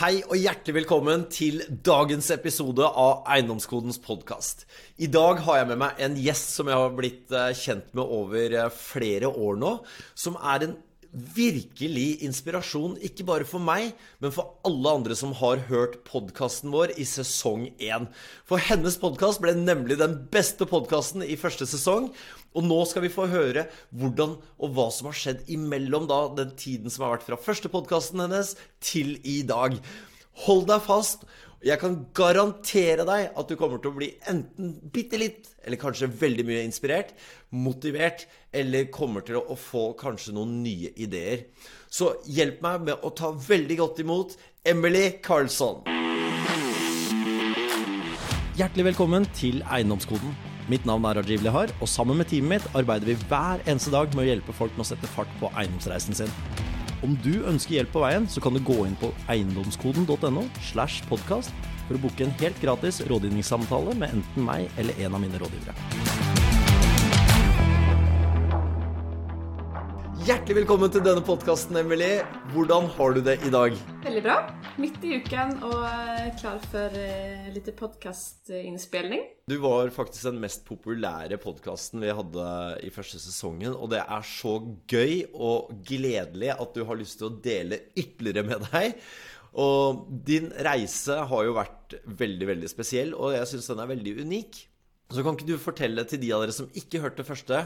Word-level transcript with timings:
Hei 0.00 0.22
og 0.22 0.38
hjertelig 0.40 0.78
velkommen 0.78 1.26
til 1.28 1.58
dagens 1.84 2.30
episode 2.32 2.86
av 2.88 3.26
Eiendomskodens 3.28 3.98
podkast. 4.00 4.62
I 4.96 5.10
dag 5.12 5.42
har 5.44 5.58
jeg 5.58 5.68
med 5.68 5.80
meg 5.82 5.98
en 6.00 6.14
gjest 6.16 6.54
som 6.54 6.70
jeg 6.72 6.80
har 6.80 6.94
blitt 6.96 7.34
eh, 7.36 7.50
kjent 7.52 7.90
med 7.92 8.14
over 8.16 8.54
eh, 8.62 8.70
flere 8.72 9.28
år 9.28 9.58
nå. 9.60 9.74
Som 10.16 10.38
er 10.40 10.64
en 10.64 10.72
virkelig 11.10 12.20
inspirasjon, 12.22 12.94
ikke 13.02 13.24
bare 13.26 13.46
for 13.48 13.62
meg, 13.62 13.96
men 14.22 14.32
for 14.34 14.60
alle 14.66 14.92
andre 15.00 15.16
som 15.18 15.32
har 15.40 15.64
hørt 15.70 15.98
podkasten 16.06 16.70
vår 16.70 16.92
i 17.00 17.06
sesong 17.08 17.66
én. 17.82 18.06
For 18.46 18.62
hennes 18.62 18.98
podkast 19.00 19.42
ble 19.42 19.56
nemlig 19.58 19.98
den 19.98 20.16
beste 20.30 20.68
podkasten 20.70 21.24
i 21.26 21.38
første 21.40 21.66
sesong. 21.66 22.10
Og 22.54 22.66
nå 22.66 22.78
skal 22.90 23.04
vi 23.06 23.12
få 23.14 23.28
høre 23.30 23.66
hvordan 23.90 24.36
og 24.58 24.76
hva 24.76 24.88
som 24.94 25.10
har 25.10 25.18
skjedd 25.18 25.50
imellom 25.50 26.06
da, 26.10 26.22
den 26.38 26.54
tiden 26.58 26.90
som 26.90 27.06
har 27.06 27.16
vært 27.16 27.28
fra 27.28 27.38
første 27.38 27.70
podkasten 27.70 28.22
hennes 28.22 28.54
til 28.82 29.16
i 29.26 29.40
dag. 29.46 29.78
Hold 30.46 30.68
deg 30.70 30.82
fast. 30.86 31.26
Jeg 31.60 31.76
kan 31.76 31.92
garantere 32.16 33.04
deg 33.04 33.34
at 33.36 33.50
du 33.50 33.52
kommer 33.60 33.76
til 33.84 33.90
å 33.90 33.96
bli 33.98 34.06
enten 34.30 34.70
bitte 34.94 35.18
litt, 35.20 35.50
eller 35.60 35.76
kanskje 35.76 36.06
veldig 36.08 36.46
mye 36.48 36.62
inspirert, 36.64 37.10
motivert, 37.52 38.24
eller 38.48 38.86
kommer 38.88 39.20
til 39.20 39.36
å 39.36 39.56
få 39.60 39.90
kanskje 40.00 40.32
noen 40.38 40.54
nye 40.64 40.88
ideer. 40.96 41.42
Så 41.92 42.14
hjelp 42.24 42.64
meg 42.64 42.86
med 42.88 43.04
å 43.04 43.12
ta 43.12 43.34
veldig 43.36 43.76
godt 43.76 44.00
imot 44.00 44.38
Emily 44.64 45.18
Karlsson. 45.20 45.84
Hjertelig 48.56 48.88
velkommen 48.94 49.28
til 49.36 49.60
Eiendomskoden. 49.68 50.32
Mitt 50.72 50.88
navn 50.88 51.04
er 51.12 51.20
Rajiv 51.20 51.44
Lehar, 51.44 51.76
og 51.84 51.92
sammen 51.92 52.22
med 52.22 52.32
teamet 52.32 52.56
mitt 52.56 52.72
arbeider 52.72 53.12
vi 53.12 53.20
hver 53.28 53.60
eneste 53.66 53.92
dag 53.92 54.08
med 54.16 54.24
å 54.24 54.30
hjelpe 54.32 54.56
folk 54.56 54.72
med 54.80 54.88
å 54.88 54.92
sette 54.94 55.12
fart 55.12 55.36
på 55.44 55.52
eiendomsreisen 55.52 56.22
sin. 56.24 56.36
Om 57.06 57.16
du 57.24 57.32
ønsker 57.48 57.78
hjelp 57.78 57.94
på 57.94 58.02
veien, 58.04 58.26
så 58.28 58.42
kan 58.44 58.52
du 58.52 58.60
gå 58.64 58.82
inn 58.84 58.96
på 59.00 59.08
eiendomskoden.no 59.32 60.44
slash 60.68 61.00
podkast 61.08 61.54
for 61.86 61.96
å 61.96 62.02
booke 62.02 62.26
en 62.26 62.36
helt 62.42 62.60
gratis 62.60 63.00
rådgivningssamtale 63.08 63.96
med 64.02 64.18
enten 64.20 64.46
meg 64.46 64.68
eller 64.76 65.06
en 65.06 65.16
av 65.16 65.24
mine 65.24 65.40
rådgivere. 65.40 66.59
Hjertelig 70.20 70.58
velkommen 70.58 70.90
til 70.92 71.00
denne 71.00 71.22
podkasten, 71.24 71.78
Emily. 71.80 72.18
Hvordan 72.52 72.90
har 72.92 73.14
du 73.16 73.22
det 73.24 73.38
i 73.46 73.50
dag? 73.52 73.72
Veldig 74.04 74.20
bra. 74.26 74.34
Midt 74.76 74.98
i 75.08 75.14
uken 75.16 75.54
og 75.64 75.78
eh, 75.88 76.26
klar 76.36 76.58
for 76.66 76.92
uh, 76.92 77.46
litt 77.54 77.70
podkastinnspilling. 77.78 79.22
Du 79.48 79.56
var 79.62 79.88
faktisk 79.94 80.28
den 80.28 80.42
mest 80.42 80.66
populære 80.68 81.38
podkasten 81.40 82.04
vi 82.04 82.12
hadde 82.12 82.44
i 82.84 82.92
første 82.92 83.16
sesongen. 83.22 83.72
Og 83.72 83.94
det 83.94 84.02
er 84.04 84.26
så 84.28 84.58
gøy 84.92 85.22
og 85.32 85.72
gledelig 85.88 86.52
at 86.52 86.76
du 86.76 86.84
har 86.84 87.00
lyst 87.00 87.22
til 87.22 87.30
å 87.30 87.38
dele 87.40 87.80
ytterligere 87.96 88.44
med 88.50 88.68
deg. 88.74 88.98
Og 89.64 90.04
din 90.28 90.52
reise 90.68 91.16
har 91.32 91.48
jo 91.48 91.56
vært 91.56 91.96
veldig, 92.04 92.50
veldig 92.52 92.68
spesiell, 92.68 93.16
og 93.16 93.38
jeg 93.38 93.54
syns 93.54 93.72
den 93.72 93.80
er 93.80 93.94
veldig 93.96 94.18
unik. 94.20 94.66
Så 95.10 95.24
kan 95.24 95.34
ikke 95.34 95.48
du 95.48 95.56
fortelle 95.58 96.04
til 96.06 96.20
de 96.22 96.28
av 96.36 96.44
dere 96.44 96.54
som 96.54 96.68
ikke 96.76 97.00
hørte 97.02 97.26
første, 97.26 97.64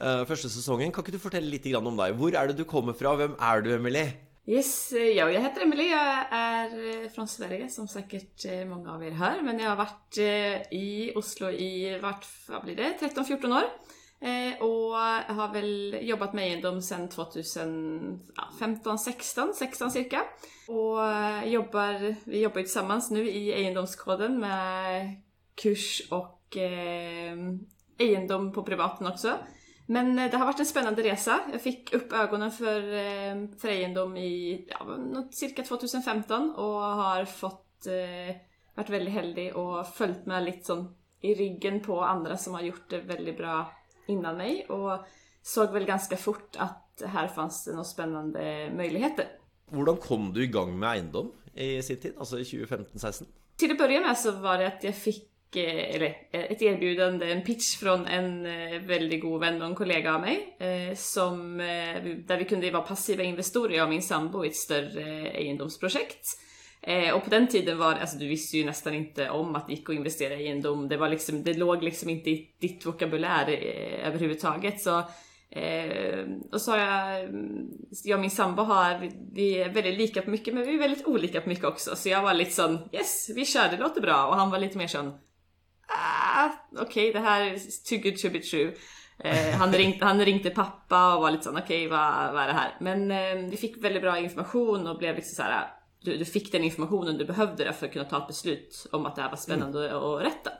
uh, 0.00 0.26
første 0.28 0.48
sesongen, 0.52 0.92
kan 0.92 1.02
ikke 1.04 1.12
du 1.16 1.22
fortelle 1.22 1.50
litt 1.50 1.66
om 1.76 1.96
deg? 1.96 2.14
Hvor 2.18 2.32
er 2.36 2.46
det 2.50 2.58
du 2.58 2.64
kommer 2.68 2.92
fra? 2.96 3.14
Hvem 3.18 3.34
er 3.40 3.60
du, 3.64 3.70
Emily? 3.74 4.06
Yes, 4.46 4.92
eh, 4.92 5.16
ja, 5.16 5.30
jag 5.30 5.40
heter 5.40 5.62
Emily. 5.62 5.90
Jag 5.90 6.26
är 6.30 7.02
eh, 7.04 7.10
från 7.10 7.28
Sverige, 7.28 7.68
som 7.68 7.88
säkert 7.88 8.44
många 8.68 8.94
av 8.94 9.04
er 9.04 9.10
hör. 9.10 9.42
Men 9.42 9.58
jag 9.58 9.70
har 9.70 9.76
varit 9.76 10.18
i 10.70 11.12
Oslo 11.16 11.50
i 11.50 11.98
vart, 11.98 12.26
vad 12.48 12.64
blir 12.64 12.76
det, 12.76 12.96
13-14 13.00 13.56
år. 13.56 13.64
Och 14.60 14.96
har 15.36 15.52
väl 15.52 15.98
jobbat 16.02 16.32
med 16.32 16.46
egendom 16.46 16.82
sedan 16.82 17.08
2015-16, 17.08 19.52
16 19.52 19.90
cirka. 19.90 20.22
Och 20.68 20.98
jobbar, 21.48 22.14
vi 22.24 22.40
jobbar 22.40 22.60
tillsammans 22.60 23.10
nu 23.10 23.28
i 23.28 23.52
egendomskoden 23.52 24.40
med 24.40 25.16
kurs 25.56 26.02
och 26.10 26.56
eh, 26.56 27.36
egendom 27.98 28.52
på 28.52 28.62
privaten 28.62 29.06
också. 29.06 29.38
Men 29.86 30.18
eh, 30.18 30.30
det 30.30 30.36
har 30.36 30.46
varit 30.46 30.60
en 30.60 30.66
spännande 30.66 31.02
resa. 31.02 31.40
Jag 31.52 31.60
fick 31.60 31.94
upp 31.94 32.12
ögonen 32.12 32.50
för, 32.50 32.82
eh, 32.94 33.48
för 33.58 33.68
egendom 33.68 34.16
i 34.16 34.64
ja, 34.70 34.86
cirka 35.30 35.62
2015 35.62 36.50
och 36.50 36.80
har 36.80 37.24
fått 37.24 37.86
eh, 37.86 38.36
varit 38.74 38.90
väldigt 38.90 39.14
heldig 39.14 39.56
och 39.56 39.86
följt 39.88 40.26
med 40.26 40.44
lite 40.44 40.64
sån 40.64 40.94
i 41.20 41.34
ryggen 41.34 41.80
på 41.80 42.00
andra 42.00 42.36
som 42.36 42.54
har 42.54 42.60
gjort 42.60 42.90
det 42.90 43.00
väldigt 43.00 43.36
bra 43.36 43.72
innan 44.06 44.36
mig 44.36 44.66
och 44.68 45.06
såg 45.42 45.72
väl 45.72 45.84
ganska 45.84 46.16
fort 46.16 46.56
att 46.58 47.02
här 47.06 47.28
fanns 47.28 47.64
det 47.64 47.70
några 47.70 47.84
spännande 47.84 48.70
möjligheter. 48.76 49.26
Hur 49.70 49.96
kom 49.96 50.32
du 50.32 50.44
igång 50.44 50.78
med 50.78 50.96
egendom 50.96 51.32
i 51.54 51.82
sin 51.82 51.96
tid, 51.96 52.14
alltså 52.18 52.38
i 52.38 52.42
2015-16? 52.42 53.24
Till 53.56 53.72
att 53.72 53.78
börja 53.78 54.00
med 54.00 54.18
så 54.18 54.32
var 54.32 54.58
det 54.58 54.66
att 54.66 54.84
jag 54.84 54.94
fick 54.94 55.35
Eh, 55.56 55.94
eller 55.94 56.06
eh, 56.30 56.40
ett 56.40 56.62
erbjudande, 56.62 57.32
en 57.32 57.42
pitch 57.42 57.76
från 57.76 58.06
en 58.06 58.46
eh, 58.46 58.80
väldigt 58.80 59.22
god 59.22 59.40
vän 59.40 59.62
och 59.62 59.68
en 59.68 59.74
kollega 59.74 60.14
av 60.14 60.20
mig. 60.20 60.56
Som, 60.96 61.58
där 62.26 62.36
vi 62.38 62.44
kunde 62.44 62.70
vara 62.70 62.82
passiva 62.82 63.22
investerare, 63.22 63.76
jag 63.76 63.84
och 63.84 63.90
min 63.90 64.02
sambo, 64.02 64.44
i 64.44 64.48
ett 64.48 64.56
större 64.56 65.30
egendomsprojekt. 65.30 66.26
Och 67.14 67.24
på 67.24 67.30
den 67.30 67.46
tiden 67.46 67.78
var 67.78 67.94
alltså 67.94 68.18
du 68.18 68.28
visste 68.28 68.56
ju 68.56 68.64
nästan 68.64 68.94
inte 68.94 69.30
om 69.30 69.54
att 69.54 69.66
det 69.66 69.72
gick 69.72 69.90
att 69.90 69.96
investera 69.96 70.34
i 70.34 70.42
egendom. 70.42 70.88
Det, 70.88 70.96
var 70.96 71.08
liksom, 71.08 71.42
det 71.42 71.54
låg 71.54 71.82
liksom 71.82 72.10
inte 72.10 72.30
i 72.30 72.48
ditt 72.60 72.86
vokabulär 72.86 73.50
överhuvudtaget. 74.04 74.80
Så 74.80 75.02
och 76.52 76.60
så 76.60 76.70
har 76.70 76.78
jag, 76.78 77.28
jag 78.04 78.16
och 78.16 78.20
min 78.20 78.30
sambo 78.30 78.62
har, 78.62 79.10
vi 79.32 79.58
är 79.58 79.68
väldigt 79.68 79.98
lika 79.98 80.22
på 80.22 80.30
mycket 80.30 80.54
men 80.54 80.66
vi 80.66 80.74
är 80.74 80.78
väldigt 80.78 81.06
olika 81.06 81.40
på 81.40 81.48
mycket 81.48 81.64
också. 81.64 81.96
Så 81.96 82.08
jag 82.08 82.22
var 82.22 82.34
lite 82.34 82.50
sån, 82.50 82.78
yes 82.92 83.30
vi 83.34 83.44
kör 83.44 83.68
det 83.70 83.76
låter 83.76 84.00
bra. 84.00 84.26
Och 84.26 84.36
han 84.36 84.50
var 84.50 84.58
lite 84.58 84.78
mer 84.78 84.86
sån, 84.86 85.12
ah, 85.86 86.50
okej 86.72 86.82
okay, 86.82 87.12
det 87.12 87.28
här 87.28 87.42
är 87.42 87.58
too 87.88 87.98
good 87.98 88.18
to 88.18 88.30
be 88.30 88.38
true. 88.38 88.72
Eh, 89.18 89.56
han, 89.58 89.72
ringde, 89.72 90.04
han 90.04 90.24
ringde 90.24 90.50
pappa 90.50 91.14
och 91.14 91.22
var 91.22 91.30
lite 91.30 91.44
sån, 91.44 91.56
okej 91.56 91.86
okay, 91.86 91.98
vad, 91.98 92.32
vad 92.32 92.42
är 92.42 92.46
det 92.46 92.52
här? 92.52 92.76
Men 92.80 93.10
eh, 93.10 93.50
vi 93.50 93.56
fick 93.56 93.84
väldigt 93.84 94.02
bra 94.02 94.18
information 94.18 94.86
och 94.86 94.98
blev 94.98 95.16
liksom 95.16 95.34
så 95.34 95.42
här, 95.42 95.70
du, 96.00 96.16
du, 96.16 96.24
fick 96.24 96.52
den 96.52 96.64
informationen 96.64 97.18
du 97.18 97.24
behövde 97.24 97.72
för 97.72 97.86
att 97.86 97.92
kunna 97.92 98.04
ta 98.04 98.18
ett 98.18 98.26
beslut 98.26 98.86
om 98.92 99.06
att 99.06 99.16
det 99.16 99.22
här 99.22 99.30
var 99.30 99.36
spännande 99.36 99.88
mm. 99.88 100.02
och 100.02 100.20
rätta. 100.20 100.50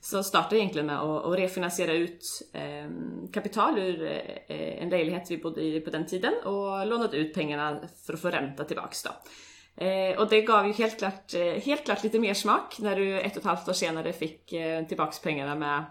Så 0.00 0.22
startade 0.22 0.58
egentligen 0.58 0.86
med 0.86 1.00
att, 1.00 1.24
att 1.24 1.38
refinansiera 1.38 1.92
ut 1.92 2.22
eh, 2.52 2.90
kapital 3.32 3.78
ur 3.78 4.02
eh, 4.02 4.82
en 4.82 4.88
lägenhet 4.88 5.30
vi 5.30 5.38
bodde 5.38 5.62
i 5.62 5.80
på 5.80 5.90
den 5.90 6.06
tiden 6.06 6.34
och 6.44 6.86
lånade 6.86 7.16
ut 7.16 7.34
pengarna 7.34 7.80
för 8.06 8.12
att 8.12 8.20
få 8.20 8.28
ränta 8.28 8.64
tillbaks 8.64 9.02
då. 9.02 9.10
Eh, 9.76 10.18
och 10.18 10.28
det 10.28 10.42
gav 10.42 10.66
ju 10.66 10.72
helt 10.72 10.98
klart, 10.98 11.34
eh, 11.34 11.40
helt 11.42 11.84
klart 11.84 12.02
lite 12.02 12.18
mer 12.18 12.34
smak 12.34 12.78
när 12.78 12.96
du 12.96 13.20
ett 13.20 13.32
och 13.32 13.38
ett 13.38 13.44
halvt 13.44 13.68
år 13.68 13.72
senare 13.72 14.12
fick 14.12 14.52
eh, 14.52 14.86
tillbaks 14.86 15.20
pengarna 15.20 15.54
med 15.54 15.84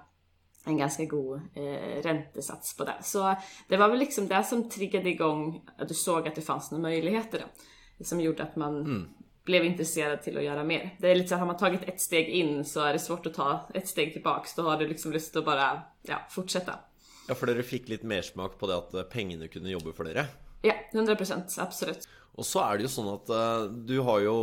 en 0.65 0.77
ganska 0.77 1.05
god 1.05 1.41
eh, 1.53 2.01
räntesats 2.03 2.77
på 2.77 2.83
det. 2.83 2.95
Så 3.01 3.35
det 3.67 3.77
var 3.77 3.89
väl 3.89 3.99
liksom 3.99 4.27
det 4.27 4.43
som 4.43 4.69
triggade 4.69 5.09
igång 5.09 5.61
att 5.77 5.87
du 5.87 5.93
såg 5.93 6.27
att 6.27 6.35
det 6.35 6.41
fanns 6.41 6.71
några 6.71 6.81
möjligheter 6.81 7.39
då. 7.39 8.05
Som 8.05 8.21
gjorde 8.21 8.43
att 8.43 8.55
man 8.55 8.79
mm. 8.79 9.09
blev 9.43 9.65
intresserad 9.65 10.21
till 10.21 10.37
att 10.37 10.43
göra 10.43 10.63
mer. 10.63 10.95
Det 10.99 11.11
är 11.11 11.15
lite 11.15 11.29
så 11.29 11.35
har 11.35 11.45
man 11.45 11.57
tagit 11.57 11.83
ett 11.83 12.01
steg 12.01 12.29
in 12.29 12.65
så 12.65 12.81
är 12.81 12.93
det 12.93 12.99
svårt 12.99 13.25
att 13.25 13.33
ta 13.33 13.69
ett 13.73 13.87
steg 13.87 14.13
tillbaks. 14.13 14.55
Då 14.55 14.61
har 14.61 14.77
du 14.77 14.87
liksom 14.87 15.11
lust 15.11 15.35
att 15.35 15.45
bara 15.45 15.81
ja, 16.01 16.21
fortsätta. 16.29 16.79
Ja, 17.27 17.35
för 17.35 17.47
du 17.47 17.63
fick 17.63 17.89
lite 17.89 18.05
mer 18.05 18.21
smak 18.21 18.59
på 18.59 18.67
det 18.67 18.77
att 18.77 18.93
eh, 18.93 19.01
pengarna 19.01 19.47
kunde 19.47 19.69
jobba 19.69 19.91
för 19.91 20.03
dig? 20.03 20.25
Ja, 20.61 20.73
100% 20.93 21.61
absolut. 21.61 22.07
Og 22.35 22.43
så 22.43 22.61
er 22.65 22.77
det 22.77 22.87
jo 22.87 22.91
sånn 22.91 23.13
at 23.13 23.31
uh, 23.31 23.67
du 23.71 23.95
har 24.03 24.19
jo 24.25 24.35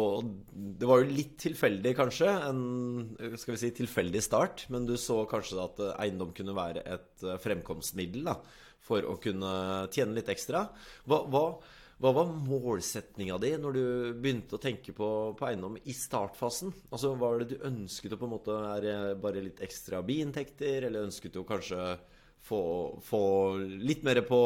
Det 0.81 0.89
var 0.89 1.03
jo 1.03 1.13
litt 1.13 1.37
tilfeldig, 1.43 1.93
kanskje. 1.99 2.31
En 2.49 2.63
skal 3.37 3.55
vi 3.55 3.61
si, 3.61 3.73
tilfeldig 3.83 4.23
start. 4.25 4.67
Men 4.73 4.89
du 4.89 4.97
så 5.01 5.23
kanskje 5.29 5.61
at 5.61 5.83
egendom 5.83 6.01
eiendom 6.07 6.33
kunne 6.37 6.57
være 6.57 6.87
et 6.89 7.27
uh, 7.27 7.37
fremkomstmiddel 7.43 8.27
da, 8.31 8.39
for 8.83 9.05
å 9.05 9.19
kunne 9.23 9.53
tjene 9.93 10.17
litt 10.17 10.33
ekstra. 10.33 10.65
Hva, 11.05 11.21
hva, 11.29 11.45
hva 12.03 12.15
var 12.17 12.33
målsetninga 12.33 13.37
di 13.39 13.53
når 13.61 13.77
du 13.77 13.85
begynte 14.25 14.57
å 14.57 14.63
tenke 14.63 14.97
på, 14.97 15.11
på, 15.39 15.47
eiendom 15.51 15.77
i 15.85 15.95
startfasen? 15.95 16.73
Altså, 16.91 17.13
Var 17.21 17.43
det 17.43 17.53
du 17.53 17.69
ønsket 17.69 18.17
å 18.17 18.19
på 18.19 18.27
en 18.27 18.37
måte 18.39 18.57
være 18.57 18.97
bare 19.21 19.45
litt 19.45 19.61
ekstra 19.63 20.01
biinntekter, 20.07 20.89
eller 20.89 21.07
ønsket 21.11 21.37
du 21.37 21.43
å 21.45 21.47
kanskje 21.47 21.93
få, 22.43 22.63
få 23.05 23.25
litt 23.61 24.03
mer 24.03 24.25
på 24.27 24.43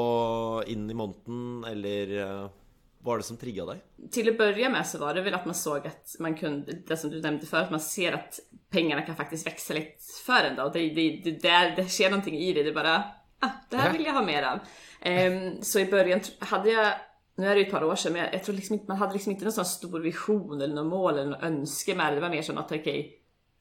inn 0.69 0.91
i 0.91 0.99
måneden, 0.99 1.65
eller 1.71 2.17
uh, 2.21 2.63
var 3.07 3.17
det 3.17 3.23
som 3.23 3.37
triggade 3.37 3.73
dig? 3.73 3.83
Till 4.11 4.29
att 4.29 4.39
börja 4.39 4.71
med 4.71 4.87
så 4.87 4.99
var 4.99 5.15
det 5.15 5.23
väl 5.23 5.35
att 5.35 5.45
man 5.45 5.55
såg 5.55 5.87
att 5.87 6.17
man 6.19 6.35
kunde, 6.35 6.73
det 6.73 6.97
som 6.97 7.11
du 7.11 7.21
nämnde 7.21 7.47
förut, 7.47 7.71
man 7.71 7.81
ser 7.81 8.13
att 8.13 8.41
pengarna 8.71 9.03
kan 9.03 9.17
faktiskt 9.17 9.47
växa 9.47 9.75
lite 9.75 9.97
för 10.27 10.45
en 10.45 10.57
då. 10.57 10.69
Det, 10.69 10.79
det, 10.79 11.21
det, 11.25 11.31
det, 11.31 11.75
det 11.77 11.89
sker 11.89 12.11
någonting 12.11 12.39
i 12.39 12.53
det, 12.53 12.63
det 12.63 12.73
bara, 12.73 13.05
ah, 13.41 13.51
det 13.71 13.77
här 13.77 13.93
vill 13.93 14.05
jag 14.05 14.13
ha 14.13 14.23
mer 14.23 14.43
av. 14.43 14.59
Um, 15.07 15.63
så 15.63 15.79
i 15.79 15.87
början 15.87 16.21
hade 16.39 16.71
jag, 16.71 16.93
nu 17.37 17.47
är 17.47 17.55
det 17.55 17.61
ju 17.61 17.67
ett 17.67 17.73
par 17.73 17.85
år 17.85 17.97
sedan, 17.97 18.13
men 18.13 18.23
jag, 18.23 18.35
jag 18.35 18.45
tror 18.45 18.55
liksom 18.55 18.75
inte, 18.75 18.87
man 18.89 18.97
hade 18.97 19.13
liksom 19.13 19.33
inte 19.33 19.45
någon 19.45 19.53
sån 19.53 19.65
stor 19.65 20.01
vision 20.01 20.61
eller 20.61 20.75
något 20.75 20.91
mål 20.91 21.19
eller 21.19 21.31
något 21.31 21.43
önske 21.43 21.95
med 21.95 22.13
det. 22.13 22.15
Det 22.15 22.21
var 22.21 22.31
mer 22.31 22.43
som 22.43 22.59
att 22.59 22.73
okej, 22.73 22.81
okay, 22.81 23.11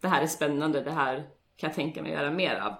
det 0.01 0.07
här 0.07 0.21
är 0.21 0.27
spännande, 0.27 0.81
det 0.81 0.91
här 0.91 1.15
kan 1.57 1.69
jag 1.69 1.73
tänka 1.73 2.01
mig 2.01 2.11
göra 2.11 2.31
mer 2.31 2.55
av. 2.55 2.73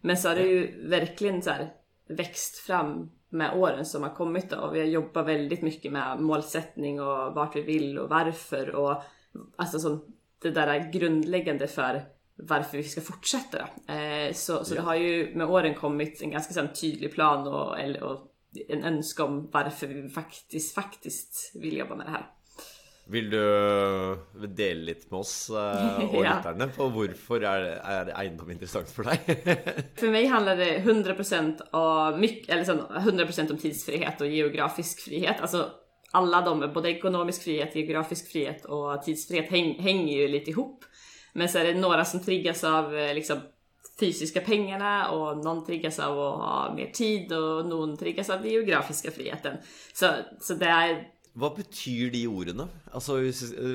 Men 0.00 0.16
så 0.16 0.28
har 0.28 0.36
det 0.36 0.42
ju 0.42 0.88
verkligen 0.88 1.42
så 1.42 1.50
här 1.50 1.72
växt 2.08 2.56
fram 2.56 3.10
med 3.32 3.56
åren 3.56 3.86
som 3.86 4.02
har 4.02 4.14
kommit 4.14 4.50
då. 4.50 4.70
Vi 4.70 4.80
har 4.80 4.86
jobbat 4.86 5.26
väldigt 5.26 5.62
mycket 5.62 5.92
med 5.92 6.20
målsättning 6.20 7.00
och 7.00 7.34
vart 7.34 7.56
vi 7.56 7.62
vill 7.62 7.98
och 7.98 8.08
varför 8.08 8.74
och 8.74 9.02
alltså 9.56 9.78
så, 9.78 9.98
det 10.42 10.50
där 10.50 10.92
grundläggande 10.92 11.66
för 11.66 12.02
varför 12.36 12.76
vi 12.76 12.84
ska 12.84 13.00
fortsätta. 13.00 13.58
Eh, 13.92 14.32
så 14.32 14.64
så 14.64 14.74
ja. 14.74 14.80
det 14.80 14.86
har 14.86 14.94
ju 14.94 15.34
med 15.34 15.46
åren 15.46 15.74
kommit 15.74 16.22
en 16.22 16.30
ganska 16.30 16.54
så, 16.54 16.66
tydlig 16.80 17.12
plan 17.12 17.46
och, 17.46 18.02
och 18.02 18.32
en 18.68 18.84
önskan 18.84 19.26
om 19.26 19.48
varför 19.52 19.86
vi 19.86 20.08
faktiskt, 20.08 20.74
faktiskt 20.74 21.52
vill 21.54 21.76
jobba 21.76 21.96
med 21.96 22.06
det 22.06 22.10
här. 22.10 22.30
Vill 23.04 23.30
du 23.30 24.16
dela 24.48 24.80
lite 24.80 25.06
med 25.10 25.20
oss 25.20 25.50
eh, 25.50 26.04
och 26.14 26.22
lytterne 26.22 26.68
på 26.68 26.88
varför 26.88 27.40
är, 27.40 27.62
är 27.64 28.20
egendom 28.20 28.50
intressant 28.50 28.90
för 28.90 29.04
dig? 29.04 29.20
för 29.96 30.10
mig 30.10 30.26
handlar 30.26 30.56
det 30.56 30.78
100% 30.78 31.60
om, 31.70 32.20
mycket, 32.20 32.50
eller 32.50 32.64
så, 32.64 32.72
100% 32.72 33.50
om 33.50 33.58
tidsfrihet 33.58 34.20
och 34.20 34.26
geografisk 34.26 35.00
frihet. 35.00 35.40
Alltså 35.40 35.70
alla 36.10 36.40
de, 36.40 36.72
både 36.74 36.90
ekonomisk 36.90 37.42
frihet, 37.42 37.76
geografisk 37.76 38.32
frihet 38.32 38.64
och 38.64 39.02
tidsfrihet 39.02 39.50
häng, 39.50 39.80
hänger 39.80 40.16
ju 40.16 40.28
lite 40.28 40.50
ihop. 40.50 40.84
Men 41.32 41.48
så 41.48 41.58
är 41.58 41.64
det 41.64 41.74
några 41.74 42.04
som 42.04 42.20
triggas 42.20 42.64
av 42.64 42.96
eh, 42.96 43.14
liksom, 43.14 43.40
fysiska 44.00 44.40
pengarna 44.40 45.10
och 45.10 45.44
någon 45.44 45.66
triggas 45.66 45.98
av 45.98 46.20
att 46.20 46.38
ha 46.38 46.74
mer 46.76 46.90
tid 46.90 47.32
och 47.32 47.66
någon 47.66 47.96
triggas 47.96 48.30
av 48.30 48.42
den 48.42 48.50
geografiska 48.50 49.10
friheten. 49.10 49.56
Så, 49.92 50.06
så 50.40 50.54
det 50.54 50.66
är 50.66 51.08
vad 51.32 51.54
betyder 51.56 52.10
de 52.10 52.26
orden? 52.26 52.68
Alltså, 52.92 53.18
eh, 53.18 53.32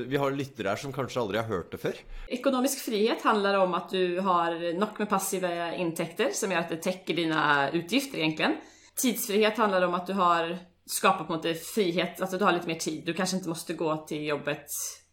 vi 0.07 0.18
har 0.18 0.31
lyttare 0.31 0.68
här 0.68 0.75
som 0.75 0.94
kanske 0.94 1.19
aldrig 1.19 1.42
har 1.42 1.48
hört 1.48 1.71
det 1.71 1.77
før. 1.77 1.95
Ekonomisk 2.27 2.86
frihet 2.86 3.21
handlar 3.21 3.57
om 3.57 3.74
att 3.74 3.89
du 3.89 4.19
har 4.19 4.80
nog 4.80 4.89
med 4.98 5.09
passiva 5.09 5.74
intäkter 5.74 6.30
som 6.33 6.51
gör 6.51 6.59
att 6.59 6.69
det 6.69 6.77
täcker 6.77 7.13
dina 7.13 7.71
utgifter 7.71 8.18
egentligen. 8.18 8.56
Tidsfrihet 8.95 9.57
handlar 9.57 9.81
om 9.81 9.94
att 9.94 10.07
du 10.07 10.13
har 10.13 10.57
skapat 10.86 11.27
på 11.27 11.33
något 11.33 11.57
frihet, 11.57 12.21
alltså 12.21 12.38
du 12.38 12.45
har 12.45 12.51
lite 12.51 12.68
mer 12.68 12.75
tid. 12.75 13.06
Du 13.06 13.13
kanske 13.13 13.38
inte 13.38 13.50
måste 13.50 13.74
gå 13.74 14.06
till 14.07 14.25
jobbet 14.25 14.68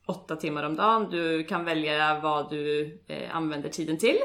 åtta 0.06 0.36
timmar 0.36 0.62
om 0.62 0.76
dagen. 0.76 1.10
Du 1.10 1.44
kan 1.44 1.64
välja 1.64 2.20
vad 2.20 2.50
du 2.50 2.98
eh, 3.06 3.36
använder 3.36 3.68
tiden 3.68 3.98
till. 3.98 4.18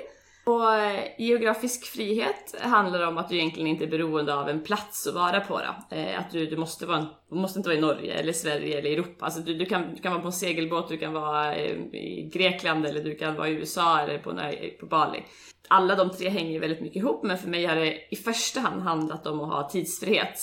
Och 0.50 0.76
eh, 0.76 1.04
geografisk 1.18 1.86
frihet 1.86 2.56
handlar 2.62 3.08
om 3.08 3.18
att 3.18 3.30
du 3.30 3.36
egentligen 3.36 3.68
inte 3.68 3.84
är 3.84 3.88
beroende 3.88 4.36
av 4.36 4.50
en 4.50 4.64
plats 4.64 5.08
att 5.08 5.14
vara 5.14 5.40
på. 5.40 5.60
Då. 5.60 5.96
Eh, 5.96 6.20
att 6.20 6.32
du, 6.32 6.46
du 6.46 6.58
måste, 6.58 6.86
vara, 6.86 7.08
du 7.30 7.36
måste 7.36 7.60
inte 7.60 7.70
vara 7.70 7.78
i 7.78 7.82
Norge 7.82 8.14
eller 8.14 8.34
Sverige 8.34 8.80
eller 8.80 8.92
Europa. 8.92 9.26
Alltså 9.26 9.42
du, 9.42 9.54
du, 9.54 9.66
kan, 9.66 9.96
du 9.96 10.02
kan 10.02 10.12
vara 10.12 10.22
på 10.22 10.28
en 10.28 10.34
segelbåt, 10.34 10.90
du 10.90 10.98
kan 10.98 11.14
vara 11.14 11.56
eh, 11.56 11.78
i 11.94 12.30
Grekland 12.34 12.86
eller 12.86 13.04
du 13.04 13.16
kan 13.16 13.36
vara 13.36 13.50
i 13.50 13.52
USA 13.52 14.00
eller 14.00 14.18
på, 14.18 14.40
på 14.80 14.86
Bali. 14.86 15.24
Alla 15.68 15.96
de 15.96 16.10
tre 16.10 16.30
hänger 16.30 16.60
väldigt 16.60 16.82
mycket 16.82 16.98
ihop 16.98 17.24
men 17.24 17.38
för 17.38 17.50
mig 17.50 17.66
har 17.66 17.76
det 17.76 17.98
i 18.12 18.16
första 18.16 18.60
hand 18.60 18.82
handlat 18.82 19.28
om 19.28 19.42
att 19.42 19.50
ha 19.50 19.70
tidsfrihet 19.70 20.40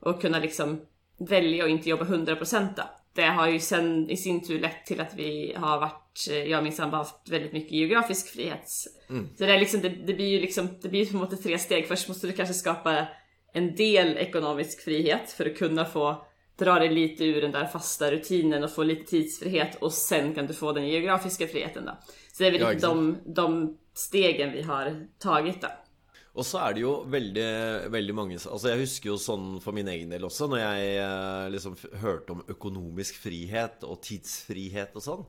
och 0.00 0.20
kunna 0.20 0.38
liksom 0.38 0.80
välja 1.28 1.64
att 1.64 1.70
inte 1.70 1.88
jobba 1.88 2.04
100% 2.04 2.68
då 2.76 2.82
det 3.18 3.26
har 3.26 3.48
ju 3.48 3.60
sen 3.60 4.10
i 4.10 4.16
sin 4.16 4.46
tur 4.46 4.60
lett 4.60 4.86
till 4.86 5.00
att 5.00 5.14
vi 5.14 5.54
har 5.56 5.80
varit, 5.80 6.07
jag 6.26 6.58
och 6.58 6.64
min 6.64 6.72
sambo 6.72 6.96
haft 6.96 7.28
väldigt 7.28 7.52
mycket 7.52 7.72
geografisk 7.72 8.28
frihet. 8.28 8.70
Mm. 9.10 9.28
Så 9.38 9.44
det, 9.44 9.54
är 9.54 9.60
liksom, 9.60 9.80
det, 9.80 9.88
det, 9.88 10.14
blir 10.14 10.28
ju 10.28 10.40
liksom, 10.40 10.68
det 10.82 10.88
blir 10.88 11.06
på 11.06 11.16
något 11.16 11.42
tre 11.42 11.58
steg. 11.58 11.88
Först 11.88 12.08
måste 12.08 12.26
du 12.26 12.32
kanske 12.32 12.54
skapa 12.54 13.06
en 13.52 13.74
del 13.74 14.16
ekonomisk 14.16 14.84
frihet 14.84 15.30
för 15.30 15.50
att 15.50 15.58
kunna 15.58 15.84
få 15.84 16.26
dra 16.58 16.78
dig 16.78 16.88
lite 16.88 17.24
ur 17.24 17.40
den 17.40 17.52
där 17.52 17.66
fasta 17.66 18.10
rutinen 18.10 18.64
och 18.64 18.72
få 18.72 18.82
lite 18.82 19.10
tidsfrihet 19.10 19.74
och 19.74 19.92
sen 19.92 20.34
kan 20.34 20.46
du 20.46 20.54
få 20.54 20.72
den 20.72 20.88
geografiska 20.88 21.46
friheten 21.46 21.84
då. 21.84 21.98
Så 22.32 22.42
det 22.42 22.48
är 22.48 22.52
väl 22.52 22.60
ja, 22.60 22.74
de, 22.88 23.18
de 23.26 23.78
stegen 23.94 24.52
vi 24.52 24.62
har 24.62 25.06
tagit 25.18 25.60
då. 25.60 25.68
Og 26.38 26.46
så 26.46 26.60
er 26.62 26.76
det 26.76 26.82
jo 26.84 26.92
veldig, 27.10 27.50
veldig 27.90 28.14
mange 28.14 28.36
Altså 28.38 28.70
Jeg 28.70 28.84
husker 28.84 29.10
jo 29.10 29.16
sånn 29.18 29.46
for 29.62 29.74
min 29.74 29.88
egen 29.90 30.12
del 30.12 30.26
også, 30.28 30.46
når 30.50 30.60
jeg 30.62 30.90
eh, 31.02 31.46
liksom 31.54 31.74
hørte 32.02 32.36
om 32.36 32.44
økonomisk 32.54 33.18
frihet 33.24 33.82
og 33.88 33.98
tidsfrihet 34.06 34.94
og 34.94 35.02
sånn. 35.02 35.24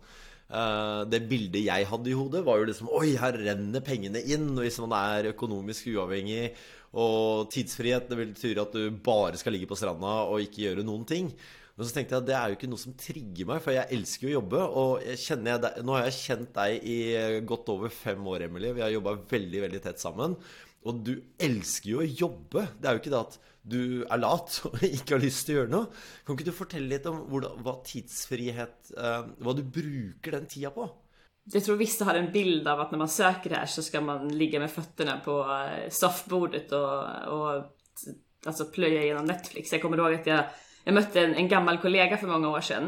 Eh, 0.49 1.01
det 1.05 1.21
bildet 1.29 1.61
jeg 1.67 1.87
hadde 1.91 2.09
i 2.09 2.17
hodet, 2.17 2.41
var 2.45 2.57
jo 2.57 2.67
liksom 2.71 2.89
Oi, 2.97 3.13
her 3.21 3.37
renner 3.37 3.85
pengene 3.85 4.21
inn. 4.25 4.51
Hvis 4.57 4.81
man 4.83 4.95
er 4.97 5.31
økonomisk 5.33 5.91
uavhengig. 5.93 6.49
Og 6.97 7.49
tidsfrihet 7.53 8.09
det 8.09 8.17
betyr 8.17 8.63
at 8.63 8.73
du 8.73 8.89
bare 9.05 9.37
skal 9.37 9.53
ligge 9.53 9.69
på 9.69 9.77
stranda 9.77 10.23
og 10.25 10.41
ikke 10.41 10.63
gjøre 10.65 10.85
noen 10.85 11.05
ting. 11.09 11.29
Men 11.77 11.87
så 11.87 11.93
tenkte 11.95 12.15
jeg 12.15 12.23
at 12.23 12.27
det 12.27 12.35
er 12.35 12.49
jo 12.49 12.55
ikke 12.57 12.67
noe 12.71 12.81
som 12.81 12.95
trigger 12.99 13.47
meg, 13.47 13.59
for 13.63 13.71
jeg 13.71 13.95
elsker 13.95 14.25
jo 14.25 14.31
å 14.31 14.37
jobbe. 14.39 14.63
Og 14.81 15.05
jeg 15.05 15.37
jeg, 15.37 15.83
nå 15.85 15.95
har 15.95 16.09
jeg 16.09 16.17
kjent 16.17 16.49
deg 16.57 16.89
i 16.91 16.97
godt 17.47 17.69
over 17.71 17.93
fem 17.93 18.25
år, 18.33 18.49
Emily. 18.49 18.73
Vi 18.75 18.83
har 18.83 18.91
jobba 18.91 19.13
veldig, 19.29 19.61
veldig 19.67 19.83
tett 19.85 20.01
sammen. 20.01 20.35
Og 20.89 20.99
du 21.05 21.13
elsker 21.39 21.93
jo 21.93 22.01
å 22.01 22.09
jobbe. 22.09 22.65
Det 22.75 22.89
er 22.89 22.97
jo 22.97 23.03
ikke 23.03 23.13
det 23.13 23.21
at 23.21 23.39
du 23.69 23.83
er 24.03 24.21
lat 24.21 24.61
og 24.67 24.79
ikke 24.87 25.15
har 25.15 25.23
lyst 25.23 25.45
til 25.47 25.55
å 25.55 25.59
gjøre 25.61 25.73
noe. 25.73 25.91
Kan 26.25 26.37
ikke 26.37 26.49
du 26.49 26.55
fortelle 26.55 26.91
litt 26.91 27.07
om 27.09 27.21
hvordan, 27.29 27.61
hva 27.65 27.77
tidsfrihet 27.85 28.93
vad 28.95 29.37
Hva 29.45 29.55
du 29.57 29.63
bruker 29.63 30.37
den 30.37 30.49
tida 30.49 30.73
på? 30.73 30.89
Jag 31.51 31.63
tror 31.63 31.75
vissa 31.75 32.05
har 32.05 32.15
en 32.15 32.31
bild 32.31 32.67
av 32.67 32.79
att 32.79 32.91
när 32.91 32.97
man 32.97 33.09
söker 33.09 33.49
det 33.49 33.55
här 33.55 33.65
så 33.65 33.83
ska 33.83 34.01
man 34.01 34.37
ligga 34.37 34.59
med 34.59 34.71
fötterna 34.71 35.19
på 35.25 35.41
eh, 35.41 35.89
soffbordet 35.89 36.71
och, 36.71 37.03
och 37.27 37.63
alltså 38.45 38.65
plöja 38.65 39.03
igenom 39.03 39.25
Netflix. 39.25 39.71
Jag 39.71 39.81
kommer 39.81 39.97
ihåg 39.97 40.13
att 40.13 40.27
jag, 40.27 40.43
jag 40.83 40.93
mötte 40.93 41.21
en, 41.21 41.35
en 41.35 41.47
gammal 41.47 41.77
kollega 41.77 42.17
för 42.17 42.27
många 42.27 42.49
år 42.49 42.61
sedan 42.61 42.83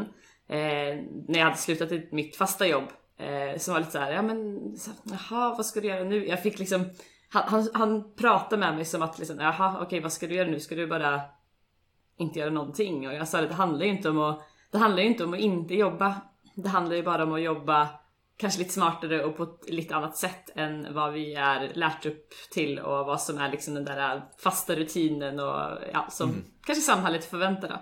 eh, 0.48 0.96
när 1.28 1.38
jag 1.38 1.44
hade 1.44 1.56
slutat 1.56 2.12
mitt 2.12 2.36
fasta 2.36 2.66
jobb 2.66 2.84
eh, 3.18 3.58
som 3.58 3.72
var 3.74 3.80
lite 3.80 3.92
så 3.92 3.98
här, 3.98 4.12
ja 4.12 4.22
men 4.22 4.60
jaha 5.04 5.54
vad 5.56 5.66
ska 5.66 5.80
du 5.80 5.88
göra 5.88 6.04
nu? 6.04 6.26
Jag 6.26 6.42
fick 6.42 6.58
liksom 6.58 6.84
han, 7.32 7.42
han, 7.46 7.68
han 7.74 8.14
pratar 8.14 8.56
med 8.56 8.74
mig 8.74 8.84
som 8.84 9.02
att 9.02 9.18
liksom, 9.18 9.38
jaha 9.38 9.72
okej 9.74 9.86
okay, 9.86 10.00
vad 10.00 10.12
ska 10.12 10.26
du 10.26 10.34
göra 10.34 10.48
nu? 10.48 10.60
Ska 10.60 10.74
du 10.74 10.86
bara 10.86 11.20
inte 12.16 12.38
göra 12.38 12.50
någonting? 12.50 13.08
Och 13.08 13.14
jag 13.14 13.28
sa 13.28 13.40
det 13.40 13.54
handlar 13.54 13.86
ju 13.86 13.92
inte 13.92 14.08
om 14.08 14.18
att, 14.18 14.40
det 14.70 14.78
handlar 14.78 15.02
ju 15.02 15.08
inte 15.08 15.24
om 15.24 15.34
att 15.34 15.40
inte 15.40 15.74
jobba. 15.74 16.14
Det 16.54 16.68
handlar 16.68 16.96
ju 16.96 17.02
bara 17.02 17.22
om 17.22 17.32
att 17.32 17.42
jobba 17.42 17.88
kanske 18.36 18.58
lite 18.58 18.72
smartare 18.72 19.24
och 19.24 19.36
på 19.36 19.42
ett 19.42 19.70
lite 19.70 19.96
annat 19.96 20.16
sätt 20.16 20.50
än 20.54 20.94
vad 20.94 21.12
vi 21.12 21.34
är 21.34 21.70
lärt 21.74 22.06
upp 22.06 22.30
till 22.50 22.78
och 22.78 23.06
vad 23.06 23.20
som 23.20 23.38
är 23.38 23.50
liksom 23.50 23.74
den 23.74 23.84
där 23.84 24.22
fasta 24.38 24.74
rutinen 24.74 25.40
och 25.40 25.78
ja, 25.92 26.06
som 26.10 26.30
mm. 26.30 26.44
kanske 26.66 26.82
samhället 26.82 27.24
förväntar 27.24 27.68
då. 27.68 27.76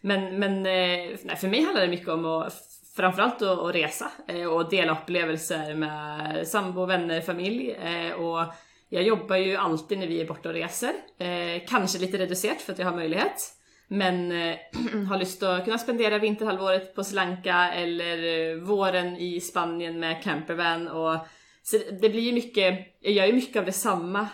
Men, 0.00 0.38
men 0.38 0.52
eh, 0.56 1.18
nej, 1.24 1.36
för 1.40 1.48
mig 1.48 1.64
handlar 1.64 1.82
det 1.82 1.88
mycket 1.88 2.08
om 2.08 2.24
att 2.24 2.52
framförallt 2.96 3.42
att, 3.42 3.74
resa 3.74 4.10
eh, 4.28 4.46
och 4.46 4.70
dela 4.70 4.92
upplevelser 4.92 5.74
med 5.74 6.48
sambo, 6.48 6.86
vänner, 6.86 7.20
familj 7.20 7.70
eh, 7.70 8.12
och 8.12 8.54
jag 8.92 9.02
jobbar 9.02 9.36
ju 9.36 9.56
alltid 9.56 9.98
när 9.98 10.06
vi 10.06 10.20
är 10.20 10.26
borta 10.26 10.48
och 10.48 10.54
reser. 10.54 10.92
Eh, 11.18 11.62
kanske 11.68 11.98
lite 11.98 12.18
reducerat 12.18 12.62
för 12.62 12.72
att 12.72 12.78
jag 12.78 12.86
har 12.86 12.96
möjlighet. 12.96 13.54
Men 13.88 14.32
eh, 14.32 14.56
har 15.08 15.18
lust 15.18 15.42
att 15.42 15.64
kunna 15.64 15.78
spendera 15.78 16.18
vinterhalvåret 16.18 16.94
på 16.94 17.04
Sri 17.04 17.16
Lanka 17.16 17.72
eller 17.72 18.50
eh, 18.50 18.56
våren 18.56 19.16
i 19.16 19.40
Spanien 19.40 20.00
med 20.00 20.22
campervan. 20.22 20.88
Och, 20.88 21.16
så 21.62 21.76
det 22.00 22.08
blir 22.08 22.20
ju 22.20 22.32
mycket, 22.32 22.96
jag 23.00 23.12
gör 23.12 23.26
ju 23.26 23.32
mycket 23.32 23.56
av 23.56 23.64
detsamma 23.64 24.28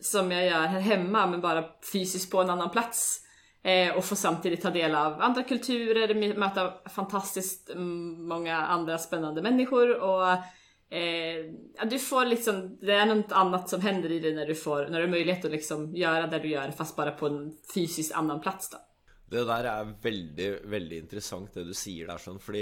som 0.00 0.30
jag 0.30 0.46
gör 0.46 0.66
här 0.66 0.80
hemma 0.80 1.26
men 1.26 1.40
bara 1.40 1.64
fysiskt 1.92 2.30
på 2.30 2.40
en 2.40 2.50
annan 2.50 2.70
plats. 2.70 3.20
Eh, 3.64 3.96
och 3.96 4.04
får 4.04 4.16
samtidigt 4.16 4.62
ta 4.62 4.70
del 4.70 4.94
av 4.94 5.20
andra 5.20 5.42
kulturer, 5.42 6.38
möta 6.38 6.72
fantastiskt 6.94 7.70
mm, 7.70 8.28
många 8.28 8.56
andra 8.56 8.98
spännande 8.98 9.42
människor 9.42 10.00
och 10.00 10.36
Eh, 10.92 11.86
du 11.90 11.98
får 11.98 12.26
liksom, 12.26 12.78
det 12.80 12.92
är 12.92 13.06
något 13.06 13.32
annat 13.32 13.68
som 13.68 13.80
händer 13.80 14.12
i 14.12 14.20
dig 14.20 14.34
när 14.34 14.46
du 14.46 14.54
får, 14.54 14.88
när 14.88 14.98
du 14.98 15.04
har 15.04 15.10
möjlighet 15.10 15.44
att 15.44 15.50
liksom 15.50 15.96
göra 15.96 16.26
det 16.26 16.38
du 16.38 16.48
gör 16.48 16.70
fast 16.70 16.96
bara 16.96 17.10
på 17.10 17.26
en 17.26 17.56
fysiskt 17.74 18.12
annan 18.12 18.40
plats 18.40 18.70
då. 18.70 18.78
Det 19.36 19.44
där 19.44 19.64
är 19.64 19.94
väldigt, 20.02 20.64
väldigt 20.64 21.02
intressant 21.02 21.54
det 21.54 21.64
du 21.64 21.74
säger 21.74 22.06
där 22.06 22.18
sån, 22.18 22.38
för 22.38 22.52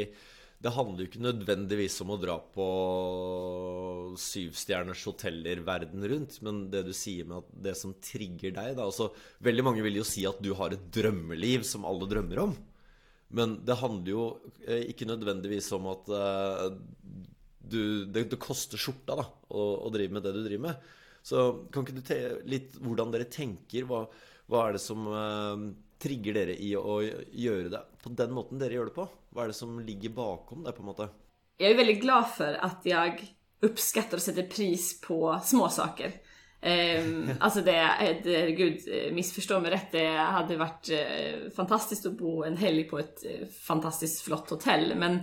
det 0.58 0.68
handlar 0.68 0.99
ju 0.99 1.06
inte 1.06 1.18
nödvändigtvis 1.18 2.00
om 2.00 2.10
att 2.10 2.22
dra 2.22 2.38
på 2.38 4.14
syvstjärners 4.18 5.06
hoteller 5.06 5.56
världen 5.56 6.08
runt, 6.08 6.40
men 6.40 6.70
det 6.70 6.82
du 6.82 6.92
säger 6.92 7.25
med 7.25 7.37
att 7.37 7.49
det 7.62 7.75
som 7.75 7.94
triggar 7.94 8.50
dig 8.50 8.75
då, 8.75 8.82
alltså 8.82 9.14
väldigt 9.38 9.64
många 9.64 9.82
vill 9.82 9.96
ju 9.96 10.04
säga 10.04 10.28
att 10.28 10.42
du 10.42 10.52
har 10.52 10.70
ett 10.70 10.92
drömliv 10.92 11.60
som 11.62 11.84
alla 11.84 12.04
drömmer 12.06 12.38
om. 12.38 12.54
Men 13.28 13.64
det 13.64 13.75
handlar 13.75 14.06
ju 14.06 14.30
eh, 14.66 14.87
inte 14.87 15.04
nödvändigtvis 15.04 15.72
om 15.72 15.87
att 15.87 16.08
eh, 16.08 16.76
du, 17.70 18.04
det, 18.04 18.24
det, 18.30 18.40
koster 18.40 18.80
skjorta 18.80 19.16
da 19.20 19.26
å, 19.48 19.62
å, 19.86 19.92
drive 19.92 20.16
med 20.16 20.26
det 20.26 20.34
du 20.36 20.42
driver 20.44 20.66
med. 20.70 20.90
Så 21.22 21.46
kan 21.72 21.84
ikke 21.84 21.98
du 21.98 22.04
te 22.06 22.18
litt 22.48 22.76
hvordan 22.80 23.12
dere 23.12 23.28
tenker? 23.30 23.86
Hva, 23.88 24.04
hva 24.50 24.66
er 24.66 24.76
det 24.76 24.82
som 24.82 25.08
uh, 25.08 25.66
trigger 26.00 26.38
dere 26.40 26.56
i 26.56 26.72
å 26.76 27.00
gjøre 27.02 27.72
det 27.74 27.82
på 28.00 28.12
den 28.16 28.32
måten 28.36 28.60
dere 28.60 28.78
gjør 28.78 28.90
det 28.90 28.96
på? 28.96 29.08
Hva 29.34 29.44
är 29.44 29.52
det 29.52 29.58
som 29.58 29.76
ligger 29.84 30.16
bakom 30.16 30.64
det 30.64 30.72
på 30.76 30.84
en 30.84 30.90
måte? 30.92 31.10
Jag 31.60 31.70
är 31.70 31.76
väldigt 31.76 32.00
glad 32.00 32.30
för 32.30 32.54
att 32.54 32.80
jag 32.88 33.34
uppskattar 33.60 34.16
och 34.16 34.22
sätter 34.22 34.42
pris 34.42 35.00
på 35.00 35.40
små 35.44 35.68
saker. 35.68 36.12
Um, 36.62 37.30
alltså 37.40 37.60
det, 37.60 38.20
det, 38.24 38.50
gud 38.50 38.78
missförstå 39.12 39.60
mig 39.60 39.70
rätt, 39.70 39.92
det 39.92 40.08
hade 40.08 40.56
varit 40.56 40.90
uh, 40.90 41.50
fantastiskt 41.56 42.06
att 42.06 42.18
bo 42.18 42.44
en 42.44 42.56
helg 42.56 42.84
på 42.84 42.98
ett 42.98 43.24
uh, 43.24 43.46
fantastiskt 43.46 44.22
flott 44.22 44.50
hotell 44.50 44.94
men 44.96 45.20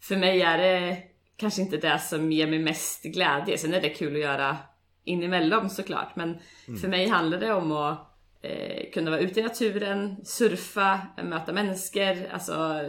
för 0.00 0.16
mig 0.16 0.42
är 0.42 0.58
det 0.58 1.02
kanske 1.40 1.62
inte 1.62 1.76
det 1.76 1.98
som 1.98 2.32
ger 2.32 2.46
mig 2.46 2.58
mest 2.58 3.02
glädje. 3.02 3.58
Sen 3.58 3.74
är 3.74 3.80
det 3.80 3.88
kul 3.88 4.14
att 4.14 4.20
göra 4.20 4.56
inemellan 5.04 5.70
såklart. 5.70 6.16
Men 6.16 6.38
mm. 6.68 6.80
för 6.80 6.88
mig 6.88 7.08
handlar 7.08 7.40
det 7.40 7.52
om 7.52 7.72
att 7.72 7.98
eh, 8.42 8.90
kunna 8.92 9.10
vara 9.10 9.20
ute 9.20 9.40
i 9.40 9.42
naturen, 9.42 10.16
surfa, 10.24 11.00
möta 11.22 11.52
människor, 11.52 12.32
alltså 12.32 12.82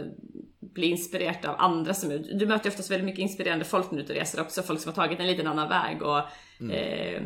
bli 0.60 0.86
inspirerad 0.86 1.46
av 1.46 1.54
andra 1.58 1.94
som 1.94 2.08
Du 2.38 2.46
möter 2.46 2.70
oftast 2.70 2.90
väldigt 2.90 3.06
mycket 3.06 3.22
inspirerande 3.22 3.64
folk 3.64 3.90
när 3.90 3.98
du 3.98 4.04
ute 4.04 4.12
och 4.12 4.18
reser 4.18 4.40
också, 4.40 4.62
folk 4.62 4.80
som 4.80 4.88
har 4.88 4.96
tagit 4.96 5.20
en 5.20 5.26
liten 5.26 5.46
annan 5.46 5.68
väg 5.68 6.02
och 6.02 6.20
mm. 6.60 6.70
eh, 6.70 7.22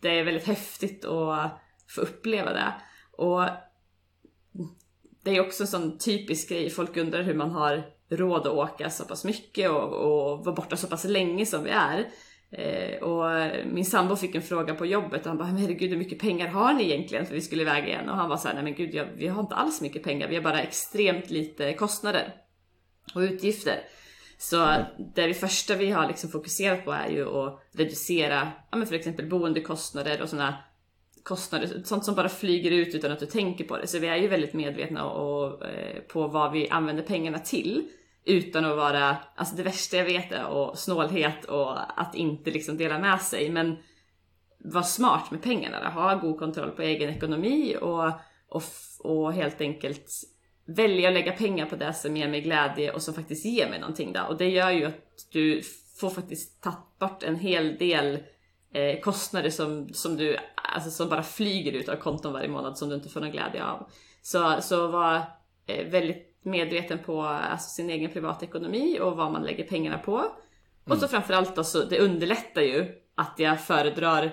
det 0.00 0.18
är 0.18 0.24
väldigt 0.24 0.46
häftigt 0.46 1.04
att 1.04 1.60
få 1.88 2.00
uppleva 2.00 2.52
det. 2.52 2.74
Och 3.12 3.44
det 5.22 5.36
är 5.36 5.40
också 5.40 5.62
en 5.62 5.66
sån 5.66 5.98
typisk 5.98 6.48
grej, 6.48 6.70
folk 6.70 6.96
undrar 6.96 7.22
hur 7.22 7.34
man 7.34 7.50
har 7.50 7.84
råd 8.10 8.46
att 8.46 8.52
åka 8.52 8.90
så 8.90 9.04
pass 9.04 9.24
mycket 9.24 9.70
och, 9.70 9.92
och 9.92 10.44
vara 10.44 10.54
borta 10.54 10.76
så 10.76 10.86
pass 10.86 11.04
länge 11.04 11.46
som 11.46 11.64
vi 11.64 11.70
är. 11.70 12.08
Eh, 12.52 13.02
och 13.02 13.50
min 13.66 13.84
sambo 13.84 14.16
fick 14.16 14.34
en 14.34 14.42
fråga 14.42 14.74
på 14.74 14.86
jobbet 14.86 15.20
och 15.20 15.26
han 15.26 15.38
bara 15.38 15.48
herregud 15.48 15.90
hur 15.90 15.96
mycket 15.96 16.18
pengar 16.18 16.48
har 16.48 16.72
ni 16.72 16.84
egentligen 16.84 17.26
för 17.26 17.34
vi 17.34 17.40
skulle 17.40 17.62
iväg 17.62 17.88
igen? 17.88 18.08
Och 18.08 18.16
han 18.16 18.28
var 18.28 18.36
såhär 18.36 18.54
nej 18.54 18.64
men 18.64 18.74
gud 18.74 18.94
jag, 18.94 19.06
vi 19.16 19.26
har 19.26 19.40
inte 19.40 19.54
alls 19.54 19.80
mycket 19.80 20.02
pengar, 20.02 20.28
vi 20.28 20.36
har 20.36 20.42
bara 20.42 20.62
extremt 20.62 21.30
lite 21.30 21.72
kostnader 21.72 22.34
och 23.14 23.20
utgifter. 23.20 23.80
Så 24.38 24.62
mm. 24.64 24.84
det 25.14 25.26
vi 25.26 25.34
första 25.34 25.76
vi 25.76 25.90
har 25.90 26.08
liksom 26.08 26.30
fokuserat 26.30 26.84
på 26.84 26.92
är 26.92 27.08
ju 27.08 27.38
att 27.38 27.62
reducera 27.72 28.52
ja, 28.70 28.76
men 28.76 28.86
för 28.86 28.94
exempel 28.94 29.28
boendekostnader 29.28 30.22
och 30.22 30.28
sådana 30.28 30.54
kostnader, 31.22 31.82
sånt 31.84 32.04
som 32.04 32.14
bara 32.14 32.28
flyger 32.28 32.70
ut 32.70 32.94
utan 32.94 33.12
att 33.12 33.20
du 33.20 33.26
tänker 33.26 33.64
på 33.64 33.76
det. 33.76 33.86
Så 33.86 33.98
vi 33.98 34.06
är 34.06 34.16
ju 34.16 34.28
väldigt 34.28 34.52
medvetna 34.52 35.04
och, 35.04 35.66
eh, 35.66 36.00
på 36.00 36.28
vad 36.28 36.52
vi 36.52 36.68
använder 36.68 37.02
pengarna 37.02 37.38
till. 37.38 37.88
Utan 38.24 38.64
att 38.64 38.76
vara, 38.76 39.16
alltså 39.34 39.56
det 39.56 39.62
värsta 39.62 39.96
jag 39.96 40.04
vet 40.04 40.32
är 40.32 40.46
och 40.46 40.78
snålhet 40.78 41.44
och 41.44 42.00
att 42.00 42.14
inte 42.14 42.50
liksom 42.50 42.76
dela 42.76 42.98
med 42.98 43.20
sig. 43.20 43.50
Men 43.50 43.76
var 44.58 44.82
smart 44.82 45.30
med 45.30 45.42
pengarna, 45.42 45.90
ha 45.90 46.14
god 46.14 46.38
kontroll 46.38 46.70
på 46.70 46.82
egen 46.82 47.10
ekonomi 47.10 47.76
och, 47.80 48.12
och, 48.48 48.62
och 48.98 49.32
helt 49.32 49.60
enkelt 49.60 50.10
välja 50.64 51.08
att 51.08 51.14
lägga 51.14 51.32
pengar 51.32 51.66
på 51.66 51.76
det 51.76 51.94
som 51.94 52.16
ger 52.16 52.28
mig 52.28 52.40
glädje 52.40 52.92
och 52.92 53.02
som 53.02 53.14
faktiskt 53.14 53.44
ger 53.44 53.70
mig 53.70 53.80
någonting 53.80 54.12
då. 54.12 54.20
Och 54.28 54.36
det 54.36 54.48
gör 54.48 54.70
ju 54.70 54.84
att 54.84 55.26
du 55.32 55.62
får 56.00 56.10
faktiskt 56.10 56.62
ta 56.62 56.72
bort 56.98 57.22
en 57.22 57.36
hel 57.36 57.76
del 57.76 58.18
eh, 58.72 59.00
kostnader 59.00 59.50
som, 59.50 59.88
som 59.92 60.16
du, 60.16 60.36
alltså 60.54 60.90
som 60.90 61.08
bara 61.08 61.22
flyger 61.22 61.72
ut 61.72 61.88
av 61.88 61.96
konton 61.96 62.32
varje 62.32 62.48
månad 62.48 62.78
som 62.78 62.88
du 62.88 62.94
inte 62.94 63.08
får 63.08 63.20
någon 63.20 63.30
glädje 63.30 63.64
av. 63.64 63.90
Så, 64.22 64.56
så 64.60 64.86
var 64.86 65.16
eh, 65.66 65.86
väldigt 65.86 66.29
medveten 66.42 66.98
på 66.98 67.22
alltså, 67.22 67.70
sin 67.70 67.90
egen 67.90 68.10
privatekonomi 68.10 69.00
och 69.00 69.16
vad 69.16 69.32
man 69.32 69.42
lägger 69.42 69.64
pengarna 69.64 69.98
på. 69.98 70.18
Mm. 70.18 70.30
Och 70.84 70.96
så 70.96 71.04
mm. 71.04 71.08
framförallt 71.08 71.56
då, 71.56 71.64
så 71.64 71.84
det 71.84 71.98
underlättar 71.98 72.62
ju 72.62 72.86
att 73.14 73.34
jag 73.36 73.60
föredrar 73.60 74.30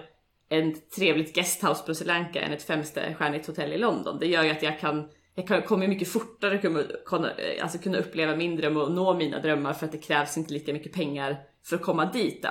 ett 0.49 0.91
trevligt 0.91 1.35
guesthouse 1.35 1.83
på 1.85 1.95
Sri 1.95 2.07
Lanka 2.07 2.41
än 2.41 2.53
ett 2.53 2.63
femstjärnigt 2.63 3.47
hotell 3.47 3.73
i 3.73 3.77
London. 3.77 4.19
Det 4.19 4.27
gör 4.27 4.43
ju 4.43 4.49
att 4.49 4.63
jag 4.63 4.79
kan 4.79 5.09
jag 5.45 5.67
kommer 5.67 5.87
mycket 5.87 6.07
fortare 6.07 6.57
kunna, 7.05 7.31
alltså 7.61 7.77
kunna 7.77 7.97
uppleva 7.97 8.35
min 8.35 8.55
dröm 8.55 8.77
och 8.77 8.91
nå 8.91 9.13
mina 9.13 9.39
drömmar 9.39 9.73
för 9.73 9.85
att 9.85 9.91
det 9.91 9.97
krävs 9.97 10.37
inte 10.37 10.53
lika 10.53 10.73
mycket 10.73 10.93
pengar 10.93 11.37
för 11.63 11.75
att 11.75 11.81
komma 11.81 12.11
dit. 12.11 12.43
Då. 12.43 12.49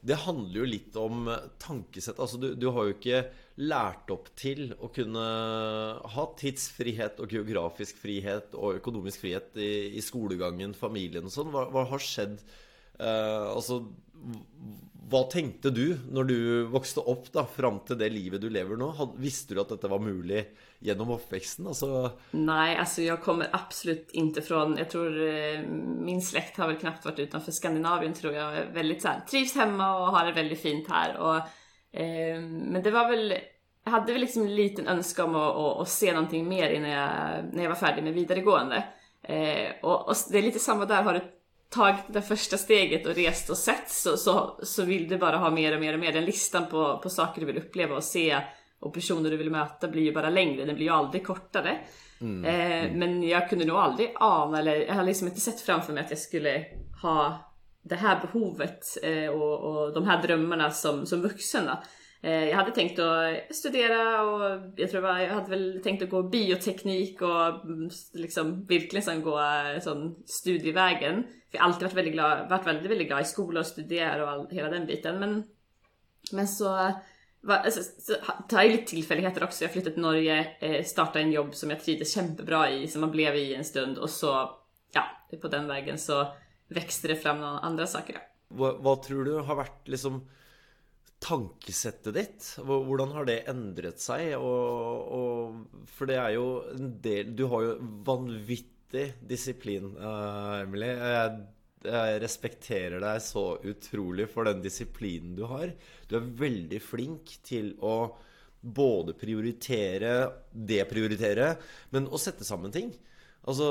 Det 0.00 0.14
handlar 0.14 0.60
ju 0.60 0.66
lite 0.66 0.98
om 0.98 1.36
tankesätt. 1.58 2.20
Alltså 2.20 2.36
du, 2.36 2.54
du 2.54 2.66
har 2.66 2.84
ju 2.84 2.90
inte 2.90 3.24
lärt 3.60 4.10
upp 4.10 4.36
till 4.36 4.74
att 4.82 4.94
kunna 4.94 5.20
ha 6.02 6.34
tidsfrihet 6.38 7.20
och 7.20 7.32
geografisk 7.32 7.96
frihet 7.96 8.54
och 8.54 8.76
ekonomisk 8.76 9.20
frihet 9.20 9.56
i, 9.56 9.96
i 9.96 10.02
skolgången, 10.02 10.74
familjen 10.74 11.24
och 11.24 11.32
sånt. 11.32 11.52
Vad, 11.52 11.72
vad 11.72 11.88
har 11.88 11.98
skett? 11.98 12.44
Uh, 13.00 13.50
alltså, 13.50 13.86
vad 15.10 15.30
tänkte 15.30 15.70
du 15.70 15.98
när 16.10 16.24
du 16.24 16.66
växte 16.66 17.00
upp 17.00 17.32
då, 17.32 17.44
fram 17.44 17.78
till 17.80 17.98
det 17.98 18.08
livet 18.08 18.40
du 18.40 18.50
lever 18.50 18.76
nu? 18.76 18.92
Visste 19.16 19.54
du 19.54 19.60
att 19.60 19.68
detta 19.68 19.88
var 19.88 19.98
möjligt 19.98 20.58
genom 20.78 21.10
uppväxten? 21.10 21.66
Alltså... 21.66 22.10
Nej, 22.30 22.76
alltså 22.76 23.02
jag 23.02 23.22
kommer 23.22 23.48
absolut 23.52 24.10
inte 24.12 24.42
från, 24.42 24.76
jag 24.76 24.90
tror 24.90 25.28
eh, 25.28 25.60
min 25.98 26.22
släkt 26.22 26.58
har 26.58 26.68
väl 26.68 26.76
knappt 26.76 27.04
varit 27.04 27.18
utanför 27.18 27.52
Skandinavien 27.52 28.14
tror 28.14 28.32
jag. 28.32 28.66
Väldigt 28.74 29.02
så 29.02 29.08
här, 29.08 29.20
trivs 29.20 29.54
hemma 29.54 29.98
och 29.98 30.06
har 30.06 30.26
det 30.26 30.32
väldigt 30.32 30.60
fint 30.60 30.88
här. 30.88 31.16
Och, 31.16 31.36
eh, 32.00 32.40
men 32.42 32.82
det 32.82 32.90
var 32.90 33.10
väl, 33.10 33.34
jag 33.84 33.90
hade 33.92 34.12
väl 34.12 34.20
liksom 34.20 34.42
en 34.42 34.54
liten 34.54 34.86
önskan 34.86 35.28
om 35.28 35.36
att, 35.36 35.56
att, 35.56 35.80
att, 35.80 35.88
se 35.88 36.12
någonting 36.12 36.48
mer 36.48 36.70
innan 36.70 36.90
jag, 36.90 37.10
när 37.52 37.62
jag 37.62 37.68
var 37.68 37.76
färdig 37.76 38.04
med 38.04 38.14
vidaregående. 38.14 38.84
Eh, 39.22 39.72
och, 39.82 40.08
och 40.08 40.14
det 40.30 40.38
är 40.38 40.42
lite 40.42 40.58
samma 40.58 40.86
där, 40.86 41.02
har 41.02 41.14
du 41.14 41.20
tagit 41.70 42.00
det 42.08 42.22
första 42.22 42.56
steget 42.56 43.06
och 43.06 43.14
rest 43.14 43.50
och 43.50 43.56
sett 43.56 43.90
så, 43.90 44.16
så, 44.16 44.60
så 44.62 44.84
vill 44.84 45.08
du 45.08 45.18
bara 45.18 45.36
ha 45.36 45.50
mer 45.50 45.74
och 45.74 45.80
mer 45.80 45.94
och 45.94 46.00
mer. 46.00 46.12
Den 46.12 46.24
listan 46.24 46.66
på, 46.66 46.98
på 47.02 47.10
saker 47.10 47.40
du 47.40 47.46
vill 47.46 47.58
uppleva 47.58 47.96
och 47.96 48.04
se 48.04 48.40
och 48.80 48.94
personer 48.94 49.30
du 49.30 49.36
vill 49.36 49.50
möta 49.50 49.88
blir 49.88 50.02
ju 50.02 50.12
bara 50.12 50.30
längre, 50.30 50.64
den 50.64 50.74
blir 50.74 50.86
ju 50.86 50.92
aldrig 50.92 51.26
kortare. 51.26 51.78
Mm. 52.20 52.44
Eh, 52.44 52.84
mm. 52.84 52.98
men 52.98 53.22
jag 53.22 53.48
kunde 53.48 53.64
nog 53.64 53.76
aldrig 53.76 54.12
ana, 54.14 54.58
eller 54.58 54.76
jag 54.76 54.94
har 54.94 55.04
liksom 55.04 55.28
inte 55.28 55.40
sett 55.40 55.60
framför 55.60 55.92
mig 55.92 56.04
att 56.04 56.10
jag 56.10 56.18
skulle 56.18 56.64
ha 57.02 57.38
det 57.82 57.94
här 57.94 58.20
behovet 58.20 58.84
eh, 59.02 59.28
och, 59.28 59.60
och 59.60 59.94
de 59.94 60.06
här 60.06 60.22
drömmarna 60.22 60.70
som, 60.70 61.06
som 61.06 61.22
vuxen. 61.22 61.68
Eh, 61.68 61.74
Eh, 62.22 62.48
jag 62.48 62.56
hade 62.56 62.70
tänkt 62.70 62.98
att 62.98 63.54
studera 63.56 64.22
och 64.22 64.60
jag 64.76 64.90
tror 64.90 65.06
jag 65.06 65.28
hade 65.28 65.50
väl 65.50 65.80
tänkt 65.82 66.02
att 66.02 66.10
gå 66.10 66.22
bioteknik 66.22 67.22
och 67.22 67.64
mm, 67.64 67.90
liksom 68.12 68.66
verkligen 68.66 69.22
gå 69.22 69.40
eh, 69.40 69.80
sån 69.80 70.22
studievägen. 70.26 71.22
För 71.22 71.58
jag 71.58 71.60
har 71.60 71.68
alltid 71.68 71.82
varit 71.82 71.96
väldigt 71.96 72.12
glad, 72.12 72.50
varit 72.50 72.66
väldigt, 72.66 72.90
väldigt 72.90 73.06
glad 73.06 73.20
i 73.20 73.24
skola 73.24 73.60
och 73.60 73.66
studier 73.66 74.22
och 74.22 74.28
all, 74.28 74.50
hela 74.50 74.70
den 74.70 74.86
biten. 74.86 75.20
Men, 75.20 75.44
men 76.32 76.48
så 76.48 76.86
eh, 76.86 76.92
var, 77.40 77.56
alltså, 77.56 77.80
så, 77.98 78.14
tar 78.48 78.62
jag 78.62 78.70
lite 78.70 78.90
tillfälligheter 78.90 79.44
också. 79.44 79.64
Jag 79.64 79.72
flyttade 79.72 79.94
till 79.94 80.02
Norge, 80.02 80.84
startade 80.84 81.20
en 81.20 81.32
jobb 81.32 81.54
som 81.54 81.70
jag 81.70 81.80
trivdes 81.80 82.14
kämpebra 82.14 82.70
i, 82.70 82.88
som 82.88 83.00
man 83.00 83.10
blev 83.10 83.36
i 83.36 83.54
en 83.54 83.64
stund 83.64 83.98
och 83.98 84.10
så, 84.10 84.50
ja, 84.92 85.04
på 85.42 85.48
den 85.48 85.66
vägen 85.66 85.98
så 85.98 86.26
växte 86.68 87.08
det 87.08 87.16
fram 87.16 87.40
några 87.40 87.58
andra 87.58 87.86
saker. 87.86 88.16
Vad, 88.48 88.82
vad 88.82 89.02
tror 89.02 89.24
du 89.24 89.32
har 89.32 89.54
varit 89.54 89.88
liksom 89.88 90.28
tankesättet 91.20 92.14
ditt? 92.14 92.54
Hur 92.56 93.06
har 93.06 93.24
det 93.24 93.38
ändrat 93.38 94.00
sig? 94.00 94.36
Och, 94.36 95.02
och, 95.02 95.54
för 95.86 96.06
det 96.06 96.16
är 96.16 96.30
ju 96.30 96.70
en 96.70 97.00
del, 97.00 97.36
du 97.36 97.44
har 97.44 97.62
ju 97.62 97.76
vanvittig 97.80 99.12
disciplin, 99.20 99.96
uh, 99.96 100.54
eh, 100.54 100.60
Emily. 100.60 100.86
Jag 101.82 102.22
respekterar 102.22 103.00
dig 103.00 103.20
så 103.20 103.58
otroligt 103.64 104.30
för 104.30 104.44
den 104.44 104.62
disciplinen 104.62 105.36
du 105.36 105.42
har. 105.42 105.72
Du 106.08 106.16
är 106.16 106.20
väldigt 106.20 106.82
flink 106.82 107.38
till 107.42 107.78
att 107.82 108.18
både 108.60 109.12
prioritera, 109.12 110.32
deprioritera, 110.50 111.54
men 111.90 112.06
att 112.06 112.20
sätta 112.20 112.44
samman 112.44 112.72
ting. 112.72 112.92
Alltså, 113.44 113.64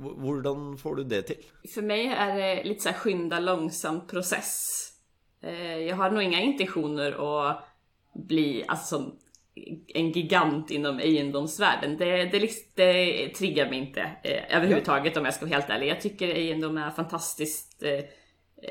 hur 0.00 0.76
får 0.76 0.96
du 0.96 1.04
det 1.04 1.22
till? 1.22 1.44
För 1.74 1.82
mig 1.82 2.06
är 2.06 2.36
det 2.36 2.64
lite 2.64 2.82
så 2.82 2.88
här 2.88 2.96
skynda 2.96 3.40
långsamt 3.40 4.08
process. 4.08 4.92
Eh, 5.46 5.78
jag 5.78 5.96
har 5.96 6.10
nog 6.10 6.22
inga 6.22 6.40
intentioner 6.40 7.48
att 7.48 7.68
bli 8.14 8.64
alltså, 8.68 9.12
en 9.94 10.12
gigant 10.12 10.70
inom 10.70 11.00
egendomsvärlden. 11.00 11.96
Det, 11.96 12.24
det, 12.24 12.50
det 12.74 13.28
triggar 13.28 13.70
mig 13.70 13.78
inte 13.78 14.00
eh, 14.22 14.56
överhuvudtaget 14.56 15.16
om 15.16 15.24
jag 15.24 15.34
ska 15.34 15.46
vara 15.46 15.54
helt 15.54 15.70
ärlig. 15.70 15.88
Jag 15.88 16.00
tycker 16.00 16.28
egendom 16.28 16.78
är 16.78 16.90
fantastiskt 16.90 17.82
eh, 17.82 17.92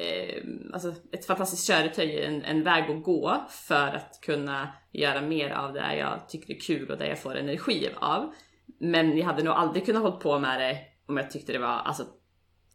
eh, 0.02 0.44
alltså 0.74 0.94
ett 1.12 1.26
fantastiskt 1.26 1.68
köretöj, 1.68 2.22
en, 2.22 2.44
en 2.44 2.64
väg 2.64 2.92
att 2.92 3.04
gå 3.04 3.46
för 3.50 3.88
att 3.88 4.20
kunna 4.22 4.74
göra 4.92 5.22
mer 5.22 5.50
av 5.50 5.74
det 5.74 5.98
jag 5.98 6.30
tycker 6.30 6.54
är 6.54 6.60
kul 6.60 6.92
och 6.92 6.98
det 6.98 7.08
jag 7.08 7.20
får 7.20 7.36
energi 7.36 7.90
av. 7.96 8.34
Men 8.80 9.18
jag 9.18 9.26
hade 9.26 9.44
nog 9.44 9.54
aldrig 9.54 9.86
kunnat 9.86 10.02
hålla 10.02 10.16
på 10.16 10.40
med 10.40 10.60
det 10.60 10.78
om 11.06 11.18
jag 11.18 11.32
tyckte 11.32 11.54
det 11.54 11.60
var 11.60 11.68
alltså, 11.68 12.04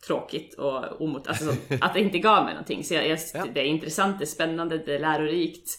tråkigt 0.07 0.55
och 0.55 1.01
omot, 1.01 1.27
alltså, 1.27 1.55
att 1.81 1.95
det 1.95 2.01
inte 2.01 2.19
gav 2.19 2.45
mig 2.45 2.55
någonting. 2.55 2.85
Så 2.85 2.95
jag, 2.95 3.09
jag, 3.09 3.19
ja. 3.35 3.45
det 3.55 3.61
är 3.61 3.65
intressant, 3.65 4.19
det 4.19 4.25
är 4.25 4.27
spännande, 4.27 4.79
det 4.79 4.95
är 4.95 4.99
lärorikt. 4.99 5.71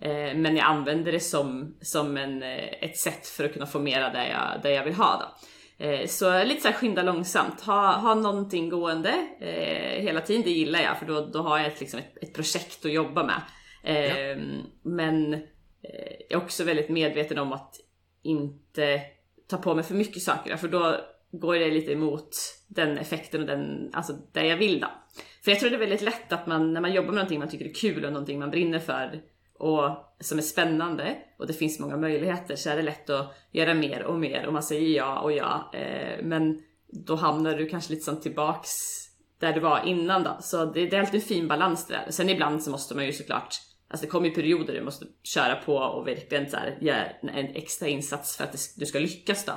Eh, 0.00 0.36
men 0.36 0.56
jag 0.56 0.66
använder 0.66 1.12
det 1.12 1.20
som, 1.20 1.76
som 1.80 2.16
en, 2.16 2.42
eh, 2.42 2.68
ett 2.80 2.96
sätt 2.96 3.26
för 3.26 3.44
att 3.44 3.52
kunna 3.52 3.66
få 3.66 3.78
mera 3.78 4.10
det 4.10 4.28
jag, 4.28 4.62
det 4.62 4.70
jag 4.70 4.84
vill 4.84 4.94
ha. 4.94 5.20
Då. 5.20 5.46
Eh, 5.84 6.06
så 6.06 6.44
lite 6.44 6.60
så 6.60 6.68
här 6.68 6.74
skynda 6.74 7.02
långsamt, 7.02 7.60
ha, 7.60 7.92
ha 7.92 8.14
någonting 8.14 8.68
gående 8.68 9.28
eh, 9.40 10.02
hela 10.02 10.20
tiden, 10.20 10.42
det 10.42 10.50
gillar 10.50 10.80
jag 10.80 10.98
för 10.98 11.06
då, 11.06 11.26
då 11.26 11.42
har 11.42 11.58
jag 11.58 11.66
ett, 11.66 11.80
liksom 11.80 11.98
ett, 11.98 12.22
ett 12.22 12.34
projekt 12.34 12.84
att 12.84 12.92
jobba 12.92 13.24
med. 13.24 13.40
Eh, 13.84 14.28
ja. 14.28 14.36
Men 14.82 15.32
jag 16.28 16.40
är 16.40 16.44
också 16.44 16.64
väldigt 16.64 16.88
medveten 16.88 17.38
om 17.38 17.52
att 17.52 17.76
inte 18.22 19.00
ta 19.48 19.56
på 19.56 19.74
mig 19.74 19.84
för 19.84 19.94
mycket 19.94 20.22
saker, 20.22 20.56
för 20.56 20.68
då 20.68 21.00
går 21.38 21.54
det 21.54 21.70
lite 21.70 21.92
emot 21.92 22.36
den 22.68 22.98
effekten 22.98 23.40
och 23.40 23.46
den, 23.46 23.90
alltså 23.92 24.12
det 24.32 24.46
jag 24.46 24.56
vill 24.56 24.80
då. 24.80 24.86
För 25.44 25.50
jag 25.50 25.60
tror 25.60 25.70
det 25.70 25.76
är 25.76 25.80
väldigt 25.80 26.02
lätt 26.02 26.32
att 26.32 26.46
man, 26.46 26.72
när 26.72 26.80
man 26.80 26.92
jobbar 26.92 27.06
med 27.06 27.14
någonting 27.14 27.38
man 27.38 27.48
tycker 27.48 27.64
är 27.64 27.74
kul 27.74 28.04
och 28.04 28.12
någonting 28.12 28.38
man 28.38 28.50
brinner 28.50 28.78
för, 28.78 29.22
och 29.58 30.14
som 30.20 30.38
är 30.38 30.42
spännande 30.42 31.16
och 31.38 31.46
det 31.46 31.52
finns 31.52 31.80
många 31.80 31.96
möjligheter 31.96 32.56
så 32.56 32.70
är 32.70 32.76
det 32.76 32.82
lätt 32.82 33.10
att 33.10 33.34
göra 33.52 33.74
mer 33.74 34.02
och 34.02 34.18
mer 34.18 34.46
och 34.46 34.52
man 34.52 34.62
säger 34.62 34.96
ja 34.96 35.20
och 35.20 35.32
ja. 35.32 35.70
Eh, 35.74 36.24
men 36.24 36.62
då 36.86 37.14
hamnar 37.14 37.56
du 37.56 37.68
kanske 37.68 37.92
lite 37.92 38.04
sånt 38.04 38.22
tillbaks 38.22 38.70
där 39.40 39.52
du 39.52 39.60
var 39.60 39.86
innan 39.86 40.22
då. 40.22 40.36
Så 40.40 40.64
det, 40.64 40.86
det 40.86 40.96
är 40.96 41.00
alltid 41.00 41.14
en 41.14 41.26
fin 41.26 41.48
balans 41.48 41.86
det 41.86 41.94
där. 41.94 42.10
Sen 42.10 42.28
ibland 42.28 42.62
så 42.62 42.70
måste 42.70 42.94
man 42.94 43.06
ju 43.06 43.12
såklart 43.12 43.54
Alltså 43.88 44.06
det 44.06 44.10
kommer 44.10 44.28
ju 44.28 44.34
perioder 44.34 44.66
där 44.66 44.80
du 44.80 44.84
måste 44.84 45.06
köra 45.22 45.54
på 45.54 45.76
och 45.76 46.08
verkligen 46.08 46.50
så 46.50 46.56
här, 46.56 46.78
göra 46.80 47.04
en 47.22 47.46
extra 47.46 47.88
insats 47.88 48.36
för 48.36 48.44
att 48.44 48.52
du 48.76 48.86
ska 48.86 48.98
lyckas 48.98 49.44
då. 49.44 49.52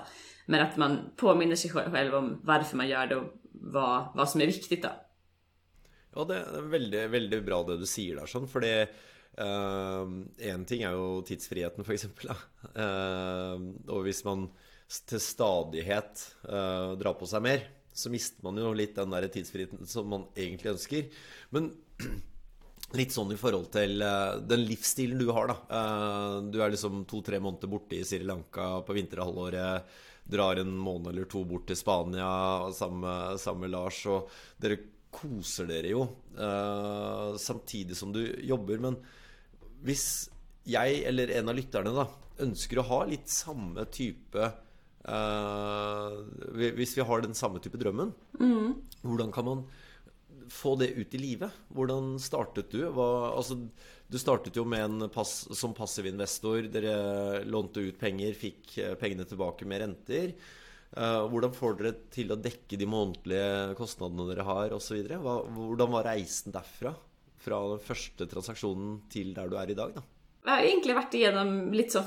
Men 0.49 0.61
att 0.61 0.77
man 0.77 0.99
påminner 1.15 1.55
sig 1.55 1.71
själv 1.71 2.15
om 2.15 2.39
varför 2.43 2.77
man 2.77 2.87
gör 2.87 3.07
det 3.07 3.15
och 3.15 3.33
vad, 3.51 4.07
vad 4.15 4.29
som 4.29 4.41
är 4.41 4.45
viktigt 4.45 4.83
då. 4.83 4.89
Ja, 6.15 6.23
det 6.23 6.35
är 6.35 6.61
väldigt, 6.61 7.09
väldigt 7.09 7.45
bra 7.45 7.63
det 7.63 7.77
du 7.77 7.85
säger 7.85 8.15
där 8.15 8.47
för 8.47 8.59
det 8.59 8.89
uh, 9.39 10.51
En 10.51 10.65
ting 10.65 10.81
är 10.81 10.91
ju 10.91 11.21
tidsfriheten 11.21 11.83
för 11.83 11.93
exempel. 11.93 12.29
Uh, 12.29 13.53
och 13.87 13.97
om 13.97 14.13
man 14.23 14.49
till 15.05 15.19
stadighet 15.19 16.35
uh, 16.45 16.91
drar 16.91 17.13
på 17.13 17.27
sig 17.27 17.41
mer 17.41 17.69
så 17.93 18.09
mister 18.09 18.43
man 18.43 18.57
ju 18.57 18.73
lite 18.73 19.01
den 19.01 19.09
där 19.09 19.27
tidsfriheten 19.27 19.87
som 19.87 20.09
man 20.09 20.25
egentligen 20.35 20.73
önskar. 20.73 21.03
Men 21.49 21.77
lite 22.93 23.13
sånn 23.13 23.31
i 23.31 23.37
förhållande 23.37 23.71
till 23.71 24.01
uh, 24.01 24.47
den 24.47 24.65
livsstilen 24.65 25.17
du 25.17 25.27
har, 25.27 25.47
då. 25.47 25.53
Uh, 25.53 26.51
du 26.51 26.63
är 26.63 26.69
liksom 26.69 27.05
två 27.05 27.21
tre 27.21 27.39
månader 27.39 27.67
borta 27.67 27.95
i 27.95 28.03
Sri 28.03 28.23
Lanka 28.23 28.81
på 28.81 28.93
vinterhalvåret. 28.93 29.83
Drar 30.27 30.59
en 30.61 30.73
måned 30.75 31.13
eller 31.13 31.27
to 31.31 31.43
bort 31.47 31.67
til 31.69 31.79
Spania 31.79 32.27
sammen 32.75 33.61
med 33.61 33.71
Lars. 33.73 34.01
Og 34.11 34.31
dere 34.61 34.79
koser 35.13 35.69
dere 35.69 35.93
jo 35.93 36.03
uh, 36.37 37.37
samtidig 37.39 37.95
som 37.97 38.11
du 38.15 38.21
jobber. 38.43 38.81
Men 38.83 38.99
hvis 39.87 40.27
jeg 40.67 41.03
eller 41.07 41.31
en 41.37 41.51
av 41.51 41.57
lytterne 41.57 41.95
da 41.95 42.07
ønsker 42.43 42.81
å 42.81 42.87
ha 42.89 43.01
litt 43.09 43.31
samme 43.31 43.87
type 43.89 44.49
Hvis 46.59 46.91
vi 46.97 47.05
har 47.07 47.23
den 47.23 47.37
samme 47.37 47.61
type 47.63 47.79
drømmen, 47.79 48.11
mm. 48.37 48.73
hvordan 49.07 49.31
kan 49.33 49.47
man 49.47 49.61
få 50.49 50.75
det 50.79 50.87
ut 50.97 51.15
i 51.15 51.21
livet. 51.21 51.55
Hvordan 51.73 52.15
startet 52.21 52.71
du? 52.71 52.83
Hva, 52.93 53.33
altså, 53.37 53.59
du 54.07 54.17
startet 54.19 54.55
jo 54.55 54.65
med 54.67 54.85
en 54.85 55.09
pass, 55.13 55.47
som 55.57 55.75
passiv 55.77 56.07
investor. 56.09 56.67
Dere 56.71 57.43
lånte 57.47 57.83
ut 57.83 57.99
penger, 57.99 58.33
fikk 58.37 58.73
pengarna 58.75 59.01
pengene 59.01 59.27
tilbake 59.29 59.67
med 59.67 59.83
renter. 59.83 60.33
Uh, 60.97 61.27
hvordan 61.27 61.51
får 61.51 61.73
dere 61.79 61.93
til 62.13 62.31
å 62.31 62.39
dekke 62.39 62.79
de 62.79 62.87
månedlige 62.87 63.73
kostnadene 63.79 64.29
dere 64.29 64.45
har 64.47 64.75
osv.? 64.75 65.01
Hvordan 65.07 65.91
var 65.93 66.07
reisen 66.13 66.55
derfra? 66.55 66.93
Fra 67.37 67.59
den 67.73 67.83
første 67.83 68.25
transaksjonen 68.27 69.01
til 69.11 69.33
der 69.35 69.51
du 69.51 69.57
er 69.59 69.71
i 69.71 69.77
dag? 69.77 69.93
da? 69.95 70.03
Jag 70.47 70.51
har 70.51 70.63
egentligen 70.63 70.95
varit 70.95 71.13
igenom 71.13 71.73
lite 71.73 71.89
så 71.89 72.03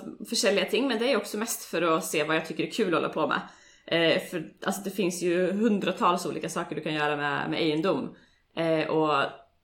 olika 0.50 0.64
ting, 0.64 0.88
men 0.88 0.98
det 0.98 1.12
är 1.12 1.16
också 1.16 1.38
mest 1.38 1.62
för 1.62 1.82
att 1.82 2.04
se 2.04 2.24
vad 2.24 2.36
jag 2.36 2.46
tycker 2.46 2.64
är 2.64 2.70
kul 2.70 2.94
att 2.94 3.00
hålla 3.00 3.08
på 3.08 3.26
med. 3.26 3.40
Eh, 3.86 4.22
för 4.22 4.52
alltså, 4.62 4.82
det 4.84 4.90
finns 4.90 5.22
ju 5.22 5.52
hundratals 5.52 6.26
olika 6.26 6.48
saker 6.48 6.76
du 6.76 6.82
kan 6.82 6.94
göra 6.94 7.16
med, 7.16 7.50
med 7.50 7.62
egendom. 7.62 8.14
Eh, 8.56 8.88
och 8.88 9.08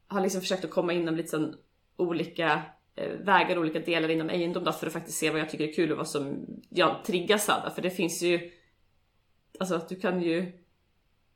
har 0.09 0.21
liksom 0.21 0.41
försökt 0.41 0.65
att 0.65 0.71
komma 0.71 0.93
inom 0.93 1.17
lite 1.17 1.29
sån 1.29 1.57
olika 1.97 2.63
eh, 2.95 3.09
vägar, 3.09 3.59
olika 3.59 3.79
delar 3.79 4.09
inom 4.09 4.31
egendom 4.31 4.65
då 4.65 4.73
för 4.73 4.87
att 4.87 4.93
faktiskt 4.93 5.19
se 5.19 5.31
vad 5.31 5.41
jag 5.41 5.51
tycker 5.51 5.69
är 5.69 5.73
kul 5.73 5.93
och 5.93 5.99
vad 5.99 6.09
som 6.09 6.47
jag 6.69 7.05
triggas 7.05 7.49
av. 7.49 7.71
För 7.71 7.83
det 7.83 7.91
finns 7.91 8.23
ju, 8.23 8.51
alltså 9.59 9.75
att 9.75 9.89
du 9.89 9.97
kan 9.97 10.23
ju 10.23 10.53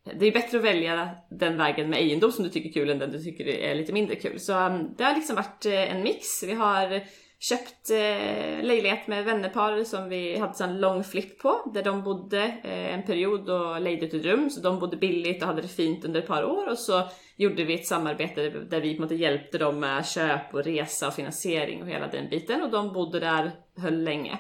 det 0.02 0.26
är 0.26 0.32
bättre 0.32 0.58
att 0.58 0.64
välja 0.64 1.10
den 1.30 1.56
vägen 1.56 1.90
med 1.90 2.00
egendom 2.02 2.32
som 2.32 2.44
du 2.44 2.50
tycker 2.50 2.68
är 2.68 2.72
kul 2.72 2.90
än 2.90 2.98
den 2.98 3.12
du 3.12 3.22
tycker 3.22 3.48
är 3.48 3.74
lite 3.74 3.92
mindre 3.92 4.16
kul. 4.16 4.40
Så 4.40 4.66
um, 4.66 4.94
det 4.98 5.04
har 5.04 5.14
liksom 5.14 5.36
varit 5.36 5.66
eh, 5.66 5.94
en 5.94 6.02
mix. 6.02 6.42
Vi 6.42 6.52
har 6.52 7.02
köpt 7.40 7.90
eh, 7.90 8.62
lägenhet 8.62 9.06
med 9.06 9.24
vännerpar 9.24 9.84
som 9.84 10.08
vi 10.08 10.38
hade 10.38 10.64
en 10.64 10.80
lång 10.80 11.04
flipp 11.04 11.38
på 11.38 11.70
där 11.74 11.82
de 11.82 12.02
bodde 12.02 12.42
eh, 12.64 12.94
en 12.94 13.02
period 13.02 13.50
och 13.50 13.80
lejde 13.80 14.06
ut 14.06 14.14
ett 14.14 14.24
rum 14.24 14.50
så 14.50 14.60
de 14.60 14.78
bodde 14.78 14.96
billigt 14.96 15.42
och 15.42 15.48
hade 15.48 15.62
det 15.62 15.68
fint 15.68 16.04
under 16.04 16.20
ett 16.20 16.26
par 16.26 16.44
år 16.44 16.68
och 16.68 16.78
så 16.78 17.02
gjorde 17.36 17.64
vi 17.64 17.74
ett 17.74 17.86
samarbete 17.86 18.50
där 18.50 18.80
vi 18.80 18.94
på 18.94 19.02
något 19.02 19.10
hjälpte 19.10 19.58
dem 19.58 19.80
med 19.80 20.06
köp 20.06 20.54
och 20.54 20.64
resa 20.64 21.06
och 21.06 21.14
finansiering 21.14 21.82
och 21.82 21.88
hela 21.88 22.06
den 22.06 22.28
biten 22.28 22.62
och 22.62 22.70
de 22.70 22.92
bodde 22.92 23.20
där 23.20 23.50
höll 23.76 24.02
länge. 24.02 24.38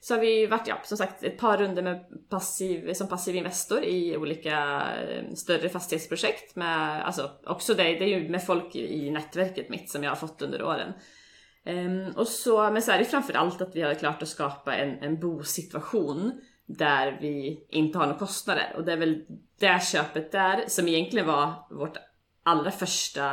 Så 0.00 0.14
har 0.14 0.20
vi 0.20 0.46
varit, 0.46 0.68
ja, 0.68 0.78
som 0.84 0.96
sagt, 0.96 1.22
ett 1.22 1.38
par 1.38 1.58
runder 1.58 1.82
med 1.82 2.04
passiv, 2.30 2.92
som 2.92 3.08
passiv 3.08 3.36
investor 3.36 3.84
i 3.84 4.16
olika 4.16 4.82
eh, 5.08 5.34
större 5.34 5.68
fastighetsprojekt 5.68 6.56
med, 6.56 7.06
alltså 7.06 7.30
också 7.46 7.74
det, 7.74 7.82
det 7.82 8.04
är 8.04 8.18
ju 8.18 8.28
med 8.28 8.46
folk 8.46 8.76
i 8.76 9.10
nätverket 9.10 9.68
mitt 9.68 9.90
som 9.90 10.04
jag 10.04 10.10
har 10.10 10.16
fått 10.16 10.42
under 10.42 10.62
åren. 10.62 10.92
Um, 11.66 12.12
och 12.16 12.28
så, 12.28 12.70
men 12.70 12.82
så 12.82 12.92
är 12.92 12.98
det 12.98 13.04
framförallt 13.04 13.62
att 13.62 13.76
vi 13.76 13.82
har 13.82 13.94
klart 13.94 14.22
att 14.22 14.28
skapa 14.28 14.76
en, 14.76 14.98
en 14.98 15.20
bosituation 15.20 16.40
där 16.66 17.18
vi 17.20 17.66
inte 17.70 17.98
har 17.98 18.06
några 18.06 18.18
kostnader. 18.18 18.72
Och 18.76 18.84
det 18.84 18.92
är 18.92 18.96
väl 18.96 19.24
det 19.58 19.82
köpet 19.84 20.32
där 20.32 20.64
som 20.68 20.88
egentligen 20.88 21.26
var 21.26 21.52
vårt 21.70 21.96
allra 22.42 22.70
första 22.70 23.30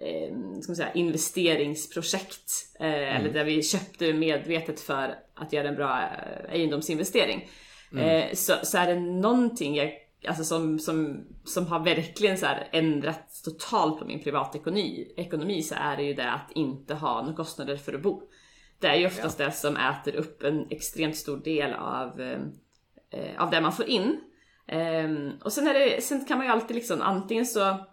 eh, 0.00 0.60
ska 0.60 0.70
man 0.70 0.76
säga, 0.76 0.92
investeringsprojekt. 0.92 2.50
Eh, 2.80 2.86
mm. 2.86 3.16
Eller 3.16 3.32
där 3.32 3.44
vi 3.44 3.62
köpte 3.62 4.12
medvetet 4.12 4.80
för 4.80 5.14
att 5.34 5.52
göra 5.52 5.68
en 5.68 5.76
bra 5.76 6.00
eh, 6.00 6.54
egendomsinvestering. 6.54 7.48
Mm. 7.92 8.04
Eh, 8.04 8.34
så, 8.34 8.54
så 8.62 8.78
är 8.78 8.86
det 8.86 9.00
någonting 9.00 9.76
jag 9.76 9.92
alltså 10.28 10.44
som, 10.44 10.78
som, 10.78 11.24
som 11.44 11.66
har 11.66 11.84
verkligen 11.84 12.38
så 12.38 12.46
ändrat 12.72 13.42
totalt 13.44 13.98
på 13.98 14.04
min 14.04 14.22
privatekonomi 14.22 15.14
ekonomi, 15.16 15.62
så 15.62 15.74
är 15.74 15.96
det 15.96 16.02
ju 16.02 16.14
det 16.14 16.32
att 16.32 16.52
inte 16.54 16.94
ha 16.94 17.22
några 17.22 17.36
kostnader 17.36 17.76
för 17.76 17.94
att 17.94 18.02
bo. 18.02 18.22
Det 18.78 18.86
är 18.86 18.94
ju 18.94 19.06
oftast 19.06 19.38
ja. 19.38 19.46
det 19.46 19.52
som 19.52 19.76
äter 19.76 20.14
upp 20.14 20.42
en 20.42 20.66
extremt 20.70 21.16
stor 21.16 21.36
del 21.36 21.72
av, 21.72 22.20
eh, 23.10 23.42
av 23.42 23.50
det 23.50 23.60
man 23.60 23.72
får 23.72 23.86
in. 23.86 24.20
Eh, 24.66 25.10
och 25.44 25.52
sen, 25.52 25.66
är 25.66 25.74
det, 25.74 26.04
sen 26.04 26.24
kan 26.24 26.38
man 26.38 26.46
ju 26.46 26.52
alltid 26.52 26.76
liksom, 26.76 27.02
antingen 27.02 27.46
så 27.46 27.86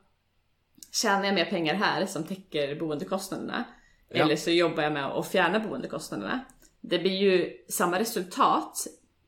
tjänar 0.92 1.26
jag 1.26 1.36
mer 1.36 1.46
pengar 1.46 1.74
här 1.74 2.06
som 2.06 2.24
täcker 2.24 2.80
boendekostnaderna. 2.80 3.64
Ja. 4.10 4.24
Eller 4.24 4.36
så 4.36 4.52
jobbar 4.52 4.84
jag 4.84 4.94
med 4.94 5.06
att 5.06 5.28
fjärna 5.28 5.60
boendekostnaderna. 5.60 6.40
Det 6.82 7.00
blir 7.00 7.18
ju 7.18 7.52
samma 7.70 8.00
resultat, 8.00 8.78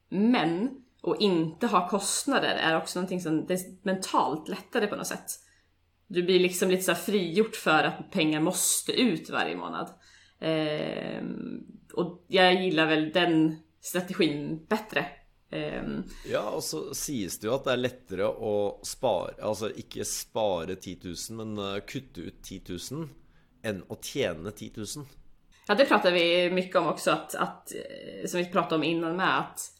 men 0.09 0.82
och 1.03 1.21
inte 1.21 1.67
ha 1.67 1.89
kostnader 1.89 2.55
är 2.55 2.77
också 2.77 2.99
någonting 2.99 3.21
som 3.21 3.45
det 3.45 3.53
är 3.53 3.59
mentalt 3.81 4.47
lättare 4.47 4.87
på 4.87 4.95
något 4.95 5.07
sätt. 5.07 5.25
Du 6.07 6.23
blir 6.23 6.39
liksom 6.39 6.69
lite 6.69 6.83
så 6.83 6.95
frigjort 6.95 7.55
för 7.55 7.83
att 7.83 8.11
pengar 8.11 8.39
måste 8.39 8.91
ut 8.91 9.29
varje 9.29 9.55
månad. 9.55 9.89
Eh, 10.39 11.23
och 11.93 12.25
jag 12.27 12.63
gillar 12.63 12.85
väl 12.85 13.11
den 13.11 13.55
strategin 13.81 14.65
bättre. 14.69 15.05
Eh, 15.49 15.83
ja, 16.31 16.49
och 16.49 16.63
så 16.63 16.93
sägs 16.93 17.39
det 17.39 17.47
ju 17.47 17.53
att 17.53 17.63
det 17.63 17.71
är 17.71 17.77
lättare 17.77 18.23
att 18.23 18.85
spara, 18.85 19.43
alltså 19.43 19.75
inte 19.75 20.05
spara 20.05 20.75
10 20.75 20.97
000 21.29 21.45
men 21.45 21.81
kutta 21.81 22.21
ut 22.21 22.43
10 22.43 22.61
000 22.91 23.07
än 23.63 23.83
att 23.89 24.05
tjäna 24.05 24.51
10 24.51 24.71
000. 24.75 24.85
Ja, 25.67 25.75
det 25.75 25.85
pratar 25.85 26.11
vi 26.11 26.49
mycket 26.51 26.75
om 26.75 26.87
också, 26.87 27.11
att, 27.11 27.35
att 27.35 27.71
eh, 27.71 28.27
som 28.27 28.37
vi 28.39 28.45
pratade 28.45 28.75
om 28.75 28.83
innan 28.83 29.15
med 29.15 29.39
att 29.39 29.72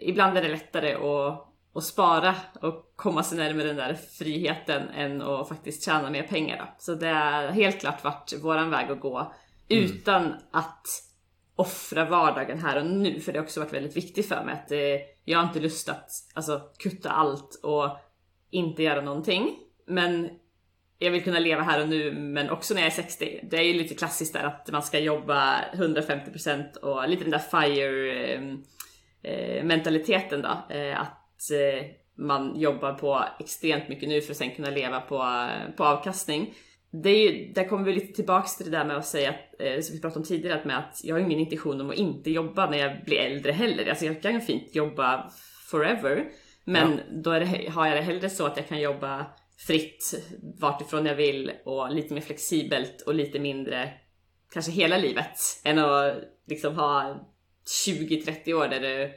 ibland 0.00 0.38
är 0.38 0.42
det 0.42 0.48
lättare 0.48 0.94
att, 0.94 1.46
att 1.74 1.84
spara 1.84 2.34
och 2.62 2.92
komma 2.96 3.22
sig 3.22 3.38
närmare 3.38 3.66
den 3.66 3.76
där 3.76 3.94
friheten 3.94 4.88
än 4.88 5.22
att 5.22 5.48
faktiskt 5.48 5.84
tjäna 5.84 6.10
mer 6.10 6.22
pengar. 6.22 6.56
Då. 6.58 6.64
Så 6.78 6.94
det 6.94 7.06
har 7.06 7.48
helt 7.48 7.80
klart 7.80 8.04
varit 8.04 8.32
våran 8.42 8.70
väg 8.70 8.90
att 8.90 9.00
gå 9.00 9.32
mm. 9.68 9.84
utan 9.84 10.34
att 10.50 10.86
offra 11.56 12.04
vardagen 12.04 12.58
här 12.58 12.80
och 12.80 12.86
nu. 12.86 13.20
För 13.20 13.32
det 13.32 13.38
har 13.38 13.44
också 13.44 13.60
varit 13.60 13.72
väldigt 13.72 13.96
viktigt 13.96 14.28
för 14.28 14.44
mig 14.44 14.54
att 14.54 14.72
eh, 14.72 14.78
jag 15.24 15.38
har 15.38 15.46
inte 15.46 15.60
lust 15.60 15.88
att 15.88 16.10
alltså, 16.34 16.60
kutta 16.78 17.10
allt 17.10 17.60
och 17.62 17.88
inte 18.50 18.82
göra 18.82 19.00
någonting. 19.00 19.58
Men 19.86 20.30
jag 20.98 21.10
vill 21.10 21.24
kunna 21.24 21.38
leva 21.38 21.62
här 21.62 21.82
och 21.82 21.88
nu 21.88 22.12
men 22.12 22.50
också 22.50 22.74
när 22.74 22.80
jag 22.80 22.86
är 22.86 22.94
60. 22.94 23.40
Det 23.50 23.56
är 23.56 23.62
ju 23.62 23.72
lite 23.72 23.94
klassiskt 23.94 24.32
där 24.32 24.44
att 24.44 24.72
man 24.72 24.82
ska 24.82 24.98
jobba 24.98 25.64
150% 25.72 26.76
och 26.76 27.08
lite 27.08 27.24
den 27.24 27.30
där 27.30 27.38
FIRE 27.38 28.34
eh, 28.34 28.40
mentaliteten 29.64 30.42
då. 30.42 30.74
Eh, 30.74 31.00
att 31.00 31.50
eh, 31.50 31.86
man 32.18 32.60
jobbar 32.60 32.92
på 32.92 33.24
extremt 33.40 33.88
mycket 33.88 34.08
nu 34.08 34.20
för 34.20 34.30
att 34.30 34.36
sen 34.36 34.50
kunna 34.50 34.70
leva 34.70 35.00
på, 35.00 35.48
på 35.76 35.84
avkastning. 35.84 36.54
Det 36.90 37.10
är 37.10 37.30
ju, 37.30 37.52
där 37.52 37.68
kommer 37.68 37.84
vi 37.84 37.92
lite 37.92 38.12
tillbaks 38.12 38.56
till 38.56 38.70
det 38.70 38.78
där 38.78 38.84
med 38.84 38.96
att 38.96 39.06
säga, 39.06 39.34
eh, 39.58 39.80
som 39.80 39.96
vi 39.96 40.00
pratade 40.00 40.20
om 40.20 40.26
tidigare, 40.26 40.58
att, 40.58 40.64
med 40.64 40.78
att 40.78 41.00
jag 41.04 41.14
har 41.14 41.20
ingen 41.20 41.38
intention 41.38 41.80
om 41.80 41.90
att 41.90 41.96
inte 41.96 42.30
jobba 42.30 42.70
när 42.70 42.78
jag 42.78 43.04
blir 43.04 43.18
äldre 43.18 43.52
heller. 43.52 43.88
Alltså 43.88 44.04
jag 44.04 44.22
kan 44.22 44.40
fint 44.40 44.74
jobba 44.74 45.30
forever. 45.70 46.24
Men 46.64 46.92
ja. 46.92 46.98
då 47.22 47.30
det, 47.30 47.70
har 47.70 47.86
jag 47.86 47.96
det 47.96 48.02
hellre 48.02 48.30
så 48.30 48.46
att 48.46 48.56
jag 48.56 48.68
kan 48.68 48.80
jobba 48.80 49.26
fritt 49.66 50.14
vartifrån 50.60 51.06
jag 51.06 51.14
vill 51.14 51.52
och 51.64 51.94
lite 51.94 52.14
mer 52.14 52.20
flexibelt 52.20 53.02
och 53.06 53.14
lite 53.14 53.38
mindre 53.38 53.92
kanske 54.52 54.72
hela 54.72 54.98
livet 54.98 55.38
än 55.64 55.78
att 55.78 56.16
liksom 56.46 56.76
ha 56.76 57.20
20-30 57.66 58.52
år 58.52 58.68
där 58.68 58.80
du 58.80 59.12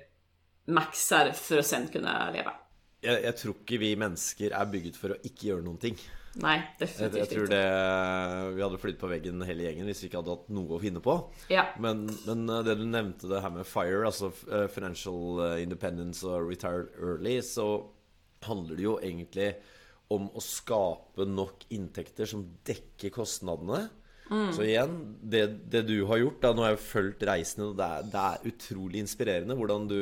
maxar 0.73 1.31
för 1.31 1.57
att 1.57 1.65
sen 1.65 1.87
kunna 1.87 2.31
leva. 2.31 2.53
Jag, 3.01 3.23
jag 3.23 3.37
tror 3.37 3.55
inte 3.59 3.77
vi 3.77 3.95
människor 3.95 4.51
är 4.51 4.65
byggda 4.65 4.97
för 4.97 5.09
att 5.09 5.25
inte 5.25 5.47
göra 5.47 5.61
någonting. 5.61 5.97
Nej, 6.33 6.75
definitivt 6.79 7.13
jag, 7.13 7.21
jag 7.21 7.29
tror 7.29 7.47
det, 7.47 8.55
Vi 8.55 8.61
hade 8.61 8.77
flyttat 8.77 9.01
på 9.01 9.07
väggen 9.07 9.41
hela 9.41 9.61
gängen 9.61 9.81
om 9.81 9.85
vi 9.85 10.03
inte 10.03 10.17
hade 10.17 10.29
haft 10.29 10.49
något 10.49 10.75
att 10.75 10.81
finna 10.81 10.99
på. 10.99 11.31
Ja. 11.47 11.65
Men, 11.79 12.17
men 12.25 12.47
det 12.47 12.75
du 12.75 12.85
nämnde 12.85 13.27
det 13.27 13.39
här 13.39 13.49
med 13.49 13.67
FIRE, 13.67 14.05
alltså 14.05 14.31
eh, 14.51 14.67
Financial 14.67 15.51
eh, 15.51 15.63
Independence 15.63 16.27
och 16.27 16.49
Retire 16.49 16.85
Early, 17.01 17.41
så 17.41 17.89
handlar 18.41 18.75
det 18.75 18.81
ju 18.81 18.97
egentligen 19.01 19.53
om 20.07 20.29
att 20.35 20.43
skapa 20.43 21.23
nog 21.23 21.49
intäkter 21.69 22.25
som 22.25 22.57
täcker 22.63 23.09
kostnaderna 23.09 23.87
Mm. 24.27 24.49
Så 24.55 24.65
igjen, 24.65 24.95
det, 25.23 25.43
det, 25.71 25.83
du 25.87 25.95
har 26.09 26.19
gjort 26.19 26.41
da, 26.43 26.51
Nå 26.55 26.65
har 26.65 26.73
jeg 26.73 26.83
fulgt 26.83 27.23
reisen, 27.27 27.63
og 27.69 27.77
det 27.79 27.85
er, 27.87 28.07
det 28.11 28.23
er 28.23 28.49
utrolig 28.51 29.03
inspirerende 29.03 29.55
hvordan 29.57 29.87
du 29.89 29.99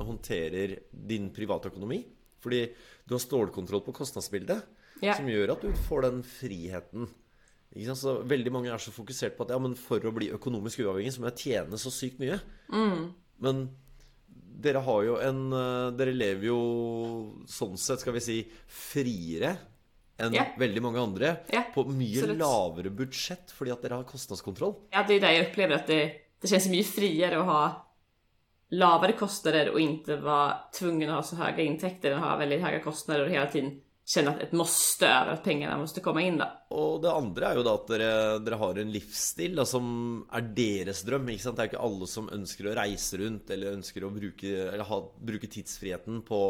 håndterer 0.00 0.78
din 0.92 1.28
privatøkonomi. 1.34 2.02
Fordi 2.42 2.62
du 3.06 3.16
har 3.16 3.22
stålkontroll 3.22 3.84
på 3.86 3.94
kostnadsbildet, 3.96 4.62
ja. 5.02 5.16
som 5.18 5.28
gjør 5.30 5.54
at 5.54 5.66
du 5.66 5.84
får 5.86 6.08
den 6.08 6.22
friheten. 6.26 7.10
Så 7.96 8.18
veldig 8.28 8.52
mange 8.52 8.72
er 8.72 8.82
så 8.82 8.92
fokusert 8.92 9.36
på 9.36 9.46
at 9.46 9.54
ja, 9.54 9.60
men 9.62 9.76
for 9.78 10.02
å 10.04 10.12
bli 10.14 10.32
økonomisk 10.34 10.82
uavhengig, 10.84 11.14
så 11.14 11.22
må 11.22 11.30
jeg 11.30 11.46
tjene 11.46 11.80
så 11.80 11.92
sykt 11.94 12.20
mye. 12.20 12.40
Mm. 12.72 13.06
Men 13.42 13.62
dere 14.62 14.82
har 14.84 15.04
jo 15.06 15.14
en 15.18 15.40
eh, 15.56 15.92
Dere 15.98 16.12
lever 16.14 16.46
jo 16.50 16.58
sånn 17.50 17.78
sett, 17.80 18.02
skal 18.02 18.14
vi 18.14 18.22
si, 18.22 18.36
friere 18.68 19.56
enn 20.20 20.36
ja. 20.36 20.44
veldig 20.58 20.82
mange 20.84 21.00
andre. 21.02 21.36
Ja, 21.52 21.64
på 21.74 21.84
mye 21.88 22.18
absolutt. 22.18 22.42
lavere 22.42 22.92
budsjett 23.02 23.54
fordi 23.54 23.72
at 23.74 23.84
dere 23.84 24.00
har 24.00 24.08
kostnadskontroll. 24.08 24.76
Ja, 24.92 25.06
det 25.08 25.18
er 25.18 25.24
det 25.24 25.32
jeg 25.36 25.46
opplever, 25.48 25.80
at 25.80 25.88
det, 25.90 26.02
det 26.42 26.50
kjennes 26.50 26.68
mye 26.72 26.88
friere 26.88 27.40
å 27.40 27.48
ha 27.48 27.62
lavere 28.72 29.16
kostnader 29.18 29.72
og 29.72 29.80
ikke 29.82 30.18
være 30.24 30.52
tvungen 30.78 31.10
å 31.10 31.18
ha 31.18 31.24
så 31.26 31.38
høye 31.40 31.64
inntekter 31.64 32.12
enn 32.12 32.22
å 32.22 32.28
ha 32.30 32.36
veldig 32.40 32.60
høye 32.62 32.84
kostnader 32.84 33.26
og 33.26 33.34
hele 33.34 33.48
tiden 33.52 33.74
kjenne 34.12 34.34
at 34.34 34.42
et 34.44 34.54
måste 34.56 35.08
over 35.08 35.32
at 35.34 35.44
pengene 35.44 35.78
måste 35.80 36.02
komme 36.04 36.24
inn. 36.26 36.38
da. 36.40 36.48
Og 36.76 37.00
det 37.04 37.12
andre 37.12 37.48
er 37.48 37.58
jo 37.58 37.64
da 37.66 37.74
at 37.78 37.90
dere, 37.90 38.10
dere 38.44 38.60
har 38.60 38.80
en 38.82 38.92
livsstil 38.92 39.56
da, 39.58 39.66
som 39.68 39.86
er 40.32 40.46
deres 40.56 41.02
drøm. 41.08 41.32
ikke 41.32 41.46
sant? 41.46 41.58
Det 41.58 41.64
er 41.64 41.72
ikke 41.72 41.86
alle 41.88 42.08
som 42.10 42.30
ønsker 42.32 42.68
å 42.68 42.76
reise 42.78 43.22
rundt 43.22 43.50
eller 43.54 43.78
ønsker 43.78 44.04
å 44.06 44.12
bruke, 44.14 44.54
eller 44.68 44.86
ha, 44.88 45.00
bruke 45.32 45.50
tidsfriheten 45.50 46.22
på 46.28 46.40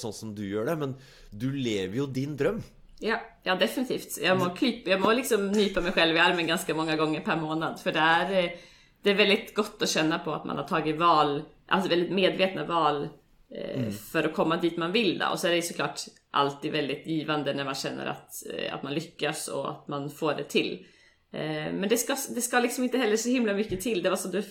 sånn 0.00 0.16
som 0.16 0.34
du 0.36 0.44
gjør 0.46 0.72
det, 0.72 0.78
men 0.80 0.96
du 1.30 1.50
lever 1.54 2.00
jo 2.02 2.08
din 2.10 2.36
drøm. 2.40 2.62
Ja, 3.00 3.20
ja 3.46 3.54
definitivt. 3.56 4.18
Jeg 4.20 4.36
må, 4.36 4.50
klippe, 4.56 4.92
jeg 4.92 5.00
må 5.00 5.12
liksom 5.16 5.48
nype 5.54 5.84
meg 5.84 5.96
selv 5.96 6.18
i 6.18 6.24
armen 6.24 6.50
ganske 6.50 6.76
mange 6.76 6.98
ganger 7.00 7.24
per 7.24 7.40
måned. 7.40 7.80
For 7.80 7.96
det 7.96 8.10
eh, 8.36 8.66
det 9.00 9.14
er 9.14 9.20
veldig 9.20 9.38
godt 9.56 9.84
å 9.84 9.88
kjenne 9.88 10.20
på 10.24 10.32
at 10.34 10.46
man 10.48 10.60
har 10.60 10.68
tatt 10.68 10.88
valg, 11.00 11.40
altså 11.72 11.90
veldig 11.92 12.16
medvetne 12.16 12.66
valg 12.68 13.06
eh, 13.06 13.86
mm. 13.86 13.92
for 14.10 14.28
å 14.28 14.32
komme 14.36 14.60
dit 14.60 14.76
man 14.80 14.92
vil. 14.92 15.14
Da. 15.20 15.30
Og 15.32 15.40
så 15.40 15.48
er 15.48 15.56
det 15.56 15.64
så 15.68 15.76
klart 15.78 16.04
alltid 16.30 16.72
väldigt 16.72 17.06
givande 17.06 17.54
när 17.54 17.64
man 17.64 17.74
känner 17.74 18.06
att, 18.06 18.32
eh, 18.54 18.74
att 18.74 18.82
man 18.82 18.94
lyckas 18.94 19.48
och 19.48 19.70
att 19.70 19.88
man 19.88 20.10
får 20.10 20.34
det 20.34 20.44
till. 20.44 20.86
Eh, 21.32 21.72
men 21.72 21.88
det 21.88 21.96
ska, 21.96 22.16
det 22.34 22.40
ska 22.40 22.60
liksom 22.60 22.84
inte 22.84 22.98
heller 22.98 23.16
så 23.16 23.28
himla 23.28 23.54
mycket 23.54 23.80
till. 23.80 24.02
Det 24.02 24.10
var 24.10 24.16
som 24.16 24.30
du 24.30 24.42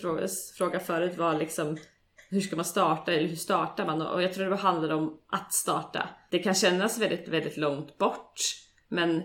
frågade 0.58 0.80
förut 0.86 1.18
var 1.18 1.34
liksom 1.34 1.78
hur 2.30 2.42
ska 2.42 2.56
man 2.56 2.66
starta 2.66 3.14
eller 3.14 3.28
hur 3.28 3.36
startar 3.36 3.86
man? 3.86 4.02
Och 4.02 4.24
jag 4.24 4.34
tror 4.34 4.50
det 4.50 4.56
handlar 4.56 4.90
om 4.90 5.20
att 5.28 5.54
starta. 5.54 6.10
Det 6.32 6.40
kan 6.40 6.54
kännas 6.54 7.00
väldigt, 7.00 7.28
väldigt 7.28 7.58
långt 7.58 7.98
bort. 7.98 8.40
Men 8.88 9.24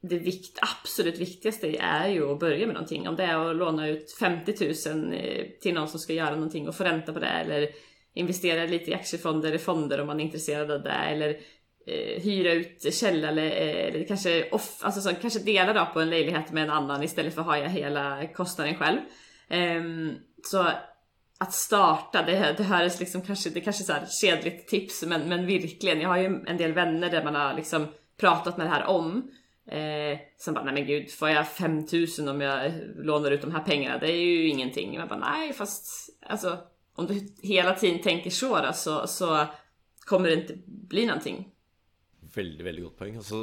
det 0.00 0.18
vikt, 0.18 0.58
absolut 0.82 1.18
viktigaste 1.18 1.76
är 1.76 2.08
ju 2.08 2.32
att 2.32 2.40
börja 2.40 2.66
med 2.66 2.74
någonting. 2.74 3.08
Om 3.08 3.16
det 3.16 3.22
är 3.22 3.50
att 3.50 3.56
låna 3.56 3.88
ut 3.88 4.12
50 4.12 4.92
000 4.94 5.14
eh, 5.14 5.46
till 5.60 5.74
någon 5.74 5.88
som 5.88 6.00
ska 6.00 6.12
göra 6.12 6.34
någonting 6.34 6.68
och 6.68 6.74
få 6.74 6.84
ränta 6.84 7.12
på 7.12 7.18
det. 7.18 7.26
Eller 7.26 7.68
investera 8.14 8.66
lite 8.66 8.90
i 8.90 8.94
aktiefonder 8.94 9.48
eller 9.48 9.58
fonder 9.58 10.00
om 10.00 10.06
man 10.06 10.20
är 10.20 10.24
intresserad 10.24 10.70
av 10.70 10.82
det. 10.82 10.90
Eller 10.90 11.40
eh, 11.86 12.22
hyra 12.22 12.52
ut 12.52 12.94
källare 12.94 13.50
eh, 13.50 13.94
eller 13.94 14.06
kanske, 14.06 14.50
off, 14.50 14.78
alltså 14.80 15.00
så, 15.00 15.14
kanske 15.14 15.40
dela 15.40 15.72
då 15.72 15.88
på 15.92 16.00
en 16.00 16.10
lägenhet 16.10 16.52
med 16.52 16.64
en 16.64 16.70
annan 16.70 17.02
istället 17.02 17.34
för 17.34 17.40
att 17.40 17.46
ha 17.46 17.54
hela 17.54 18.26
kostnaden 18.26 18.74
själv. 18.74 18.98
Eh, 19.48 19.82
så 20.44 20.66
att 21.38 21.52
starta, 21.52 22.22
det, 22.22 22.54
det 22.56 22.62
här 22.62 22.84
är 22.84 22.98
liksom 22.98 23.22
kanske, 23.22 23.50
det 23.50 23.60
kanske 23.60 23.82
är 23.82 23.86
så 23.86 23.92
här 23.92 24.06
kedligt 24.20 24.68
tips 24.68 25.02
men, 25.02 25.28
men 25.28 25.46
verkligen, 25.46 26.00
jag 26.00 26.08
har 26.08 26.16
ju 26.16 26.44
en 26.46 26.56
del 26.56 26.72
vänner 26.72 27.10
där 27.10 27.24
man 27.24 27.34
har 27.34 27.54
liksom 27.54 27.86
pratat 28.20 28.56
med 28.56 28.66
det 28.66 28.70
här 28.70 28.84
om. 28.84 29.30
Eh, 29.70 30.18
som 30.38 30.54
bara, 30.54 30.64
nej 30.64 30.74
men 30.74 30.86
gud, 30.86 31.10
får 31.10 31.28
jag 31.28 31.48
5000 31.48 32.28
om 32.28 32.40
jag 32.40 32.72
lånar 32.96 33.30
ut 33.30 33.40
de 33.40 33.52
här 33.52 33.62
pengarna? 33.62 33.98
Det 33.98 34.12
är 34.12 34.16
ju 34.16 34.48
ingenting. 34.48 34.98
Man 34.98 35.08
bara, 35.08 35.18
nej 35.18 35.52
fast 35.52 36.10
alltså 36.26 36.58
om 36.94 37.06
du 37.06 37.28
hela 37.42 37.74
tiden 37.74 38.02
tänker 38.02 38.30
så 38.30 38.60
då, 38.60 38.72
så, 38.72 39.06
så 39.06 39.46
kommer 40.00 40.28
det 40.28 40.34
inte 40.34 40.54
bli 40.66 41.06
någonting. 41.06 41.48
Veldig 42.36 42.66
veldig 42.66 42.84
godt 42.84 42.98
poeng. 43.00 43.18
Altså, 43.20 43.42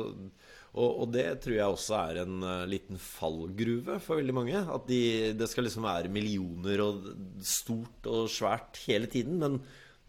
og, 0.73 0.89
og, 0.89 1.07
det 1.13 1.25
tror 1.43 1.55
jeg 1.55 1.75
også 1.75 1.95
er 1.99 2.19
en 2.23 2.45
uh, 2.45 2.65
liten 2.69 2.99
fallgruve 3.01 3.99
for 4.03 4.21
veldig 4.21 4.35
mange. 4.37 4.57
At 4.75 4.87
de, 4.89 5.01
det 5.37 5.49
skal 5.49 5.67
liksom 5.67 5.87
være 5.87 6.11
millioner 6.13 6.83
og 6.85 7.07
stort 7.45 8.09
og 8.09 8.29
svært 8.31 8.81
hele 8.87 9.09
tiden. 9.09 9.39
Men 9.41 9.59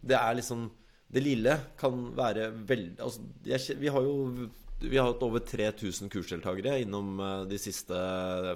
det 0.05 0.19
er 0.21 0.41
liksom 0.41 0.71
Det 1.15 1.23
lille 1.23 1.53
kan 1.79 2.09
være 2.17 2.49
veldig 2.67 2.97
altså, 2.99 3.21
jeg, 3.47 3.77
Vi 3.79 3.93
har 3.93 4.03
jo 4.03 4.49
vi 4.85 4.99
har 4.99 5.07
hatt 5.07 5.23
over 5.23 5.41
3000 5.41 6.11
kursdeltakere 6.13 6.81
innom 6.83 7.21
uh, 7.21 7.45
de 7.49 7.57
siste 7.61 7.97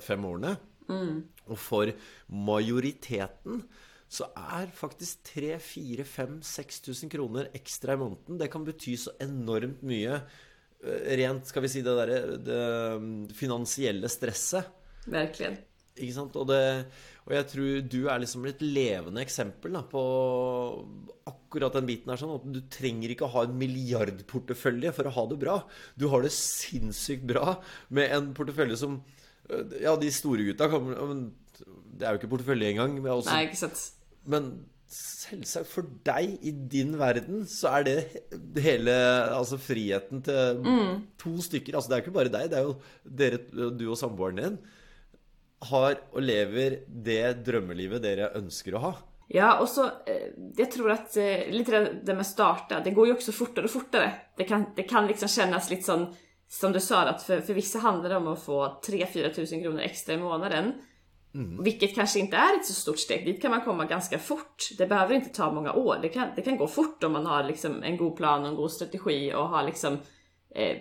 fem 0.04 0.24
årene. 0.28 0.56
Mm. 0.88 1.22
Og 1.48 1.60
for 1.60 1.92
majoriteten 2.28 3.62
så 4.08 4.30
er 4.32 4.70
faktisk 4.72 5.20
3000-4000-6000 5.34 7.10
kroner 7.12 7.50
ekstra 7.56 7.92
i 7.92 8.00
måneden 8.00 8.38
Det 8.40 8.48
kan 8.52 8.64
bety 8.64 8.96
så 8.96 9.12
enormt 9.20 9.82
mye 9.86 10.14
eh, 10.16 11.16
rent, 11.20 11.44
skal 11.48 11.64
vi 11.64 11.70
si, 11.72 11.84
det 11.84 11.96
derre 11.98 12.36
det 12.40 12.62
mm, 13.02 13.28
finansielle 13.36 14.08
stresset. 14.12 14.64
Virkelig. 15.08 15.58
Ikke 15.98 16.14
sant? 16.14 16.36
Og, 16.40 16.48
det, 16.48 16.62
og, 17.26 17.34
jeg 17.36 17.48
tror 17.52 17.82
du 17.92 18.00
er 18.06 18.22
liksom 18.22 18.46
et 18.48 18.62
levende 18.64 19.20
eksempel 19.24 19.76
da, 19.76 19.82
på 19.84 20.02
akkurat 21.28 21.76
den 21.76 21.90
biten 21.90 22.08
her. 22.12 22.20
Sånn 22.20 22.36
at 22.38 22.48
du 22.48 22.62
trenger 22.72 23.12
ikke 23.12 23.26
å 23.28 23.34
ha 23.34 23.44
en 23.44 23.60
milliardportefølje 23.60 24.94
for 24.96 25.10
å 25.10 25.14
ha 25.18 25.26
det 25.28 25.40
bra. 25.44 25.58
Du 26.00 26.08
har 26.14 26.24
det 26.24 26.32
sinnssykt 26.36 27.28
bra 27.28 27.58
med 27.92 28.08
en 28.16 28.32
portefølje 28.38 28.80
som 28.86 29.02
eh, 29.50 29.84
Ja, 29.84 29.98
de 30.00 30.08
store 30.14 30.48
gutta 30.48 30.72
kommer 30.72 30.96
Det 30.96 32.06
er 32.06 32.16
jo 32.16 32.22
ikke 32.22 32.32
portefølje 32.38 32.72
engang. 32.72 32.96
Nei, 33.04 33.44
ikke 33.50 33.64
sant 33.66 33.97
men 34.30 34.50
selvsagt, 34.88 35.68
for 35.68 35.88
deg 36.06 36.38
i 36.46 36.52
din 36.72 36.94
verden, 37.00 37.42
så 37.48 37.74
er 37.78 37.86
det 37.88 37.96
hele 38.64 38.94
Altså 39.34 39.58
friheten 39.60 40.22
til 40.24 40.62
mm. 40.64 40.94
to 41.20 41.34
stykker 41.44 41.76
Altså, 41.76 41.90
det 41.90 41.98
er 41.98 42.04
ikke 42.06 42.16
bare 42.16 42.32
deg, 42.32 42.48
det 42.50 42.60
er 42.60 42.68
jo 42.70 42.78
dere, 43.04 43.42
du 43.76 43.84
og 43.90 43.98
samboeren 44.00 44.40
din, 44.40 44.56
har 45.68 45.98
og 46.14 46.22
lever 46.22 46.80
det 46.86 47.42
drømmelivet 47.44 48.04
dere 48.04 48.32
ønsker 48.38 48.78
å 48.78 48.84
ha. 48.86 48.94
Ja, 49.28 49.58
og 49.60 49.68
så 49.68 49.84
eh, 50.08 50.30
Jeg 50.56 50.70
tror 50.72 50.94
at 50.94 51.16
eh, 51.20 51.48
litt 51.52 51.68
det 51.68 52.14
med 52.14 52.24
å 52.24 52.28
starte 52.28 52.78
Det 52.84 52.94
går 52.96 53.10
jo 53.10 53.16
også 53.18 53.34
fortere 53.36 53.68
og 53.68 53.74
fortere. 53.74 54.12
Det 54.38 54.46
kan, 54.48 54.70
det 54.76 54.86
kan 54.88 55.08
liksom 55.10 55.28
kjennes 55.28 55.68
litt 55.68 55.84
sånn 55.84 56.06
Som 56.48 56.72
du 56.72 56.80
sa, 56.80 57.02
at 57.10 57.20
for, 57.20 57.42
for 57.44 57.58
visse 57.58 57.82
handler 57.82 58.14
det 58.14 58.20
om 58.22 58.30
å 58.32 58.38
få 58.40 58.62
3000-4000 58.86 59.66
kroner 59.66 59.84
ekstra 59.84 60.16
i 60.16 60.22
måneden. 60.22 60.78
Mm. 61.34 61.62
Vilket 61.62 61.94
kanske 61.94 62.18
inte 62.18 62.36
är 62.36 62.56
ett 62.56 62.66
så 62.66 62.72
stort 62.72 62.98
steg. 62.98 63.24
Dit 63.24 63.42
kan 63.42 63.50
man 63.50 63.60
komma 63.60 63.84
ganska 63.84 64.18
fort. 64.18 64.68
Det 64.78 64.86
behöver 64.86 65.14
inte 65.14 65.28
ta 65.28 65.52
många 65.52 65.72
år. 65.72 65.98
Det 66.02 66.08
kan, 66.08 66.28
det 66.36 66.42
kan 66.42 66.56
gå 66.56 66.66
fort 66.66 67.04
om 67.04 67.12
man 67.12 67.26
har 67.26 67.44
liksom 67.44 67.82
en 67.82 67.96
god 67.96 68.16
plan 68.16 68.42
och 68.42 68.48
en 68.48 68.54
god 68.54 68.70
strategi 68.70 69.32
och 69.34 69.48
har 69.48 69.62
liksom 69.62 69.98
eh, 70.54 70.76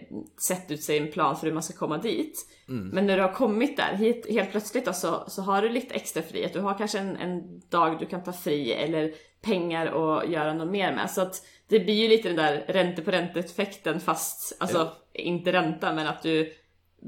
sett 0.48 0.72
ut 0.72 0.84
sig 0.84 0.98
en 0.98 1.12
plan 1.12 1.38
för 1.38 1.48
hur 1.48 1.54
man 1.54 1.64
ska 1.64 1.78
komma 1.78 1.98
dit. 1.98 2.46
Mm. 2.70 2.88
Men 2.88 3.08
när 3.08 3.18
du 3.18 3.24
har 3.24 3.34
kommit 3.34 3.78
där, 3.78 3.96
hit, 3.96 4.28
helt 4.30 4.52
plötsligt 4.52 4.86
då, 4.86 4.94
så, 4.94 5.24
så 5.28 5.42
har 5.42 5.62
du 5.62 5.70
lite 5.70 5.96
extra 5.96 6.24
frihet. 6.24 6.54
Du 6.54 6.60
har 6.60 6.78
kanske 6.78 7.00
en, 7.00 7.18
en 7.18 7.60
dag 7.70 8.00
du 8.00 8.06
kan 8.06 8.24
ta 8.24 8.34
fri 8.34 8.72
eller 8.72 9.14
pengar 9.42 9.86
att 9.88 10.30
göra 10.30 10.54
något 10.54 10.72
mer 10.72 10.96
med. 10.96 11.12
Så 11.12 11.22
att 11.22 11.46
det 11.68 11.80
blir 11.80 12.04
ju 12.04 12.08
lite 12.08 12.28
den 12.30 12.38
där 12.38 12.66
ränte 12.68 13.02
på 13.02 13.12
ränte-effekten 13.12 14.00
fast, 14.00 14.58
alltså 14.60 14.78
ja. 14.78 14.96
inte 15.14 15.52
ränta 15.52 15.94
men 15.94 16.08
att 16.08 16.22
du 16.22 16.54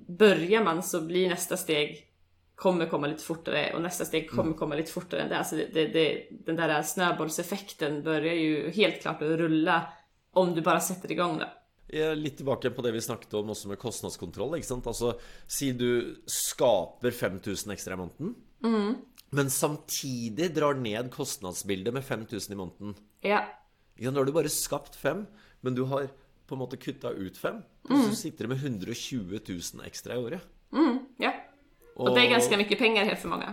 börjar 0.08 0.63
man 0.63 0.84
så 0.84 1.02
blir 1.02 1.30
nästa 1.30 1.58
steg 1.58 2.09
kommer 2.60 2.86
komma 2.86 3.08
lite 3.08 3.24
fortare 3.24 3.74
och 3.74 3.82
nästa 3.82 4.06
steg 4.06 4.30
kommer 4.30 4.43
mm. 4.43 4.58
komma 4.58 4.76
lite 4.76 4.91
fortare 4.91 5.22
än 5.22 5.30
det. 5.30 5.38
Alltså 5.38 5.56
det, 5.56 5.65
det, 5.74 5.88
det, 5.88 6.28
den 6.45 6.56
där 6.56 6.84
snöbollseffekten 6.84 8.04
börjar 8.04 8.34
ju 8.34 8.69
helt 8.69 9.02
klart 9.02 9.22
att 9.22 9.39
rulla 9.39 9.93
om 10.34 10.56
du 10.56 10.62
bara 10.62 10.80
sätter 10.80 11.12
igång 11.12 11.38
det. 11.38 11.50
Jeg 11.89 12.06
er 12.06 12.19
litt 12.19 12.36
tilbake 12.38 12.69
på 12.69 12.84
det 12.86 12.91
vi 12.93 13.02
snakket 13.02 13.32
om 13.39 13.50
også 13.50 13.72
med 13.72 13.80
kostnadskontroll. 13.82 14.60
ikke 14.60 14.67
sant? 14.67 14.88
Altså, 14.88 15.15
Si 15.48 15.72
du 15.74 16.19
skaper 16.30 17.12
5000 17.12 17.74
ekstra 17.74 17.95
i 17.95 17.98
måneden, 17.98 18.36
mm. 18.62 18.91
men 19.34 19.50
samtidig 19.50 20.52
drar 20.54 20.78
ned 20.78 21.10
kostnadsbildet 21.15 21.93
med 21.95 22.06
5000 22.06 22.54
i 22.54 22.60
måneden. 22.60 22.93
Ja. 23.26 23.41
Ja, 23.98 24.12
da 24.12 24.19
har 24.19 24.26
du 24.26 24.36
bare 24.36 24.52
skapt 24.54 24.95
fem, 24.95 25.26
men 25.62 25.76
du 25.76 25.88
har 25.89 26.12
på 26.45 26.56
en 26.56 26.62
måte 26.62 26.78
kutta 26.78 27.10
ut 27.10 27.38
fem. 27.38 27.63
Mm. 27.89 28.04
Så 28.04 28.15
sitter 28.15 28.45
du 28.45 28.54
med 28.54 28.62
120 28.62 29.39
000 29.48 29.86
ekstra 29.88 30.13
i 30.13 30.22
året. 30.28 30.45
Mm. 30.72 30.99
Ja. 32.00 32.06
Og, 32.06 32.16
det 32.16 32.24
er 32.24 32.32
ganske 32.32 32.60
mye 32.62 32.78
penger 32.80 33.10
helt 33.10 33.20
for 33.20 33.34
mange. 33.34 33.50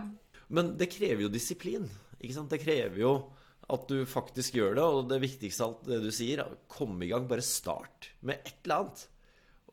Men 0.55 0.77
det 0.79 0.87
krever 0.93 1.27
jo 1.27 1.33
disiplin. 1.33 1.89
Ikke 2.21 2.37
sant? 2.37 2.53
Det 2.53 2.63
krever 2.63 3.01
jo 3.03 3.17
at 3.67 3.89
du 3.91 4.05
faktisk 4.07 4.55
gjør 4.61 4.77
det. 4.79 4.87
Og 4.87 5.11
det 5.11 5.21
viktigste 5.25 5.67
av 5.67 5.75
alt 5.75 5.91
det 5.91 6.01
du 6.05 6.13
sier, 6.15 6.45
kom 6.71 6.95
i 7.03 7.11
gang. 7.11 7.27
Bare 7.27 7.45
start 7.45 8.13
med 8.23 8.39
et 8.47 8.55
eller 8.63 8.85
annet. 8.85 9.05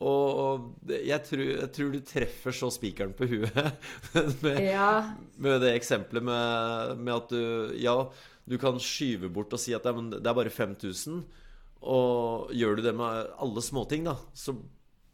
Og 0.04 0.90
jeg 0.90 1.22
tror, 1.28 1.44
jeg 1.46 1.70
tror 1.76 1.94
du 1.94 2.00
treffer 2.04 2.56
så 2.58 2.68
spikeren 2.74 3.14
på 3.16 3.28
huet 3.30 3.54
med, 4.44 4.58
ja. 4.66 4.90
med 5.38 5.62
det 5.64 5.76
eksempelet 5.78 6.26
med, 6.26 6.98
med, 6.98 7.14
at 7.14 7.30
du 7.32 7.78
Ja, 7.80 7.96
du 8.50 8.58
kan 8.60 8.82
skyve 8.82 9.30
bort 9.32 9.54
og 9.54 9.62
si 9.62 9.72
at 9.78 9.86
det 9.86 10.20
er 10.20 10.36
bare 10.36 10.52
5000. 10.52 11.22
Og 11.84 12.52
gjør 12.56 12.80
du 12.80 12.88
det 12.88 12.96
med 12.98 13.32
alle 13.44 13.64
småting, 13.64 14.08
da, 14.08 14.18
så 14.34 14.56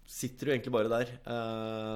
sitter 0.10 0.48
du 0.48 0.52
egentlig 0.54 0.74
bare 0.74 0.90
der, 0.90 1.12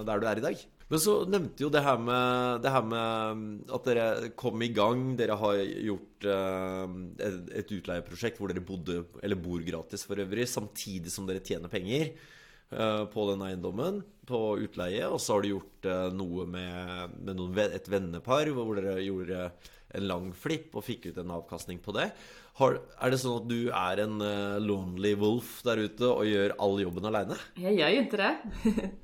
der 0.06 0.21
du 0.21 0.28
er 0.30 0.41
i 0.41 0.45
dag. 0.45 0.63
Men 0.87 0.99
så 0.99 1.25
nämnde 1.25 1.51
ju 1.57 1.69
det 1.69 1.79
här 1.79 1.97
med, 1.97 2.61
det 2.61 2.69
här 2.69 2.83
med 2.83 3.31
mm, 3.31 3.63
att 3.69 3.83
dere 3.83 4.29
kom 4.29 4.61
igång. 4.61 5.17
Dere 5.17 5.31
har 5.31 5.53
gjort 5.55 6.25
eh, 6.25 6.83
ett 7.59 7.71
utleieprosjekt 7.71 8.39
där 8.39 8.47
dere 8.47 8.59
bodde, 8.59 9.03
eller 9.23 9.35
bor 9.35 9.59
gratis 9.59 10.03
för 10.03 10.19
övrigt 10.19 10.49
samtidigt 10.49 11.13
som 11.13 11.25
dere 11.25 11.39
tjänar 11.45 11.69
pengar 11.69 12.07
Eh, 12.77 13.05
på 13.05 13.29
den 13.29 13.41
egendomen, 13.41 14.03
på 14.25 14.59
utleie. 14.59 15.07
Och 15.07 15.21
så 15.21 15.33
har 15.33 15.41
du 15.41 15.47
gjort 15.47 15.85
eh, 15.85 16.13
något 16.13 16.47
med, 16.49 17.09
med 17.23 17.35
någon, 17.35 17.57
ett 17.57 17.87
vännerpar, 17.87 18.75
där 18.75 18.81
dere 18.81 19.01
gjorde 19.01 19.51
en 19.93 20.08
lang 20.10 20.32
flipp 20.36 20.75
og 20.77 20.86
fikk 20.86 21.10
ut 21.12 21.19
en 21.21 21.36
avkastning 21.36 21.79
på 21.84 21.95
det. 21.95 22.10
Har, 22.60 22.79
er 23.01 23.13
det 23.13 23.19
sånn 23.21 23.39
at 23.41 23.47
du 23.49 23.60
er 23.73 24.01
en 24.03 24.19
uh, 24.21 24.58
lonely 24.62 25.13
wolf 25.17 25.60
der 25.65 25.86
ute 25.88 26.10
og 26.10 26.27
gjør 26.29 26.56
all 26.62 26.75
jobben 26.84 27.10
aleine? 27.10 27.38
Jeg 27.58 27.79
gjør 27.79 27.95
jo 27.95 28.03
ikke 28.08 28.21
det. 28.21 28.34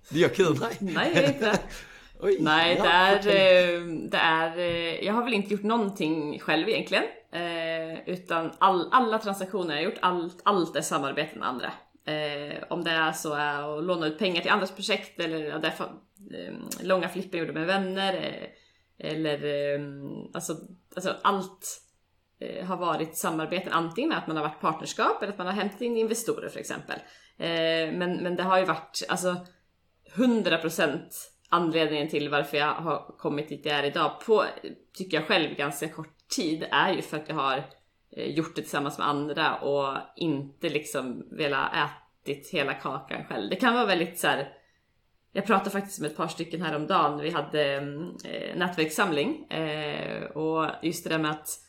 du 0.09 0.19
gjør 0.21 0.35
ikke 0.35 0.49
det, 0.49 0.59
nei? 0.59 0.73
nei, 0.97 1.07
jeg 1.07 1.15
gjør 1.17 1.31
ikke 1.35 1.53
det. 1.53 1.63
Oj, 2.21 2.37
Nej, 2.39 2.75
ja, 2.77 2.83
det, 3.23 3.39
är, 3.39 4.09
det 4.09 4.17
är... 4.17 4.57
Jag 5.03 5.13
har 5.13 5.23
väl 5.23 5.33
inte 5.33 5.53
gjort 5.53 5.63
någonting 5.63 6.39
själv 6.39 6.69
egentligen. 6.69 7.03
Eh, 7.31 8.09
utan 8.09 8.51
all, 8.57 8.89
alla 8.91 9.17
transaktioner 9.17 9.75
jag 9.75 9.83
har 9.83 9.91
gjort, 9.91 9.99
allt, 10.01 10.41
allt 10.43 10.75
är 10.75 10.81
samarbete 10.81 11.39
med 11.39 11.47
andra. 11.47 11.71
Eh, 12.05 12.63
om 12.69 12.83
det 12.83 12.91
är 12.91 13.11
så 13.11 13.33
är 13.33 13.77
att 13.77 13.83
låna 13.83 14.07
ut 14.07 14.19
pengar 14.19 14.41
till 14.41 14.51
andras 14.51 14.75
projekt 14.75 15.19
eller 15.19 15.59
därför, 15.59 15.83
eh, 16.33 16.85
långa 16.85 17.09
flipper 17.09 17.37
jag 17.37 17.47
gjorde 17.47 17.59
med 17.59 17.67
vänner. 17.67 18.13
Eh, 18.13 18.49
eller 19.11 19.45
eh, 19.45 19.81
alltså, 20.33 20.53
alltså 21.07 21.27
allt 21.27 21.81
eh, 22.39 22.65
har 22.65 22.77
varit 22.77 23.17
samarbeten 23.17 23.73
antingen 23.73 24.09
med 24.09 24.17
att 24.17 24.27
man 24.27 24.37
har 24.37 24.43
varit 24.43 24.61
partnerskap 24.61 25.21
eller 25.21 25.31
att 25.31 25.37
man 25.37 25.47
har 25.47 25.53
hämtat 25.53 25.81
in 25.81 25.97
investorer 25.97 26.49
för 26.49 26.59
exempel. 26.59 26.99
Eh, 27.37 27.93
men, 27.93 28.23
men 28.23 28.35
det 28.35 28.43
har 28.43 28.59
ju 28.59 28.65
varit 28.65 29.03
alltså 29.09 29.35
100% 30.15 30.99
anledningen 31.49 32.09
till 32.09 32.29
varför 32.29 32.57
jag 32.57 32.73
har 32.73 33.17
kommit 33.17 33.49
dit 33.49 33.65
jag 33.65 33.75
är 33.75 33.83
idag 33.83 34.11
på, 34.25 34.45
tycker 34.93 35.17
jag 35.17 35.27
själv, 35.27 35.55
ganska 35.55 35.89
kort 35.89 36.27
tid 36.35 36.67
är 36.71 36.93
ju 36.93 37.01
för 37.01 37.17
att 37.17 37.29
jag 37.29 37.35
har 37.35 37.63
eh, 38.11 38.25
gjort 38.25 38.55
det 38.55 38.61
tillsammans 38.61 38.97
med 38.97 39.07
andra 39.07 39.55
och 39.55 39.97
inte 40.15 40.69
liksom 40.69 41.27
velat 41.31 41.71
ätit 41.73 42.49
hela 42.49 42.73
kakan 42.73 43.25
själv. 43.25 43.49
Det 43.49 43.55
kan 43.55 43.73
vara 43.73 43.85
väldigt 43.85 44.19
så 44.19 44.27
här, 44.27 44.53
jag 45.31 45.45
pratade 45.45 45.69
faktiskt 45.69 45.99
med 45.99 46.11
ett 46.11 46.17
par 46.17 46.27
stycken 46.27 46.61
häromdagen, 46.61 47.19
vi 47.19 47.29
hade 47.29 47.75
eh, 48.23 48.57
nätverkssamling. 48.57 49.51
Eh, 49.51 50.23
och 50.23 50.65
just 50.81 51.03
det 51.03 51.09
där 51.09 51.19
med 51.19 51.31
att 51.31 51.65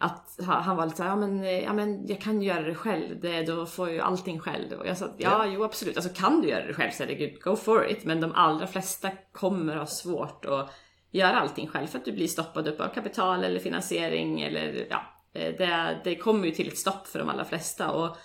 att 0.00 0.38
han 0.40 0.76
var 0.76 0.84
lite 0.84 0.96
såhär, 0.96 1.10
ja 1.10 1.16
men, 1.16 1.44
eh, 1.44 1.64
ja 1.64 1.72
men 1.72 2.06
jag 2.06 2.20
kan 2.20 2.42
ju 2.42 2.48
göra 2.48 2.62
det 2.62 2.74
själv, 2.74 3.20
det, 3.20 3.42
då 3.42 3.66
får 3.66 3.88
jag 3.88 3.94
ju 3.94 4.00
allting 4.00 4.38
själv. 4.38 4.72
Och 4.72 4.86
jag 4.86 4.96
sa, 4.96 5.08
ja 5.18 5.46
jo 5.46 5.64
absolut, 5.64 5.96
alltså 5.96 6.12
kan 6.14 6.40
du 6.40 6.48
göra 6.48 6.66
det 6.66 6.74
själv? 6.74 6.90
Så 6.90 7.02
herregud, 7.02 7.42
go 7.42 7.56
for 7.56 7.90
it. 7.90 8.04
Men 8.04 8.20
de 8.20 8.32
allra 8.34 8.66
flesta 8.66 9.10
kommer 9.32 9.76
ha 9.76 9.86
svårt 9.86 10.44
att 10.44 10.70
göra 11.10 11.40
allting 11.40 11.68
själv 11.68 11.86
för 11.86 11.98
att 11.98 12.04
du 12.04 12.12
blir 12.12 12.26
stoppad 12.26 12.68
upp 12.68 12.80
av 12.80 12.88
kapital 12.88 13.44
eller 13.44 13.60
finansiering 13.60 14.40
eller 14.40 14.86
ja, 14.90 15.02
Eh, 15.38 15.54
det, 15.58 16.00
det 16.04 16.16
kommer 16.16 16.46
ju 16.46 16.54
till 16.54 16.68
ett 16.68 16.78
stopp 16.78 17.06
för 17.06 17.18
de 17.18 17.28
allra 17.28 17.44
flesta. 17.44 17.90
Och 17.90 18.16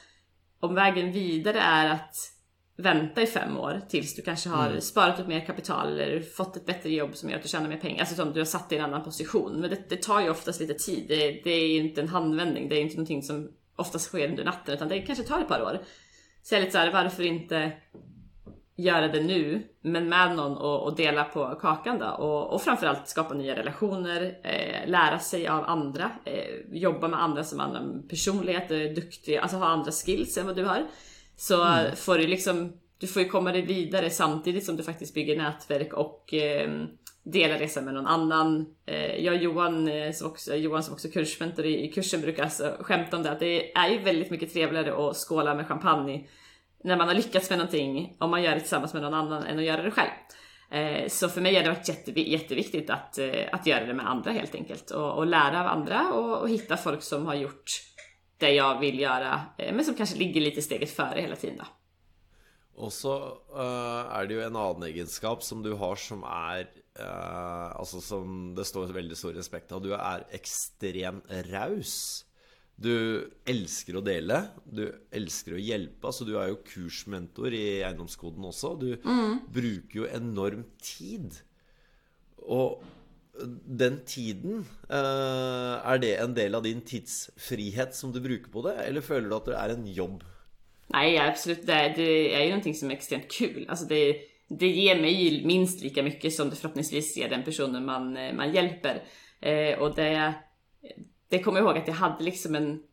om 0.59 0.75
vägen 0.75 1.11
vidare 1.11 1.59
är 1.59 1.89
att 1.89 2.15
vänta 2.75 3.21
i 3.21 3.25
fem 3.25 3.57
år 3.57 3.81
tills 3.89 4.15
du 4.15 4.21
kanske 4.21 4.49
har 4.49 4.67
mm. 4.67 4.81
sparat 4.81 5.19
upp 5.19 5.27
mer 5.27 5.45
kapital 5.45 5.99
eller 5.99 6.21
fått 6.21 6.57
ett 6.57 6.65
bättre 6.65 6.89
jobb 6.89 7.15
som 7.15 7.29
gör 7.29 7.37
att 7.37 7.43
du 7.43 7.49
tjänar 7.49 7.69
mer 7.69 7.77
pengar. 7.77 7.99
Alltså 7.99 8.15
som 8.15 8.33
du 8.33 8.39
har 8.39 8.45
satt 8.45 8.69
dig 8.69 8.77
i 8.77 8.79
en 8.79 8.85
annan 8.85 9.03
position. 9.03 9.59
Men 9.59 9.69
det, 9.69 9.89
det 9.89 10.01
tar 10.01 10.21
ju 10.21 10.29
oftast 10.29 10.59
lite 10.59 10.73
tid. 10.73 11.05
Det, 11.07 11.41
det 11.43 11.51
är 11.51 11.67
ju 11.67 11.79
inte 11.79 12.01
en 12.01 12.07
handvändning. 12.07 12.69
Det 12.69 12.75
är 12.75 12.81
inte 12.81 12.95
någonting 12.95 13.23
som 13.23 13.51
oftast 13.75 14.05
sker 14.05 14.29
under 14.29 14.43
natten 14.43 14.75
utan 14.75 14.87
det 14.89 15.01
kanske 15.01 15.23
tar 15.23 15.41
ett 15.41 15.47
par 15.47 15.61
år. 15.61 15.79
Så 16.43 16.55
jag 16.55 16.59
är 16.59 16.65
lite 16.65 16.71
såhär, 16.71 16.91
varför 16.91 17.23
inte 17.23 17.71
göra 18.75 19.07
det 19.07 19.23
nu, 19.23 19.67
men 19.81 20.09
med 20.09 20.35
någon 20.35 20.57
och, 20.57 20.83
och 20.83 20.95
dela 20.95 21.23
på 21.23 21.55
kakan 21.61 21.99
då. 21.99 22.07
Och, 22.07 22.53
och 22.53 22.61
framförallt 22.61 23.07
skapa 23.07 23.33
nya 23.33 23.55
relationer, 23.55 24.37
eh, 24.43 24.89
lära 24.89 25.19
sig 25.19 25.47
av 25.47 25.65
andra, 25.65 26.11
eh, 26.25 26.77
jobba 26.77 27.07
med 27.07 27.23
andra 27.23 27.43
som 27.43 27.59
andra 27.59 27.81
personlighet, 28.09 28.71
är 28.71 28.95
duktiga, 28.95 29.41
alltså 29.41 29.57
ha 29.57 29.65
andra 29.65 29.91
skills 29.91 30.37
än 30.37 30.45
vad 30.45 30.55
du 30.55 30.65
har. 30.65 30.87
Så 31.35 31.63
mm. 31.63 31.95
får 31.95 32.17
du 32.17 32.27
liksom, 32.27 32.73
du 32.97 33.07
får 33.07 33.21
ju 33.21 33.29
komma 33.29 33.51
dig 33.51 33.61
vidare 33.61 34.09
samtidigt 34.09 34.65
som 34.65 34.77
du 34.77 34.83
faktiskt 34.83 35.13
bygger 35.13 35.37
nätverk 35.37 35.93
och 35.93 36.33
eh, 36.33 36.71
dela 37.23 37.59
resa 37.59 37.81
med 37.81 37.93
någon 37.93 38.07
annan. 38.07 38.65
Eh, 38.85 39.15
jag 39.15 39.35
och 39.35 39.41
Johan, 39.41 39.87
eh, 39.87 40.11
som 40.11 40.27
också, 40.27 40.55
Johan 40.55 40.83
som 40.83 40.93
också 40.93 41.07
kursmentor 41.07 41.65
i, 41.65 41.85
i 41.85 41.91
kursen 41.91 42.21
brukar 42.21 42.43
alltså 42.43 42.77
skämta 42.79 43.17
om 43.17 43.23
det 43.23 43.31
att 43.31 43.39
det 43.39 43.77
är 43.77 43.89
ju 43.89 43.99
väldigt 43.99 44.31
mycket 44.31 44.53
trevligare 44.53 45.09
att 45.09 45.17
skåla 45.17 45.55
med 45.55 45.67
champagne 45.67 46.27
när 46.83 46.97
man 46.97 47.07
har 47.07 47.15
lyckats 47.15 47.49
med 47.49 47.59
någonting 47.59 48.15
om 48.19 48.31
man 48.31 48.43
gör 48.43 48.53
det 48.53 48.59
tillsammans 48.59 48.93
med 48.93 49.01
någon 49.01 49.13
annan 49.13 49.43
än 49.43 49.59
att 49.59 49.65
göra 49.65 49.81
det 49.81 49.91
själv. 49.91 50.09
Så 51.09 51.29
för 51.29 51.41
mig 51.41 51.55
har 51.55 51.63
det 51.63 51.69
varit 51.69 51.89
jätte, 51.89 52.21
jätteviktigt 52.21 52.89
att, 52.89 53.19
att 53.51 53.67
göra 53.67 53.85
det 53.85 53.93
med 53.93 54.09
andra 54.09 54.31
helt 54.31 54.55
enkelt 54.55 54.91
och, 54.91 55.17
och 55.17 55.27
lära 55.27 55.59
av 55.59 55.67
andra 55.67 56.13
och, 56.13 56.41
och, 56.41 56.49
hitta 56.49 56.77
folk 56.77 57.03
som 57.03 57.25
har 57.25 57.35
gjort 57.35 57.65
det 58.37 58.51
jag 58.51 58.79
vill 58.79 58.99
göra 58.99 59.41
eh, 59.57 59.73
men 59.73 59.85
som 59.85 59.95
kanske 59.95 60.17
ligger 60.17 60.41
lite 60.41 60.61
steget 60.61 60.91
före 60.91 61.21
hela 61.21 61.35
tiden. 61.35 61.57
Då. 61.57 61.65
Och 62.75 62.93
så 62.93 63.17
uh, 63.55 64.15
är 64.17 64.25
det 64.25 64.33
ju 64.33 64.43
en 64.43 64.55
annan 64.55 64.83
egenskap 64.83 65.43
som 65.43 65.63
du 65.63 65.73
har 65.73 65.95
som 65.95 66.23
är 66.23 66.61
uh, 66.99 67.75
Alltså 67.75 68.01
som 68.01 68.55
det 68.55 68.65
står 68.65 68.87
väldigt 68.87 69.17
stor 69.17 69.33
respekt 69.33 69.71
av. 69.71 69.81
Du 69.81 69.93
är 69.93 70.27
extremt 70.31 71.23
raus. 71.29 72.25
Du 72.75 73.29
elsker 73.45 73.97
å 73.99 74.01
dele. 74.01 74.39
Du 74.65 74.87
elsker 75.13 75.53
å 75.53 75.61
hjelpe. 75.61 76.07
Altså, 76.09 76.25
du 76.25 76.33
er 76.39 76.49
jo 76.49 76.61
kursmentor 76.65 77.53
i 77.53 77.83
Eiendomskoden 77.83 78.49
også. 78.49 78.73
Du 78.81 78.89
mm. 78.97 79.43
bruker 79.53 79.99
jo 80.01 80.09
enorm 80.09 80.65
tid. 80.81 81.37
Og 82.41 82.81
den 83.79 83.99
tiden, 84.05 84.65
är 84.89 85.93
er 85.93 85.97
det 85.97 86.15
en 86.21 86.35
del 86.35 86.55
av 86.55 86.63
din 86.63 86.81
tidsfrihet 86.81 87.95
som 87.95 88.11
du 88.11 88.21
bruker 88.21 88.51
på 88.51 88.61
det, 88.61 88.75
eller 88.87 89.01
føler 89.01 89.29
du 89.29 89.35
at 89.35 89.45
det 89.45 89.55
er 89.55 89.73
en 89.73 89.87
jobb? 89.87 90.23
Nej, 90.93 91.17
absolut. 91.17 91.65
Det, 91.67 91.93
det 91.95 92.35
är 92.35 92.43
ju 92.43 92.49
någonting 92.49 92.75
som 92.75 92.91
är 92.91 92.95
extremt 92.95 93.31
kul. 93.31 93.65
Alltså 93.69 93.85
det, 93.85 94.17
det 94.49 94.67
ger 94.67 95.01
mig 95.01 95.41
minst 95.45 95.81
lika 95.81 96.03
mycket 96.03 96.33
som 96.33 96.49
det 96.49 96.55
förhoppningsvis 96.55 97.17
ger 97.17 97.29
den 97.29 97.43
personen 97.43 97.85
man, 97.85 98.17
eh, 98.17 98.33
man 98.33 98.53
hjälper. 98.53 99.03
Eh, 99.41 99.79
och 99.79 99.95
det, 99.95 100.33
det 101.29 101.39
kommer 101.39 101.59
jag 101.59 101.67
ihåg 101.67 101.77
att 101.77 101.87
jag 101.87 101.95
hade 101.95 102.23
liksom 102.23 102.55
en, 102.55 102.83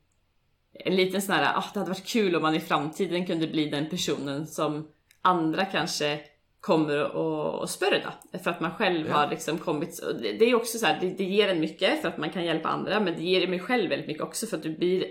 en 0.73 0.97
liten 0.97 1.23
sån 1.23 1.35
här, 1.35 1.59
ah, 1.59 1.65
det 1.75 1.79
hade 1.79 1.91
varit 1.91 2.07
kul 2.07 2.37
om 2.37 2.43
man 2.43 2.55
i 2.55 2.61
framtiden 2.61 3.27
kunde 3.27 3.47
bli 3.47 3.67
den 3.67 3.89
personen 3.89 4.47
som 4.47 4.89
andra 5.23 5.65
kanske 5.65 6.21
kommer 6.61 7.17
och, 7.17 7.61
och 7.61 7.71
spör 7.71 8.03
då. 8.05 8.39
För 8.39 8.51
att 8.51 8.61
man 8.61 8.75
själv 8.75 9.09
ja. 9.09 9.15
har 9.15 9.31
liksom 9.31 9.59
kommit, 9.59 10.01
det 10.21 10.45
är 10.45 10.55
också 10.55 10.79
så 10.79 10.87
här, 10.87 10.99
det, 11.01 11.11
det, 11.11 11.25
ger 11.25 11.49
en 11.49 11.61
mycket 11.61 12.03
för 12.03 12.09
att 12.09 12.19
man 12.19 12.31
kan 12.31 12.45
hjälpa 12.45 12.69
andra, 12.69 13.01
men 13.01 13.15
det 13.15 13.23
ger 13.23 13.49
mig 13.49 13.59
själv 13.59 13.91
väldigt 13.91 14.09
mycket 14.09 14.23
också 14.23 14.47
för 14.47 14.57
att 14.57 14.63
du 14.63 14.77
blir, 14.77 15.05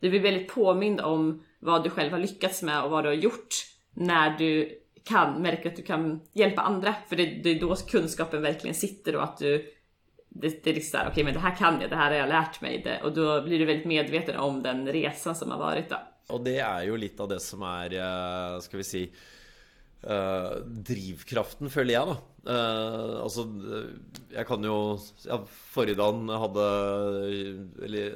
du 0.00 0.10
blir 0.10 0.20
väldigt 0.20 0.48
påmind 0.48 1.00
om 1.00 1.42
vad 1.60 1.84
du 1.84 1.90
själv 1.90 2.12
har 2.12 2.18
lyckats 2.18 2.62
med 2.62 2.84
och 2.84 2.90
vad 2.90 3.04
du 3.04 3.08
har 3.08 3.14
gjort 3.14 3.54
när 3.94 4.38
du 4.38 4.80
kan 5.04 5.42
märka 5.42 5.68
att 5.68 5.76
du 5.76 5.82
kan 5.82 6.20
hjälpa 6.32 6.62
andra. 6.62 6.94
För 7.08 7.16
det, 7.16 7.26
det 7.26 7.50
är 7.50 7.60
då 7.60 7.76
kunskapen 7.76 8.42
verkligen 8.42 8.74
sitter 8.74 9.16
och 9.16 9.22
att 9.22 9.38
du 9.38 9.70
det, 10.28 10.64
det 10.64 10.70
är 10.70 10.74
liksom 10.74 10.90
såhär, 10.90 11.04
okej 11.04 11.12
okay, 11.12 11.24
men 11.24 11.34
det 11.34 11.40
här 11.40 11.56
kan 11.56 11.80
jag, 11.80 11.90
det 11.90 11.96
här 11.96 12.10
har 12.10 12.18
jag 12.18 12.28
lärt 12.28 12.60
mig 12.60 12.82
det. 12.84 13.00
Och 13.02 13.12
då 13.12 13.42
blir 13.42 13.58
du 13.58 13.64
väldigt 13.64 13.86
medveten 13.86 14.36
om 14.36 14.62
den 14.62 14.92
resan 14.92 15.34
som 15.34 15.50
har 15.50 15.58
varit 15.58 15.90
då. 15.90 15.96
Och 16.28 16.44
det 16.44 16.58
är 16.58 16.82
ju 16.82 16.96
lite 16.96 17.22
av 17.22 17.28
det 17.28 17.40
som 17.40 17.62
är, 17.62 17.94
eh, 18.54 18.60
ska 18.60 18.76
vi 18.76 18.84
säga, 18.84 19.06
uh, 20.04 20.60
drivkraften 20.88 21.72
føler 21.72 21.96
jeg, 21.96 22.12
da. 22.12 22.16
Uh, 22.44 23.22
altså, 23.24 23.46
jeg 24.34 24.44
kan 24.44 24.66
jo 24.66 24.76
ja, 25.24 25.38
Forrige 25.72 25.96
dagen 25.96 26.28
hadde 26.28 26.66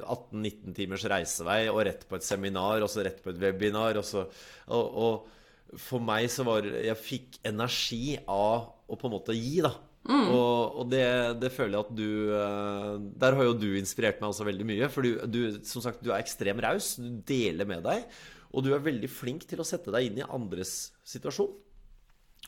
18-19 0.05 0.75
timers 0.77 1.05
reisevei 1.09 1.63
og 1.71 1.81
rett 1.87 2.05
på 2.09 2.19
et 2.19 2.27
seminar, 2.27 2.85
og 2.85 2.91
så 2.93 3.05
rett 3.05 3.21
på 3.25 3.33
et 3.33 3.41
webinar. 3.41 3.97
Og, 3.99 4.05
så, 4.05 4.27
og, 4.69 5.01
og 5.03 5.77
for 5.77 6.01
meg 6.01 6.29
så 6.33 6.45
var 6.47 6.65
Jeg 6.65 6.97
fikk 6.97 7.39
energi 7.45 8.17
av 8.25 8.69
å 8.89 8.97
på 8.97 9.09
en 9.09 9.15
måte 9.17 9.37
gi, 9.37 9.59
da. 9.65 9.75
Mm. 10.09 10.29
Og, 10.31 10.79
og 10.81 10.85
det, 10.89 11.05
det, 11.41 11.51
føler 11.53 11.75
jeg 11.75 11.83
at 11.83 11.89
du 11.93 12.31
eh, 12.33 12.93
Der 13.19 13.35
har 13.35 13.45
jo 13.45 13.55
du 13.59 13.67
inspirert 13.77 14.21
meg 14.21 14.31
også 14.31 14.47
veldig 14.47 14.65
mye. 14.65 14.89
For 14.89 15.05
du, 15.05 15.19
du 15.29 15.59
som 15.67 15.83
sagt, 15.85 16.01
du 16.01 16.13
er 16.13 16.23
ekstremt 16.23 16.63
raus. 16.65 16.95
Du 16.97 17.19
deler 17.27 17.69
med 17.69 17.83
deg. 17.85 18.05
Og 18.49 18.65
du 18.65 18.71
er 18.73 18.85
veldig 18.85 19.09
flink 19.11 19.45
til 19.49 19.61
å 19.61 19.67
sette 19.67 19.93
deg 19.93 20.07
inn 20.07 20.21
i 20.21 20.25
andres 20.25 20.93
situasjon. 21.07 21.51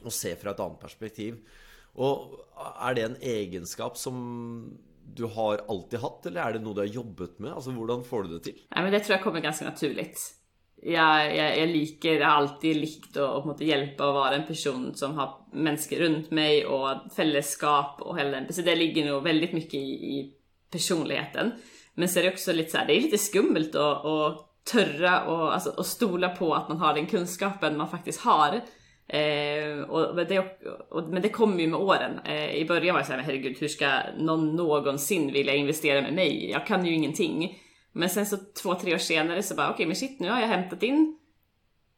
Og 0.03 0.15
se 0.15 0.35
fra 0.39 0.55
et 0.55 0.63
annet 0.63 0.81
perspektiv. 0.81 1.41
Og 2.01 2.37
er 2.71 2.95
det 2.97 3.05
en 3.05 3.17
egenskap 3.21 3.97
som 3.99 4.17
du 5.11 5.25
har 5.27 5.65
alltid 5.69 5.99
hatt, 5.99 6.27
eller 6.29 6.43
er 6.43 6.53
det 6.55 6.61
noe 6.63 6.77
du 6.77 6.83
har 6.83 6.93
jobbet 6.93 7.39
med? 7.39 7.51
Altså, 7.51 7.73
Hvordan 7.75 8.05
får 8.07 8.23
du 8.23 8.35
det 8.35 8.43
til? 8.47 8.61
Nei, 8.71 8.83
men 8.85 8.93
Det 8.93 9.03
tror 9.03 9.17
jeg 9.17 9.23
kommer 9.25 9.43
ganske 9.43 9.67
naturlig 9.67 10.13
jeg, 10.81 11.33
jeg, 11.35 11.49
jeg, 11.59 11.67
liker 11.69 12.15
Jeg 12.15 12.25
har 12.25 12.39
alltid 12.39 12.77
likt 12.79 13.17
å, 13.21 13.27
å 13.37 13.55
hjelpe 13.61 14.07
og 14.07 14.15
være 14.17 14.39
en 14.39 14.47
person 14.47 14.87
som 14.97 15.13
har 15.19 15.35
mennesker 15.53 16.01
rundt 16.01 16.31
meg 16.33 16.65
og 16.65 17.11
fellesskap 17.13 18.01
og 18.01 18.17
hele 18.17 18.39
den. 18.39 18.47
Så 18.49 18.65
det 18.65 18.77
ligger 18.79 19.05
nog 19.11 19.25
veldig 19.27 19.51
mye 19.53 19.77
i, 19.77 19.91
i 20.15 20.17
personligheten. 20.71 21.51
Men 21.93 22.09
så 22.09 22.19
är 22.19 22.23
det 22.23 22.33
också 22.33 22.53
lite 22.53 22.71
så 22.71 22.77
här, 22.77 22.87
det 22.87 22.97
är 22.97 23.01
lite 23.01 23.17
skummelt 23.17 23.75
att, 23.75 24.05
att 24.05 24.47
törra 24.63 25.25
och, 25.25 25.53
alltså, 25.53 25.69
och 25.69 25.85
stola 25.85 26.29
på 26.29 26.53
att 26.53 26.69
man 26.69 26.77
har 26.77 26.93
den 26.93 27.05
kunskapen 27.05 27.77
man 27.77 27.89
faktiskt 27.89 28.21
har. 28.21 28.61
Eh, 29.07 29.81
och, 29.81 30.15
men, 30.15 30.27
det, 30.27 30.39
och, 30.89 31.03
men 31.03 31.21
det 31.21 31.29
kommer 31.29 31.59
ju 31.59 31.67
med 31.67 31.79
åren. 31.79 32.19
Eh, 32.25 32.55
I 32.55 32.65
början 32.65 32.93
var 32.93 32.99
jag 32.99 33.07
såhär, 33.07 33.19
herregud 33.19 33.57
hur 33.59 33.67
ska 33.67 33.89
någon 34.17 34.55
någonsin 34.55 35.33
vilja 35.33 35.55
investera 35.55 36.01
med 36.01 36.13
mig? 36.13 36.51
Jag 36.51 36.67
kan 36.67 36.85
ju 36.85 36.93
ingenting. 36.93 37.59
Men 37.91 38.09
sen 38.09 38.25
så 38.25 38.37
två, 38.63 38.75
tre 38.75 38.93
år 38.93 38.97
senare 38.97 39.43
så 39.43 39.55
bara 39.55 39.67
okej 39.67 39.73
okay, 39.73 39.85
men 39.85 39.95
shit 39.95 40.19
nu 40.19 40.29
har 40.29 40.39
jag 40.39 40.47
hämtat 40.47 40.83
in 40.83 41.17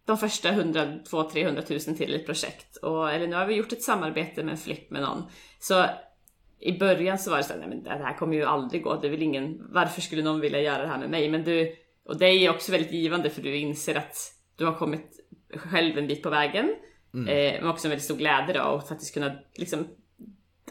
de 0.06 0.18
första 0.18 0.50
100, 0.50 0.86
200, 1.10 1.32
300 1.32 1.62
tusen 1.62 1.96
till 1.96 2.16
ett 2.16 2.26
projekt. 2.26 2.78
Och, 2.78 3.12
eller 3.12 3.28
nu 3.28 3.36
har 3.36 3.46
vi 3.46 3.56
gjort 3.56 3.72
ett 3.72 3.82
samarbete 3.82 4.44
med 4.44 4.52
en 4.52 4.58
flipp 4.58 4.92
med 4.92 5.02
någon. 5.02 5.24
Så 5.60 5.86
i 6.60 6.80
början 6.80 7.20
så 7.20 7.30
var 7.30 7.38
det 7.38 7.44
såhär, 7.44 7.60
nej 7.60 7.70
men 7.70 7.84
det 7.84 7.90
här 7.90 8.18
kommer 8.18 8.36
ju 8.36 8.44
aldrig 8.44 8.84
gå. 8.84 8.96
Det 8.96 9.08
är 9.08 9.12
väl 9.12 9.22
ingen, 9.22 9.74
varför 9.74 10.02
skulle 10.02 10.24
någon 10.24 10.40
vilja 10.40 10.62
göra 10.62 10.82
det 10.82 10.88
här 10.88 10.98
med 10.98 11.10
mig? 11.10 11.30
Men 11.30 11.44
du, 11.44 11.76
och 12.06 12.18
det 12.18 12.26
är 12.26 12.50
också 12.50 12.72
väldigt 12.72 12.92
givande 12.92 13.30
för 13.30 13.42
du 13.42 13.56
inser 13.58 13.96
att 13.96 14.18
du 14.56 14.66
har 14.66 14.74
kommit 14.74 15.20
själv 15.56 15.98
en 15.98 16.08
bit 16.08 16.24
på 16.24 16.30
vägen. 16.30 16.76
Mm. 17.14 17.28
Eh, 17.28 17.62
men 17.62 17.70
också 17.70 17.88
en 17.88 17.90
väldigt 17.90 18.06
stor 18.06 18.18
glädje 18.18 18.54
då 18.54 18.64
och 18.64 18.88
faktiskt 18.88 19.14
kunna 19.14 19.32
liksom 19.56 19.88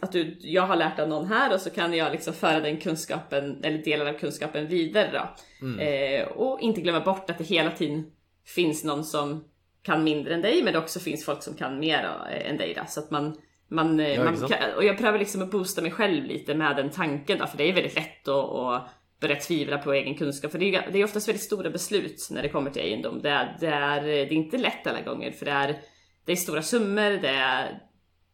att 0.02 0.12
du, 0.12 0.36
jag 0.40 0.62
har 0.62 0.76
lärt 0.76 0.98
av 0.98 1.08
någon 1.08 1.26
här 1.26 1.54
och 1.54 1.60
så 1.60 1.70
kan 1.70 1.94
jag 1.94 2.12
liksom 2.12 2.34
föra 2.34 2.60
den 2.60 2.76
kunskapen 2.76 3.64
eller 3.64 3.78
delar 3.78 4.06
av 4.06 4.18
kunskapen 4.18 4.68
vidare 4.68 5.10
då. 5.12 5.28
Mm. 5.66 5.78
Eh, 5.80 6.28
och 6.28 6.60
inte 6.60 6.80
glömma 6.80 7.00
bort 7.00 7.30
att 7.30 7.38
det 7.38 7.44
hela 7.44 7.70
tiden 7.70 8.10
finns 8.46 8.84
någon 8.84 9.04
som 9.04 9.44
kan 9.82 10.04
mindre 10.04 10.34
än 10.34 10.40
dig 10.40 10.62
men 10.62 10.72
det 10.72 10.78
också 10.78 11.00
finns 11.00 11.24
folk 11.24 11.42
som 11.42 11.54
kan 11.54 11.78
mer 11.78 12.10
eh, 12.30 12.50
än 12.50 12.56
dig 12.56 12.74
då. 12.76 12.82
Så 12.88 13.00
att 13.00 13.10
man, 13.10 13.36
man, 13.68 14.00
eh, 14.00 14.14
ja, 14.14 14.24
man 14.24 14.36
kan, 14.36 14.74
och 14.76 14.84
jag 14.84 14.98
prövar 14.98 15.18
liksom 15.18 15.42
att 15.42 15.50
boosta 15.50 15.82
mig 15.82 15.90
själv 15.90 16.24
lite 16.24 16.54
med 16.54 16.76
den 16.76 16.90
tanken 16.90 17.38
då 17.38 17.46
för 17.46 17.58
det 17.58 17.64
är 17.64 17.72
väldigt 17.72 17.94
lätt 17.94 18.28
att, 18.28 18.50
att 18.50 18.88
börja 19.20 19.36
tvivla 19.36 19.78
på 19.78 19.92
egen 19.92 20.14
kunskap. 20.14 20.50
För 20.52 20.58
det 20.58 20.74
är, 20.74 20.90
det 20.92 20.98
är 20.98 21.04
oftast 21.04 21.28
väldigt 21.28 21.42
stora 21.42 21.70
beslut 21.70 22.28
när 22.30 22.42
det 22.42 22.48
kommer 22.48 22.70
till 22.70 22.82
egendom. 22.82 23.22
Det 23.22 23.30
är, 23.30 23.56
det 23.60 23.66
är, 23.66 24.02
det 24.02 24.20
är 24.20 24.32
inte 24.32 24.58
lätt 24.58 24.86
alla 24.86 25.00
gånger 25.00 25.30
för 25.30 25.44
det 25.44 25.52
är, 25.52 25.80
det 26.24 26.32
är 26.32 26.36
stora 26.36 26.62
summor, 26.62 27.10
det 27.10 27.28
är, 27.28 27.78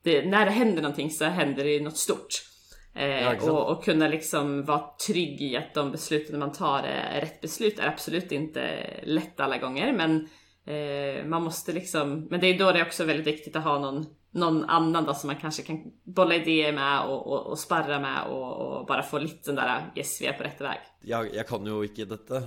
det, 0.03 0.25
när 0.25 0.45
det 0.45 0.51
händer 0.51 0.83
någonting 0.83 1.11
så 1.11 1.25
händer 1.25 1.65
det 1.65 1.81
något 1.81 1.97
stort. 1.97 2.49
Eh, 2.95 3.23
ja, 3.23 3.51
och, 3.51 3.71
och, 3.73 3.85
kunna 3.85 4.09
liksom 4.09 4.65
vara 4.65 4.85
trygg 5.07 5.43
i 5.43 5.57
att 5.57 5.75
de 5.75 5.91
besluten 5.91 6.39
man 6.39 6.53
tar 6.53 6.83
är 6.83 7.21
rätt 7.21 7.41
beslut 7.41 7.79
är 7.79 7.87
absolut 7.87 8.33
inte 8.33 8.91
lätt 9.03 9.41
alla 9.41 9.59
gånger 9.59 9.93
men 9.93 10.29
eh, 10.65 11.25
man 11.25 11.43
måste 11.43 11.73
liksom, 11.73 12.27
men 12.31 12.41
det 12.41 12.47
är 12.47 12.59
då 12.59 12.73
det 12.73 12.79
är 12.79 12.87
också 12.87 13.05
väldigt 13.05 13.27
viktigt 13.27 13.57
att 13.57 13.65
ha 13.65 13.79
någon, 13.79 14.07
någon 14.31 14.65
annan 14.65 15.05
då 15.05 15.15
som 15.15 15.27
man 15.27 15.37
kanske 15.37 15.63
kan 15.63 15.93
bolla 16.05 16.35
idéer 16.35 16.73
med 16.73 17.01
och, 17.01 17.27
och, 17.27 17.47
och 17.47 17.59
sparra 17.59 18.01
med 18.01 18.25
och, 18.25 18.87
bara 18.87 19.03
få 19.03 19.19
lite 19.19 19.51
den 19.51 19.55
där 19.55 19.93
yes 19.97 20.21
vi 20.21 20.27
är 20.27 20.33
på 20.33 20.45
rätt 20.45 20.61
väg. 20.61 20.79
Jag, 21.01 21.35
jag 21.35 21.49
kan 21.49 21.67
ju 21.67 21.83
inte 21.83 22.05
detta. 22.05 22.41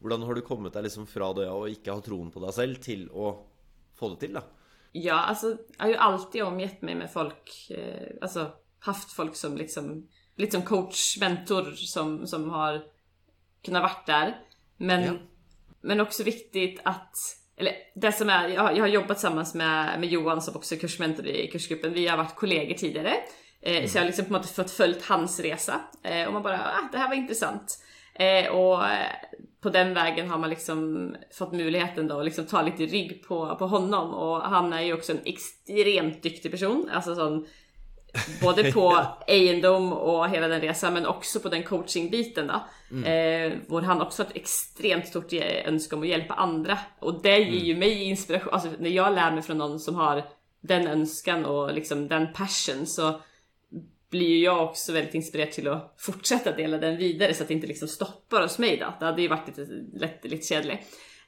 Hur 0.00 0.24
har 0.26 0.34
du 0.34 0.40
kommit 0.40 0.72
dig 0.72 0.82
liksom 0.82 1.06
från 1.06 1.36
det 1.36 1.50
och 1.50 1.68
inte 1.68 1.90
ha 1.90 2.00
tron 2.00 2.30
på 2.30 2.40
dig 2.40 2.52
själv 2.52 2.74
till 2.74 3.04
att 3.04 3.53
få 3.98 4.08
det 4.08 4.20
till 4.20 4.32
då? 4.32 4.40
Ja, 4.92 5.14
alltså 5.14 5.56
jag 5.78 5.84
har 5.84 5.90
ju 5.90 5.96
alltid 5.96 6.42
omgett 6.42 6.82
mig 6.82 6.94
med 6.94 7.12
folk, 7.12 7.70
eh, 7.70 8.08
alltså 8.22 8.52
haft 8.80 9.12
folk 9.12 9.36
som 9.36 9.56
liksom, 9.56 10.08
lite 10.36 10.52
som 10.52 10.62
coach, 10.62 11.20
mentor 11.20 11.72
som, 11.72 12.26
som 12.26 12.50
har 12.50 12.82
kunnat 13.64 13.82
varit 13.82 14.06
där. 14.06 14.38
Men, 14.76 15.04
ja. 15.04 15.12
men 15.80 16.00
också 16.00 16.22
viktigt 16.22 16.80
att, 16.82 17.16
eller 17.56 17.72
det 17.94 18.12
som 18.12 18.28
är, 18.28 18.48
jag, 18.48 18.76
jag 18.76 18.82
har 18.82 18.88
jobbat 18.88 19.16
tillsammans 19.16 19.54
med, 19.54 20.00
med 20.00 20.08
Johan 20.08 20.42
som 20.42 20.56
också 20.56 20.74
är 20.74 20.78
kursmentor 20.78 21.26
i 21.26 21.50
kursgruppen, 21.50 21.92
vi 21.92 22.06
har 22.06 22.16
varit 22.16 22.34
kollegor 22.34 22.74
tidigare. 22.74 23.14
Eh, 23.62 23.76
mm. 23.76 23.88
Så 23.88 23.96
jag 23.96 24.02
har 24.02 24.06
liksom 24.06 24.24
på 24.24 24.32
något 24.32 24.46
sätt 24.46 24.56
fått 24.56 24.70
följt 24.70 25.04
hans 25.04 25.40
resa. 25.40 25.80
Eh, 26.02 26.26
och 26.26 26.32
man 26.32 26.42
bara, 26.42 26.60
ah, 26.60 26.88
det 26.92 26.98
här 26.98 27.08
var 27.08 27.16
intressant. 27.16 27.78
Eh, 28.14 28.48
och 28.48 28.82
på 29.64 29.70
den 29.70 29.94
vägen 29.94 30.30
har 30.30 30.38
man 30.38 30.50
liksom 30.50 31.16
fått 31.32 31.52
möjligheten 31.52 32.08
då 32.08 32.18
att 32.18 32.24
liksom 32.24 32.46
ta 32.46 32.62
lite 32.62 32.86
rygg 32.86 33.24
på, 33.28 33.56
på 33.56 33.66
honom 33.66 34.14
och 34.14 34.40
han 34.40 34.72
är 34.72 34.80
ju 34.80 34.94
också 34.94 35.12
en 35.12 35.20
extremt 35.24 36.22
duktig 36.22 36.50
person. 36.50 36.90
Alltså 36.92 37.14
sån, 37.14 37.46
både 38.42 38.72
på 38.72 39.06
egendom 39.26 39.92
och 39.92 40.28
hela 40.28 40.48
den 40.48 40.60
resan 40.60 40.94
men 40.94 41.06
också 41.06 41.40
på 41.40 41.48
den 41.48 41.62
coachingbiten 41.62 42.46
då. 42.46 42.62
Mm. 42.90 43.04
Eh, 43.04 43.58
hvor 43.68 43.82
han 43.82 44.02
också 44.02 44.22
har 44.22 44.30
ett 44.30 44.36
extremt 44.36 45.06
stort 45.06 45.32
önskan 45.64 45.98
om 45.98 46.02
att 46.02 46.08
hjälpa 46.08 46.34
andra. 46.34 46.78
Och 46.98 47.22
det 47.22 47.38
ger 47.38 47.64
ju 47.64 47.72
mm. 47.72 47.78
mig 47.78 48.02
inspiration, 48.02 48.52
alltså 48.52 48.68
när 48.78 48.90
jag 48.90 49.14
lär 49.14 49.30
mig 49.30 49.42
från 49.42 49.58
någon 49.58 49.80
som 49.80 49.94
har 49.94 50.24
den 50.60 50.86
önskan 50.86 51.44
och 51.44 51.74
liksom 51.74 52.08
den 52.08 52.32
passion 52.32 52.86
så 52.86 53.20
blir 54.14 54.28
ju 54.28 54.44
jag 54.44 54.64
också 54.64 54.92
väldigt 54.92 55.14
inspirerad 55.14 55.52
till 55.52 55.68
att 55.68 55.94
fortsätta 55.98 56.52
dela 56.52 56.78
den 56.78 56.96
vidare 56.96 57.34
så 57.34 57.42
att 57.42 57.48
det 57.48 57.54
inte 57.54 57.66
liksom 57.66 57.88
stoppar 57.88 58.42
hos 58.42 58.58
mig 58.58 58.76
då. 58.76 58.94
Det 58.98 59.04
hade 59.04 59.22
ju 59.22 59.28
varit 59.28 59.46
lite, 59.46 59.66
lätt, 59.92 60.24
lite 60.24 60.46
kedligt. 60.46 60.78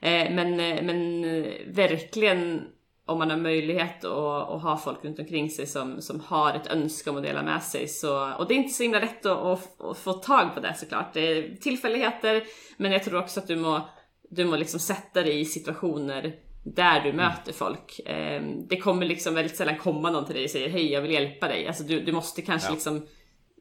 Eh, 0.01 0.35
men, 0.35 0.61
eh, 0.61 0.83
men 0.83 1.25
eh, 1.25 1.53
verkligen 1.67 2.63
om 3.07 3.19
man 3.19 3.31
har 3.31 3.37
möjlighet 3.37 4.05
att, 4.05 4.51
att, 4.51 4.63
ha 4.63 4.81
folk 4.85 5.05
runt 5.05 5.19
omkring 5.19 5.51
sig 5.51 5.67
som, 5.67 6.03
som 6.03 6.21
har 6.21 6.55
ett 6.55 6.67
önskan 6.67 7.17
att 7.17 7.23
dela 7.23 7.43
med 7.43 7.63
sig 7.63 7.89
så, 7.89 8.33
och 8.33 8.49
det 8.49 8.55
är 8.55 8.57
inte 8.57 8.75
så 8.75 8.83
himla 8.83 8.99
lätt 8.99 9.27
att, 9.27 9.39
att, 9.39 9.81
att 9.81 9.99
få 9.99 10.13
tag 10.13 10.55
på 10.55 10.61
det 10.61 10.75
såklart. 10.75 11.15
Det 11.15 11.21
är 11.21 11.57
tillfälligheter, 11.57 12.43
men 12.77 12.93
jag 12.93 13.05
tror 13.05 13.19
också 13.19 13.41
att 13.41 13.49
du 13.49 13.57
må, 13.57 13.89
du 14.31 14.45
må 14.45 14.57
liksom 14.57 14.81
sätta 14.81 15.23
dig 15.23 15.41
i 15.41 15.45
situationer 15.45 16.35
där 16.75 17.01
du 17.01 17.13
möter 17.13 17.53
folk. 17.53 18.01
Ehm, 18.07 18.69
det 18.69 18.77
kommer 18.77 19.07
liksom 19.07 19.35
väldigt 19.35 19.57
sällan 19.57 19.79
komma 19.79 20.11
någon 20.11 20.27
till 20.27 20.35
dig 20.35 20.45
och 20.45 20.51
säger 20.51 20.69
hej 20.69 20.93
jag 20.93 21.03
vill 21.03 21.11
hjälpa 21.11 21.49
dig. 21.49 21.67
Alltså 21.67 21.83
du, 21.83 22.01
du 22.01 22.13
måste 22.13 22.43
kanske 22.43 22.69
ja. 22.69 22.73
liksom 22.73 23.07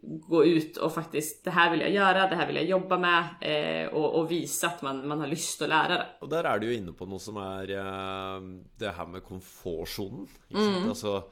gå 0.01 0.45
ut 0.45 0.77
och 0.77 0.93
faktiskt 0.93 1.43
det 1.43 1.51
här 1.51 1.71
vill 1.71 1.79
jag 1.79 1.91
göra, 1.91 2.29
det 2.29 2.35
här 2.35 2.47
vill 2.47 2.55
jag 2.55 2.65
jobba 2.65 2.97
med 2.97 3.23
eh, 3.41 3.93
och, 3.93 4.19
och, 4.19 4.31
visa 4.31 4.67
att 4.67 4.81
man, 4.81 5.07
man 5.07 5.19
har 5.19 5.27
lust 5.27 5.61
att 5.61 5.69
lära 5.69 5.93
det. 5.93 6.07
Och 6.21 6.29
där 6.29 6.43
är 6.43 6.59
du 6.59 6.67
ju 6.67 6.75
inne 6.75 6.91
på 6.91 7.05
något 7.05 7.21
som 7.21 7.37
är 7.37 7.69
eh, 7.69 8.41
det 8.77 8.89
här 8.89 9.05
med 9.05 9.23
komfortzonen. 9.23 10.27
Mm. 10.53 10.89
Alltså, 10.89 11.23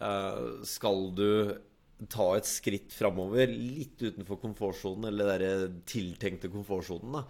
eh, 0.00 0.62
ska 0.64 0.92
du 1.16 1.62
ta 2.08 2.36
ett 2.36 2.46
skritt 2.46 2.92
framover 2.92 3.46
lite 3.46 4.04
utanför 4.04 4.36
komfortzonen 4.36 5.04
eller 5.04 5.38
den 5.38 5.82
tilltänkta 5.86 6.48
komfortzonen 6.48 7.14
Eh, 7.14 7.22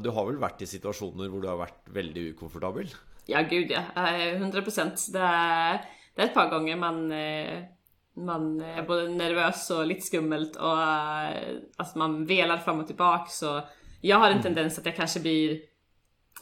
du 0.00 0.10
har 0.10 0.26
väl 0.26 0.36
varit 0.36 0.62
i 0.62 0.66
situationer 0.66 1.24
där 1.24 1.40
du 1.40 1.48
har 1.48 1.56
varit 1.56 1.82
väldigt 1.84 2.36
okomfortabel? 2.36 2.88
Ja, 3.26 3.42
gud 3.50 3.70
ja. 3.70 4.08
100 4.16 4.62
procent. 4.62 5.06
Det, 5.12 5.18
är, 5.18 5.84
det 6.14 6.22
är 6.22 6.26
ett 6.26 6.34
par 6.34 6.50
gånger 6.50 6.76
man, 6.76 7.12
eh, 7.12 7.62
man 8.14 8.60
är 8.60 8.82
både 8.82 9.08
nervös 9.08 9.70
och 9.70 9.86
lite 9.86 10.00
skummelt 10.00 10.56
och 10.56 10.82
eh, 10.82 11.56
alltså 11.76 11.98
man 11.98 12.26
velar 12.26 12.58
fram 12.58 12.80
och 12.80 12.86
tillbaka. 12.86 13.26
Så 13.28 13.62
jag 14.00 14.16
har 14.16 14.26
en 14.26 14.32
mm. 14.32 14.42
tendens 14.42 14.78
att 14.78 14.86
jag 14.86 14.96
kanske 14.96 15.20
blir, 15.20 15.60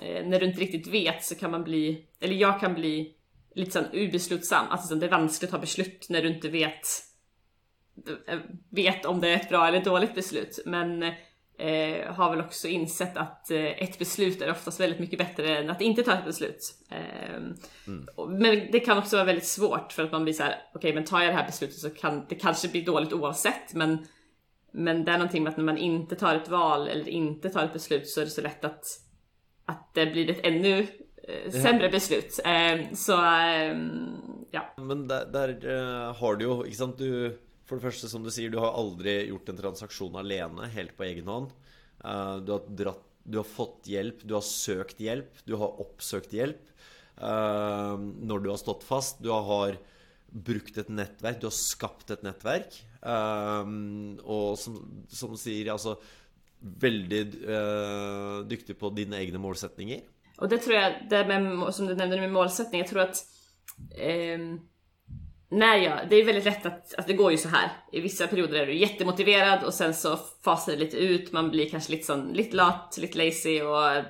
när 0.00 0.40
du 0.40 0.46
inte 0.46 0.60
riktigt 0.60 0.86
vet 0.86 1.24
så 1.24 1.34
kan 1.34 1.50
man 1.50 1.64
bli, 1.64 2.06
eller 2.20 2.34
jag 2.34 2.60
kan 2.60 2.74
bli 2.74 3.14
lite 3.54 3.70
sån 3.70 3.84
ubeslutsam. 3.92 4.66
Alltså 4.70 4.94
det 4.94 5.06
är 5.06 5.10
vanskligt 5.10 5.48
att 5.48 5.52
ta 5.52 5.60
beslut 5.60 6.06
när 6.08 6.22
du 6.22 6.28
inte 6.28 6.48
vet, 6.48 6.86
vet 8.70 9.04
om 9.04 9.20
det 9.20 9.28
är 9.28 9.36
ett 9.36 9.48
bra 9.48 9.68
eller 9.68 9.84
dåligt 9.84 10.14
beslut. 10.14 10.58
Men 10.66 11.12
eh, 11.58 12.12
har 12.12 12.30
väl 12.30 12.40
också 12.40 12.68
insett 12.68 13.16
att 13.16 13.50
eh, 13.50 13.82
ett 13.82 13.98
beslut 13.98 14.42
är 14.42 14.50
oftast 14.50 14.80
väldigt 14.80 15.00
mycket 15.00 15.18
bättre 15.18 15.56
än 15.56 15.70
att 15.70 15.80
inte 15.80 16.02
ta 16.02 16.12
ett 16.12 16.24
beslut. 16.24 16.74
Eh, 16.90 17.34
mm. 17.86 18.06
Men 18.28 18.70
det 18.72 18.80
kan 18.80 18.98
också 18.98 19.16
vara 19.16 19.26
väldigt 19.26 19.46
svårt 19.46 19.92
för 19.92 20.02
att 20.04 20.12
man 20.12 20.24
blir 20.24 20.34
så 20.34 20.42
här: 20.42 20.52
okej 20.52 20.78
okay, 20.78 20.94
men 20.94 21.04
tar 21.04 21.20
jag 21.20 21.28
det 21.28 21.36
här 21.36 21.46
beslutet 21.46 21.78
så 21.78 21.90
kan 21.90 22.26
det 22.28 22.34
kanske 22.34 22.68
bli 22.68 22.80
dåligt 22.80 23.12
oavsett 23.12 23.74
men 23.74 24.06
men 24.76 25.04
det 25.04 25.12
är 25.12 25.18
någonting 25.18 25.42
med 25.42 25.50
att 25.50 25.56
när 25.56 25.64
man 25.64 25.78
inte 25.78 26.16
tar 26.16 26.34
ett 26.34 26.48
val 26.48 26.88
eller 26.88 27.08
inte 27.08 27.50
tar 27.50 27.64
ett 27.64 27.72
beslut 27.72 28.08
så 28.08 28.20
är 28.20 28.24
det 28.24 28.30
så 28.30 28.40
lätt 28.40 28.64
att, 28.64 28.84
att 29.66 29.90
det 29.94 30.06
blir 30.06 30.30
ett 30.30 30.40
ännu 30.42 30.86
eh, 31.28 31.50
sämre 31.50 31.88
beslut. 31.88 32.40
Eh, 32.44 32.92
så 32.92 33.22
ehm, 33.22 34.16
ja. 34.50 34.74
Men 34.76 35.08
där, 35.08 35.26
där 35.26 35.66
uh, 35.66 36.14
har 36.14 36.34
du 36.34 36.44
ju, 36.44 36.72
sant, 36.72 36.98
du 36.98 37.38
för 37.66 37.76
det 37.76 37.82
första 37.82 38.08
som 38.08 38.22
du 38.22 38.30
säger, 38.30 38.50
du 38.50 38.58
har 38.58 38.72
aldrig 38.72 39.28
gjort 39.28 39.48
en 39.48 39.56
transaktion 39.56 40.16
alene, 40.16 40.66
helt 40.66 40.96
på 40.96 41.04
egen 41.04 41.28
hand. 41.28 41.50
Eh, 42.04 42.36
du 42.36 42.52
har, 42.52 42.68
dratt, 42.68 43.04
du 43.22 43.36
har 43.36 43.44
fått 43.44 43.80
hjälp, 43.84 44.16
du 44.22 44.34
har 44.34 44.40
sökt 44.40 45.00
hjälp, 45.00 45.32
du 45.44 45.54
har 45.54 45.80
uppsökt 45.80 46.32
hjälp. 46.32 46.60
Eh, 47.16 47.98
når 47.98 48.38
när 48.38 48.38
du 48.38 48.50
har 48.50 48.56
stått 48.56 48.84
fast, 48.84 49.22
du 49.22 49.30
har 49.30 49.76
brukt 50.26 50.78
ett 50.78 50.88
nätverk, 50.88 51.40
du 51.40 51.46
har 51.46 51.50
skapat 51.50 52.10
ett 52.10 52.22
nätverk. 52.22 52.84
Eh, 53.02 53.64
og 54.24 54.50
och 54.50 54.58
som, 54.58 55.04
som 55.08 55.30
du 55.30 55.36
säger, 55.36 55.72
alltså 55.72 56.00
väldigt 56.58 57.32
duktig 58.48 58.78
på 58.78 58.90
dina 58.90 59.20
egna 59.20 59.38
målsättningar. 59.38 60.00
Och 60.36 60.48
det 60.48 60.58
tror 60.58 60.76
jag, 60.76 60.92
det 61.10 61.26
med, 61.26 61.74
som 61.74 61.86
du 61.86 61.94
nämnde 61.94 62.20
med 62.20 62.32
målsättning, 62.32 62.80
jag 62.80 62.88
tror 62.88 63.00
att 63.00 63.26
eh 63.96 64.38
Nej, 65.54 65.84
ja, 65.84 66.00
det 66.10 66.16
är 66.16 66.24
väldigt 66.24 66.44
lätt 66.44 66.66
att, 66.66 66.94
alltså 66.94 67.06
det 67.06 67.12
går 67.12 67.32
ju 67.32 67.38
så 67.38 67.48
här. 67.48 67.72
I 67.92 68.00
vissa 68.00 68.26
perioder 68.26 68.60
är 68.60 68.66
du 68.66 68.74
jättemotiverad 68.74 69.64
och 69.64 69.74
sen 69.74 69.94
så 69.94 70.18
fasar 70.44 70.72
det 70.72 70.78
lite 70.78 70.96
ut, 70.96 71.32
man 71.32 71.50
blir 71.50 71.70
kanske 71.70 71.92
lite 71.92 72.04
sån, 72.04 72.32
lite 72.32 72.56
lat, 72.56 72.98
lite 73.00 73.18
lazy 73.18 73.62
och 73.62 74.04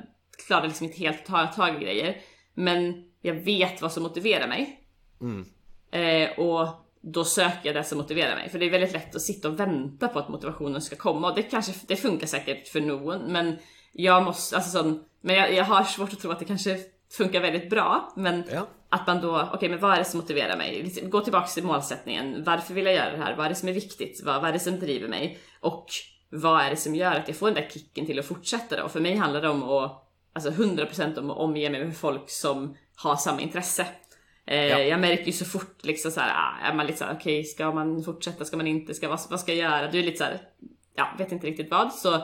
klarar 0.47 0.67
liksom 0.67 0.87
inte 0.87 0.99
helt 0.99 1.21
att 1.21 1.27
ta 1.27 1.47
tag 1.47 1.83
i 1.83 1.85
grejer. 1.85 2.17
Men 2.55 3.05
jag 3.21 3.35
vet 3.35 3.83
vad 3.83 3.93
som 3.93 4.03
motiverar 4.03 4.49
mig. 4.49 4.81
Mm. 5.21 5.47
Eh, 5.91 6.39
och 6.39 6.69
då 7.01 7.25
söker 7.25 7.61
jag 7.63 7.75
det 7.75 7.85
som 7.85 7.99
motiverar 7.99 8.37
mig. 8.37 8.49
För 8.49 8.59
det 8.59 8.67
är 8.67 8.71
väldigt 8.71 8.93
lätt 8.93 9.17
att 9.17 9.23
sitta 9.23 9.49
och 9.49 9.61
vänta 9.61 10.09
på 10.09 10.19
att 10.19 10.29
motivationen 10.29 10.83
ska 10.83 10.97
komma 10.97 11.31
och 11.31 11.37
det 11.37 11.43
kanske, 11.43 11.73
det 11.87 11.97
funkar 11.97 12.27
säkert 12.27 12.69
för 12.69 12.81
någon 12.81 13.33
men 13.33 13.57
jag 13.93 14.23
måste, 14.23 14.57
alltså 14.57 14.79
sån, 14.79 15.05
men 15.21 15.37
jag, 15.37 15.55
jag 15.55 15.65
har 15.65 15.85
svårt 15.85 16.13
att 16.13 16.21
tro 16.21 16.31
att 16.31 16.39
det 16.39 16.45
kanske 16.45 16.79
funkar 17.11 17.41
väldigt 17.41 17.71
bra. 17.71 18.13
Men 18.17 18.45
Ja. 18.53 18.67
Att 18.95 19.07
man 19.07 19.21
då, 19.21 19.49
okej 19.53 19.69
men 19.69 19.81
vad 19.81 19.93
är 19.95 19.99
det 19.99 20.05
som 20.05 20.21
motiverar 20.21 20.57
mig? 20.57 20.83
Liksom, 20.83 21.11
Gå 21.11 21.21
tillbaks 21.21 21.55
till 21.55 21.65
målsättningen. 21.65 22.45
Varför 22.45 22.75
vill 22.75 22.85
jag 22.85 22.95
göra 22.95 23.11
det 23.11 23.23
här? 23.25 23.37
Vad 23.37 23.47
är 23.47 23.51
det 23.51 23.55
som 23.55 23.69
är 23.69 23.73
viktigt? 23.73 24.23
Vad, 24.25 24.41
vad 24.41 24.49
är 24.49 24.53
det 24.53 24.59
som 24.59 24.81
driver 24.81 25.09
mig? 25.09 25.39
Och 25.61 25.87
vad 26.31 26.61
är 26.61 26.71
det 26.71 26.77
som 26.77 26.95
gör 26.95 27.15
att 27.15 27.29
jag 27.29 27.37
får 27.37 27.47
den 27.47 27.55
där 27.55 27.69
kicken 27.73 28.07
till 28.07 28.19
att 28.19 28.27
fortsätta 28.27 28.83
då? 28.83 28.89
För 28.89 29.01
mig 29.01 29.17
handlar 29.17 29.43
det 29.43 29.49
om 29.49 29.63
att, 29.63 30.09
alltså 30.33 30.51
100% 30.51 31.19
om 31.19 31.31
att 31.31 31.37
omge 31.37 31.71
mig 31.71 31.85
med 31.85 31.97
folk 31.97 32.31
som 32.31 32.77
har 32.97 33.17
samma 33.17 33.41
intresse. 33.41 33.87
Eh, 34.47 34.65
Ja. 34.65 34.79
Jag 34.79 35.01
märker 35.01 35.25
ju 35.25 35.33
så 35.33 35.45
fort 35.45 35.85
liksom 35.85 36.11
så 36.11 36.21
här, 36.21 36.31
ah, 36.35 36.67
är 36.69 36.75
man 36.75 36.87
lite 36.87 36.99
såhär, 36.99 37.17
okej 37.21 37.45
ska 37.45 37.73
man 37.73 38.05
fortsätta, 38.05 38.45
ska 38.45 38.57
man 38.57 38.67
inte, 38.67 38.95
ska, 38.95 39.09
vad, 39.09 39.21
vad 39.31 39.41
ska 39.41 39.55
jag 39.55 39.71
göra? 39.71 39.91
Du 39.91 39.99
är 39.99 40.03
lite 40.03 40.19
såhär, 40.19 40.41
ja, 40.97 41.09
vet 41.19 41.33
inte 41.33 41.47
riktigt 41.47 41.71
vad. 41.71 41.93
Så 41.93 42.23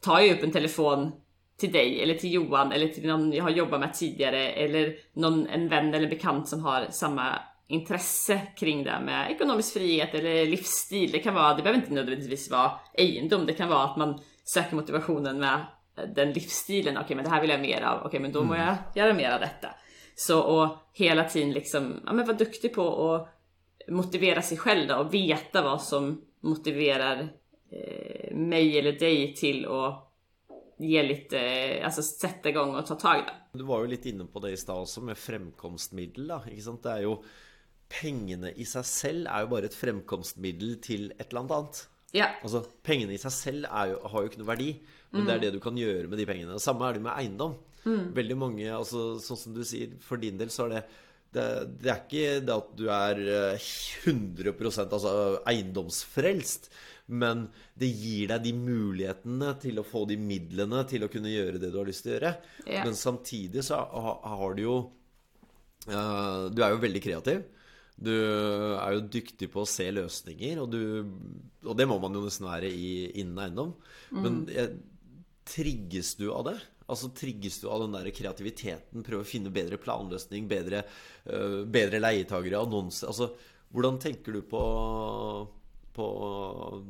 tar 0.00 0.20
jag 0.20 0.36
upp 0.36 0.42
en 0.44 0.52
telefon 0.52 1.12
till 1.56 1.72
dig 1.72 2.02
eller 2.02 2.14
till 2.14 2.32
Johan 2.32 2.72
eller 2.72 2.88
till 2.88 3.06
någon 3.06 3.32
jag 3.32 3.44
har 3.44 3.50
jobbat 3.50 3.80
med 3.80 3.94
tidigare 3.94 4.48
eller 4.48 4.96
någon, 5.12 5.46
en 5.46 5.68
vän 5.68 5.94
eller 5.94 6.08
bekant 6.08 6.48
som 6.48 6.64
har 6.64 6.86
samma 6.90 7.38
intresse 7.66 8.40
kring 8.56 8.84
det 8.84 9.00
med 9.04 9.30
ekonomisk 9.30 9.72
frihet 9.72 10.14
eller 10.14 10.46
livsstil. 10.46 11.10
Det 11.12 11.18
kan 11.18 11.34
vara, 11.34 11.54
det 11.54 11.62
behöver 11.62 11.80
inte 11.80 11.94
nödvändigtvis 11.94 12.50
vara 12.50 12.72
egendom, 12.94 13.46
det 13.46 13.52
kan 13.52 13.68
vara 13.68 13.84
att 13.84 13.96
man 13.96 14.20
söker 14.44 14.76
motivationen 14.76 15.38
med 15.38 15.60
den 16.14 16.32
livsstilen. 16.32 16.98
Okej, 16.98 17.16
men 17.16 17.24
det 17.24 17.30
här 17.30 17.40
vill 17.40 17.50
jag 17.50 17.60
mer 17.60 17.82
av. 17.82 18.06
Okej, 18.06 18.20
men 18.20 18.32
då 18.32 18.44
må 18.44 18.56
jag 18.56 18.76
göra 18.94 19.14
mer 19.14 19.30
av 19.30 19.40
detta. 19.40 19.68
Så 20.14 20.40
och 20.40 20.76
hela 20.92 21.24
tiden 21.24 21.50
liksom, 21.50 22.02
ja 22.06 22.12
men 22.12 22.26
var 22.26 22.34
duktig 22.34 22.74
på 22.74 23.14
att 23.14 23.28
motivera 23.88 24.42
sig 24.42 24.58
själv 24.58 24.88
då 24.88 24.96
och 24.96 25.14
veta 25.14 25.62
vad 25.62 25.82
som 25.82 26.24
motiverar 26.40 27.28
eh, 27.72 28.36
mig 28.36 28.78
eller 28.78 28.92
dig 28.92 29.34
till 29.34 29.66
att 29.66 30.11
ge 30.82 31.02
lite, 31.06 31.38
eh, 31.38 31.84
alltså 31.84 32.02
sätta 32.02 32.48
igång 32.48 32.74
och 32.76 32.86
ta 32.86 32.94
tag 32.94 33.18
i 33.18 33.24
det. 33.26 33.58
Du 33.58 33.64
var 33.68 33.80
jo 33.84 33.90
litt 33.92 34.06
inne 34.06 34.26
på 34.26 34.42
det 34.42 34.52
i 34.52 34.60
stad 34.60 34.82
også, 34.84 35.02
med 35.04 35.18
fremkomstmiddel. 35.18 36.28
da, 36.28 36.42
ikke 36.50 36.66
sant? 36.66 36.82
Det 36.82 36.98
er 36.98 37.08
jo 37.08 37.16
Pengene 37.92 38.54
i 38.56 38.64
seg 38.64 38.86
selv 38.88 39.26
er 39.28 39.42
jo 39.44 39.50
bare 39.50 39.68
et 39.68 39.74
fremkomstmiddel 39.76 40.78
til 40.80 41.10
et 41.18 41.26
eller 41.26 41.42
annet 41.42 41.56
annet. 41.58 41.80
Ja, 42.16 42.28
Altså, 42.42 42.62
Pengene 42.84 43.12
i 43.12 43.20
seg 43.20 43.34
selv 43.36 43.68
jo, 43.68 43.98
har 44.08 44.22
jo 44.22 44.30
ikke 44.30 44.40
noe 44.40 44.48
verdi, 44.48 44.70
men 45.12 45.26
det 45.28 45.34
er 45.34 45.42
det 45.44 45.50
du 45.52 45.60
kan 45.60 45.76
gjøre 45.76 46.08
med 46.08 46.16
de 46.16 46.24
pengene. 46.28 46.56
Det 46.56 46.64
samme 46.64 46.88
er 46.88 46.96
det 46.96 47.04
med 47.04 47.12
eiendom. 47.12 47.58
Veldig 47.84 48.36
mange, 48.38 48.68
altså 48.72 49.18
sånn 49.20 49.40
som 49.40 49.56
du 49.56 49.60
sier, 49.66 49.92
for 50.00 50.16
din 50.22 50.38
del 50.40 50.52
så 50.54 50.68
er 50.68 50.76
det 50.76 50.82
det, 51.32 51.44
det 51.80 51.88
er 51.88 52.00
ikke 52.02 52.40
det 52.44 52.54
at 52.54 52.72
du 52.76 52.84
er 52.92 53.20
eh, 53.24 53.68
100 54.04 54.52
altså 54.84 55.12
eiendomsfrelst, 55.48 56.68
men 57.06 57.46
det 57.78 57.88
gir 57.90 58.28
deg 58.30 58.44
de 58.46 58.52
mulighetene 58.56 59.52
til 59.60 59.80
å 59.82 59.84
få 59.86 60.04
de 60.08 60.16
midlene 60.16 60.84
til 60.88 61.04
å 61.04 61.10
kunne 61.12 61.32
gjøre 61.32 61.58
det 61.60 61.72
du 61.74 61.78
har 61.80 61.88
lyst 61.88 62.04
til 62.06 62.12
å 62.12 62.16
gjøre. 62.18 62.34
Ja. 62.66 62.84
Men 62.86 62.94
samtidig 62.98 63.64
så 63.66 63.80
ha- 63.82 64.20
har 64.36 64.54
du 64.54 64.62
jo 64.62 64.76
eh, 65.88 66.48
Du 66.54 66.62
er 66.62 66.70
jo 66.76 66.80
veldig 66.82 67.02
kreativ. 67.04 67.42
Du 68.02 68.10
er 68.14 68.94
jo 68.96 69.02
dyktig 69.12 69.50
på 69.52 69.62
å 69.62 69.68
se 69.68 69.84
løsninger, 69.92 70.58
og, 70.62 70.70
du, 70.72 71.04
og 71.68 71.76
det 71.78 71.84
må 71.86 71.98
man 72.02 72.14
jo 72.16 72.22
nesten 72.24 72.48
være 72.48 72.70
i, 72.72 73.10
innen 73.20 73.38
eiendom. 73.44 73.74
Men 74.16 74.40
eh, 74.50 74.72
trigges 75.46 76.14
du 76.18 76.30
av 76.32 76.46
det? 76.48 76.56
Altså 76.92 77.12
Trigges 77.14 77.60
du 77.62 77.68
av 77.70 77.84
den 77.84 77.94
der 77.94 78.08
kreativiteten? 78.14 79.04
Prøve 79.06 79.22
å 79.22 79.28
finne 79.28 79.52
bedre 79.54 79.78
planløsning, 79.80 80.48
bedre, 80.50 80.82
eh, 81.28 81.60
bedre 81.68 82.00
leietagere, 82.02 82.62
annonser 82.64 83.12
Altså, 83.12 83.30
hvordan 83.72 84.00
tenker 84.02 84.34
du 84.34 84.42
på, 84.50 84.62
på 85.94 86.84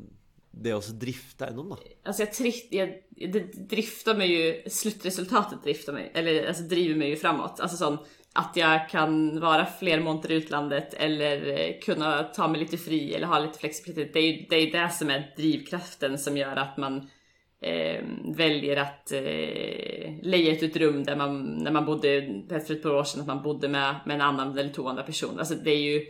det 0.53 0.75
å 0.75 0.79
også 0.83 0.93
drifte 1.01 1.47
eiendom, 1.47 1.73
da? 1.73 1.79
alltså 2.05 2.23
jag, 2.23 2.33
trift, 2.33 2.73
jag 2.77 2.91
det 3.33 3.69
driftar 3.71 4.15
mig 4.15 4.33
ju, 4.33 4.71
slutresultatet 4.71 5.63
driftar 5.65 5.93
mig, 5.93 6.11
eller 6.15 6.47
alltså 6.47 6.63
driver 6.63 6.95
mig 6.95 7.09
ju 7.09 7.17
framåt. 7.17 7.61
Alltså 7.61 7.77
sån, 7.77 7.99
att 8.33 8.57
jag 8.57 8.89
kan 8.89 9.41
vara 9.41 9.67
fler 9.67 10.01
månader 10.01 10.31
i 10.31 10.35
utlandet 10.35 10.95
eller 10.95 11.61
eh, 11.61 11.81
kunna 11.81 12.23
ta 12.23 12.49
mig 12.49 12.61
lite 12.61 12.79
fri 12.79 13.15
eller 13.15 13.27
ha 13.27 13.39
lite 13.39 13.59
flexibilitet. 13.59 14.13
Det 14.13 14.19
är 14.19 14.33
ju 14.33 14.47
det, 14.51 14.57
är 14.57 14.83
det 14.83 14.91
som 14.91 15.11
är 15.11 15.35
drivkraften 15.37 16.19
som 16.19 16.37
gör 16.37 16.57
att 16.57 16.77
man 16.77 17.11
eh, 17.61 18.05
väljer 18.37 18.77
att 18.77 19.13
eh, 19.13 20.15
leja 20.23 20.53
ut 20.53 20.63
ett 20.63 20.77
rum 20.77 21.05
där 21.05 21.17
man, 21.17 21.43
när 21.43 21.71
man 21.71 21.85
bodde, 21.85 22.43
för 22.49 22.75
ett 22.75 22.83
par 22.83 22.95
år 22.95 23.05
sedan, 23.05 23.21
att 23.21 23.27
man 23.27 23.43
bodde 23.43 23.69
med, 23.69 23.95
med 24.07 24.15
en 24.15 24.21
annan 24.21 24.59
eller 24.59 24.73
två 24.73 24.89
andra 24.89 25.03
personer. 25.03 25.39
Alltså 25.39 25.55
det 25.55 25.71
är 25.71 25.83
ju 25.83 26.07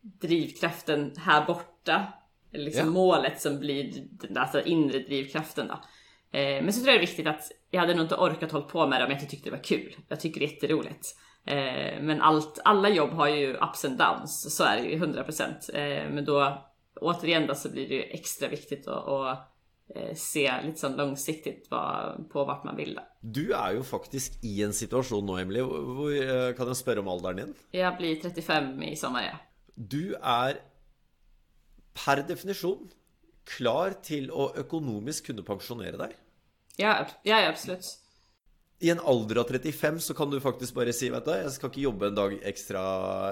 drivkraften 0.00 1.12
här 1.18 1.46
borta, 1.46 2.12
eller 2.54 2.64
liksom 2.64 2.86
Ja. 2.86 2.92
målet 2.92 3.40
som 3.40 3.58
blir 3.58 3.92
den 4.10 4.36
alltså 4.36 4.62
inre 4.62 4.98
drivkraften 4.98 5.66
då. 5.68 5.74
Eh, 6.38 6.62
men 6.62 6.72
så 6.72 6.80
tror 6.80 6.90
jag 6.92 7.00
det 7.00 7.04
är 7.04 7.06
viktigt 7.06 7.26
att 7.26 7.42
jag 7.70 7.80
hade 7.80 7.94
nog 7.94 8.04
inte 8.04 8.14
orkat 8.16 8.52
hålla 8.52 8.64
på 8.64 8.86
med 8.86 9.00
det 9.00 9.04
om 9.04 9.10
jag 9.10 9.20
inte 9.20 9.30
tyckte 9.30 9.50
det 9.50 9.56
var 9.56 9.64
kul. 9.64 9.96
Jag 10.08 10.20
tycker 10.20 10.40
det 10.40 10.46
är 10.46 10.50
jätteroligt. 10.50 11.06
Eh, 11.46 12.02
men 12.02 12.20
allt, 12.22 12.60
alla 12.64 12.88
jobb 12.88 13.10
har 13.10 13.28
ju 13.28 13.54
ups 13.54 13.84
and 13.84 13.98
downs, 13.98 14.56
så 14.56 14.64
är 14.64 14.76
det 14.76 14.88
ju 14.88 14.98
100%. 14.98 15.70
Eh, 15.74 16.10
men 16.10 16.24
då 16.24 16.62
återigen 17.00 17.46
då 17.46 17.54
så 17.54 17.70
blir 17.72 17.88
det 17.88 17.94
ju 17.94 18.02
extra 18.02 18.48
viktigt 18.48 18.88
att, 18.88 19.08
att 19.08 19.38
eh, 19.96 20.14
se 20.14 20.52
lite 20.64 20.78
sånn 20.80 20.96
långsiktigt 20.96 21.68
på 22.32 22.44
vart 22.44 22.64
man 22.64 22.76
vill. 22.76 22.94
Då. 22.94 23.02
Du 23.20 23.50
er 23.52 23.72
jo 23.76 23.82
faktisk 23.82 24.44
i 24.44 24.62
en 24.62 24.72
situasjon 24.72 25.26
nå, 25.26 25.38
Emily, 25.38 25.60
hvor 25.60 26.12
eh, 26.12 26.54
Kan 26.56 26.66
jeg 26.66 26.76
spørre 26.76 27.00
om 27.00 27.08
alderen 27.08 27.36
din? 27.36 27.54
Jag 27.70 27.96
blir 27.96 28.16
35 28.20 28.82
i 28.82 28.96
sommar 28.96 29.22
ja. 29.22 29.36
Du 29.74 30.14
er 30.22 30.58
per 31.94 32.22
definisjon 32.26 32.88
klar 33.48 33.98
til 34.04 34.30
å 34.32 34.50
økonomisk 34.64 35.30
kunne 35.30 35.44
pensjonere 35.46 36.00
deg. 36.00 36.16
Ja, 36.80 36.96
ja, 37.26 37.42
ja 37.44 37.50
absolut. 37.52 37.86
I 38.82 38.90
en 38.90 39.02
alder 39.06 39.38
av 39.40 39.50
35 39.52 40.00
så 40.08 40.16
kan 40.18 40.32
du 40.32 40.40
faktisk 40.42 40.74
bare 40.76 40.92
si 40.92 41.06
Vet 41.12 41.28
du, 41.28 41.30
jeg 41.38 41.52
skal 41.54 41.70
ikke 41.70 41.84
jobbe 41.84 42.08
en 42.10 42.16
dag 42.16 42.32
ekstra 42.50 42.80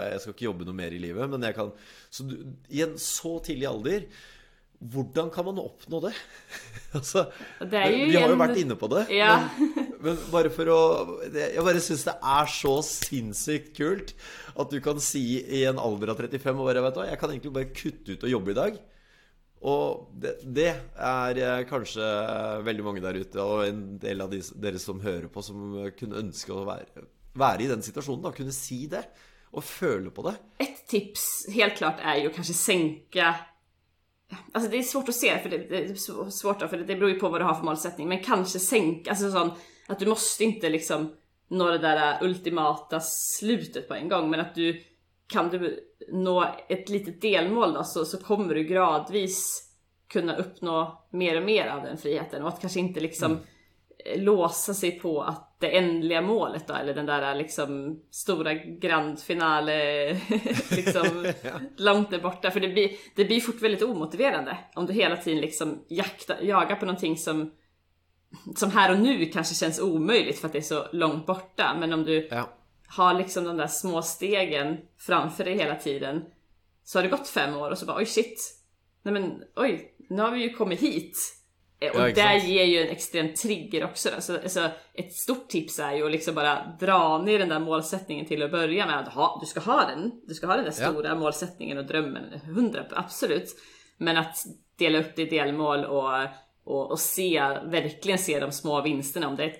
Jeg 0.06 0.20
skal 0.22 0.36
ikke 0.36 0.46
jobbe 0.46 0.68
noe 0.68 0.78
mer 0.78 0.94
i 0.94 1.00
livet, 1.02 1.26
men 1.28 1.42
jeg 1.42 1.56
kan 1.56 1.72
Så 2.14 2.28
du, 2.28 2.36
i 2.70 2.84
en 2.86 2.94
så 3.00 3.34
tidlig 3.44 3.66
alder 3.68 4.06
hvordan 4.82 5.28
kan 5.30 5.46
man 5.46 5.60
oppnå 5.62 6.00
det? 6.02 6.10
altså, 6.98 7.28
Det 7.60 7.82
vi 8.10 8.16
har 8.16 8.32
jo 8.32 8.38
vært 8.40 8.58
inne 8.58 8.74
på 8.74 8.88
det. 8.90 9.04
Ja. 9.14 9.36
Men, 9.54 9.91
men 10.02 10.18
bare 10.32 10.50
for 10.52 10.68
å 10.72 10.80
Jeg 11.32 11.64
bare 11.64 11.82
syns 11.82 12.06
det 12.08 12.14
er 12.18 12.50
så 12.50 12.76
sinnssykt 12.86 13.72
kult 13.76 14.14
at 14.52 14.72
du 14.72 14.80
kan 14.84 15.00
si 15.02 15.40
i 15.40 15.62
en 15.68 15.80
alder 15.80 16.12
av 16.12 16.20
35 16.20 16.58
og 16.58 16.68
bare, 16.68 16.82
vet 16.84 16.96
du, 16.96 17.00
hva, 17.00 17.10
Jeg 17.10 17.20
kan 17.20 17.32
egentlig 17.32 17.54
bare 17.56 17.70
kutte 17.72 18.16
ut 18.16 18.26
og 18.26 18.34
jobbe 18.34 18.52
i 18.52 18.58
dag. 18.58 18.80
Og 19.62 20.08
det, 20.18 20.32
det 20.42 20.70
er 20.98 21.38
eh, 21.38 21.64
kanskje 21.70 22.06
veldig 22.66 22.86
mange 22.86 23.02
der 23.04 23.20
ute, 23.22 23.38
og 23.42 23.62
en 23.68 23.82
del 24.02 24.24
av 24.24 24.32
de, 24.32 24.40
dere 24.58 24.80
som 24.82 25.02
hører 25.04 25.28
på, 25.30 25.44
som 25.46 25.76
kunne 25.98 26.18
ønske 26.18 26.50
å 26.50 26.64
være, 26.66 27.06
være 27.38 27.62
i 27.62 27.70
den 27.70 27.84
situasjonen. 27.86 28.24
da, 28.26 28.34
Kunne 28.34 28.54
si 28.56 28.84
det. 28.90 29.04
Og 29.52 29.62
føle 29.64 30.10
på 30.10 30.24
det. 30.24 30.32
Ett 30.64 30.86
tips 30.88 31.46
helt 31.52 31.76
klart 31.76 32.00
är 32.00 32.16
ju 32.16 32.26
att 32.26 32.34
kanske 32.34 32.54
sänka 32.54 33.34
Alltså 34.52 34.70
det 34.70 34.78
är 34.78 34.82
svårt 34.82 35.08
att 35.08 35.14
se, 35.14 35.38
för 35.38 35.48
det, 35.48 35.58
det 35.58 35.84
är 35.84 36.30
svårt 36.30 36.60
då, 36.60 36.68
för 36.68 36.76
det, 36.76 36.84
det 36.84 36.96
beror 36.96 37.10
ju 37.10 37.20
på 37.20 37.28
vad 37.28 37.40
du 37.40 37.44
har 37.44 37.54
för 37.54 37.64
målsättning. 37.64 38.08
Men 38.08 38.22
kanske 38.22 38.58
sänka, 38.58 39.10
alltså 39.10 39.30
sån, 39.30 39.50
att 39.92 39.98
du 39.98 40.06
måste 40.06 40.44
inte 40.44 40.68
liksom 40.68 41.12
nå 41.48 41.70
det 41.70 41.78
där 41.78 42.18
ultimata 42.22 43.00
slutet 43.38 43.88
på 43.88 43.94
en 43.94 44.08
gång. 44.08 44.30
Men 44.30 44.40
att 44.40 44.54
du, 44.54 44.82
kan 45.26 45.48
du 45.48 45.80
nå 46.08 46.54
ett 46.68 46.88
litet 46.88 47.20
delmål 47.20 47.72
då, 47.72 47.84
så, 47.84 48.04
så 48.04 48.18
kommer 48.18 48.54
du 48.54 48.64
gradvis 48.64 49.68
kunna 50.08 50.36
uppnå 50.36 51.04
mer 51.10 51.36
och 51.36 51.46
mer 51.46 51.66
av 51.66 51.82
den 51.82 51.98
friheten. 51.98 52.42
Och 52.42 52.48
att 52.48 52.60
kanske 52.60 52.80
inte 52.80 53.00
liksom 53.00 53.38
eh, 54.04 54.22
låsa 54.22 54.74
sig 54.74 55.00
på 55.00 55.22
att 55.22 55.56
det 55.60 55.76
ändliga 55.76 56.22
målet 56.22 56.68
då, 56.68 56.74
eller 56.74 56.94
den 56.94 57.06
där 57.06 57.34
liksom 57.34 58.00
stora 58.10 58.54
grand 58.54 59.20
finale 59.20 60.08
liksom 60.70 61.32
långt 61.76 62.10
där 62.10 62.20
borta. 62.20 62.50
För 62.50 62.60
det 62.60 62.68
blir, 62.68 62.90
det 63.14 63.24
blir 63.24 63.40
fort 63.40 63.62
väldigt 63.62 63.82
omotiverande 63.82 64.58
om 64.74 64.86
du 64.86 64.92
hela 64.92 65.16
tiden 65.16 65.40
liksom 65.40 65.84
jaktar, 65.88 66.38
jagar 66.42 66.76
på 66.76 66.86
någonting 66.86 67.16
som 67.16 67.50
som 68.56 68.70
här 68.70 68.92
och 68.92 68.98
nu 68.98 69.26
kanske 69.26 69.54
känns 69.54 69.80
omöjligt 69.80 70.38
för 70.38 70.46
att 70.46 70.52
det 70.52 70.58
är 70.58 70.62
så 70.62 70.86
långt 70.92 71.26
borta. 71.26 71.76
Men 71.80 71.92
om 71.92 72.04
du 72.04 72.28
Ja. 72.30 72.48
har 72.88 73.14
liksom 73.14 73.44
de 73.44 73.56
där 73.56 73.66
små 73.66 74.02
stegen 74.02 74.76
framför 74.98 75.44
dig 75.44 75.54
hela 75.58 75.74
tiden. 75.74 76.22
Så 76.84 76.98
har 76.98 77.02
det 77.02 77.08
gått 77.08 77.28
fem 77.28 77.56
år 77.56 77.70
och 77.70 77.78
så 77.78 77.86
bara 77.86 77.96
oj 77.96 78.06
shit. 78.06 78.58
Nej 79.02 79.14
men 79.14 79.42
oj, 79.56 79.94
nu 80.10 80.22
har 80.22 80.30
vi 80.30 80.42
ju 80.42 80.52
kommit 80.52 80.80
hit. 80.80 81.16
Eh, 81.80 81.90
Och 81.90 82.08
Ja, 82.10 82.14
det 82.14 82.38
ger 82.38 82.64
ju 82.64 82.78
en 82.82 82.88
extrem 82.88 83.34
trigger 83.34 83.84
också. 83.84 84.08
Så, 84.18 84.34
alltså, 84.36 84.70
ett 84.94 85.12
stort 85.12 85.48
tips 85.48 85.78
är 85.78 85.92
ju 85.92 86.04
att 86.06 86.12
liksom 86.12 86.34
bara 86.34 86.76
dra 86.80 87.22
ner 87.22 87.38
den 87.38 87.48
där 87.48 87.58
målsättningen 87.58 88.26
till 88.26 88.42
att 88.42 88.50
börja 88.50 88.86
med. 88.86 88.98
Att 88.98 89.08
ha, 89.14 89.38
du 89.40 89.46
ska 89.46 89.60
ha 89.60 89.86
den. 89.86 90.12
Du 90.26 90.34
ska 90.34 90.46
ha 90.46 90.54
den 90.56 90.64
där 90.64 90.74
Ja. 90.80 90.88
stora 90.90 91.14
målsättningen 91.14 91.78
och 91.78 91.86
drömmen. 91.86 92.24
100 92.44 92.84
absolut. 92.90 93.56
Men 93.96 94.16
att 94.16 94.36
dela 94.78 94.98
upp 94.98 95.16
det 95.16 95.22
i 95.22 95.26
delmål 95.26 95.84
och, 95.84 96.10
och, 96.64 96.90
och 96.90 97.00
se, 97.00 97.40
verkligen 97.64 98.18
se 98.18 98.40
de 98.40 98.52
små 98.52 98.82
vinsterna. 98.82 99.28
Om 99.28 99.36
det 99.36 99.44
är, 99.44 99.56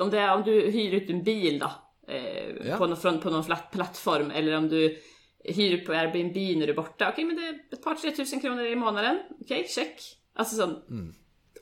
om, 0.00 0.10
det 0.10 0.18
är, 0.18 0.34
om 0.34 0.42
du 0.42 0.70
hyr 0.70 0.94
ut 0.94 1.10
en 1.10 1.22
bil 1.22 1.58
då. 1.58 1.70
Eh, 2.08 2.68
Ja. 2.68 2.76
på, 2.76 2.86
någon, 2.86 3.20
på 3.20 3.30
någon 3.30 3.44
flat, 3.44 3.70
plattform. 3.72 4.30
Eller 4.30 4.56
om 4.56 4.68
du 4.68 4.98
hyr 5.44 5.84
på 5.84 5.92
Airbnb 5.92 6.36
när 6.58 6.66
du 6.66 6.72
är 6.72 6.76
borta. 6.76 7.08
Okej 7.08 7.24
men 7.24 7.36
det 7.36 7.42
är 7.42 7.58
ett 7.72 7.82
par 7.82 7.94
tre 7.94 8.10
tusen 8.10 8.40
kronor 8.40 8.64
i 8.66 8.76
månaden. 8.76 9.18
Okej, 9.40 9.66
check. 9.68 10.00
Alltså 10.34 10.56
sån, 10.56 10.82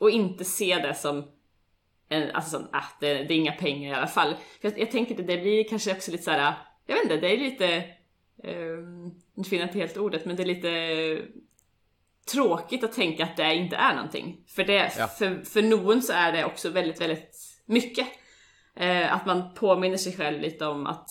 och 0.01 0.11
inte 0.11 0.45
se 0.45 0.77
det 0.77 0.95
som 0.95 1.25
en, 2.09 2.31
alltså 2.31 2.51
sån, 2.51 2.69
ah, 2.73 2.85
det, 3.01 3.15
det, 3.15 3.35
är 3.35 3.39
inga 3.39 3.53
pengar 3.53 3.91
i 3.91 3.95
alla 3.95 4.07
fall. 4.07 4.35
För 4.61 4.69
jag, 4.69 4.79
jag 4.79 4.91
tänker 4.91 5.21
att 5.21 5.27
det 5.27 5.39
blir 5.39 5.69
kanske 5.69 5.93
också 5.93 6.11
lite 6.11 6.25
såhär, 6.25 6.55
jag 6.87 6.95
vet 6.95 7.05
inte, 7.05 7.17
det 7.17 7.35
är 7.35 7.39
lite, 7.39 7.85
um, 8.45 9.21
nu 9.35 9.45
finner 9.45 9.63
jag 9.63 9.69
inte 9.69 9.79
helt 9.79 9.97
ordet, 9.97 10.25
men 10.25 10.37
det 10.37 10.43
är 10.43 10.47
lite 10.47 10.69
tråkigt 12.33 12.85
att 12.85 12.93
tänka 12.93 13.25
att 13.25 13.37
det 13.37 13.55
inte 13.55 13.77
är 13.77 13.95
någonting. 13.95 14.45
För, 14.49 14.65
det, 14.65 14.93
ja. 14.99 15.07
för, 15.07 15.45
för 15.45 15.63
någon 15.63 16.03
så 16.03 16.13
är 16.13 16.33
det 16.33 16.45
också 16.45 16.71
väldigt, 16.71 17.01
väldigt 17.01 17.37
mycket. 17.67 18.07
Eh, 18.77 19.15
att 19.15 19.27
man 19.27 19.55
påminner 19.55 19.97
sig 19.97 20.17
själv 20.17 20.41
lite 20.41 20.67
om 20.67 20.87
att, 20.87 21.09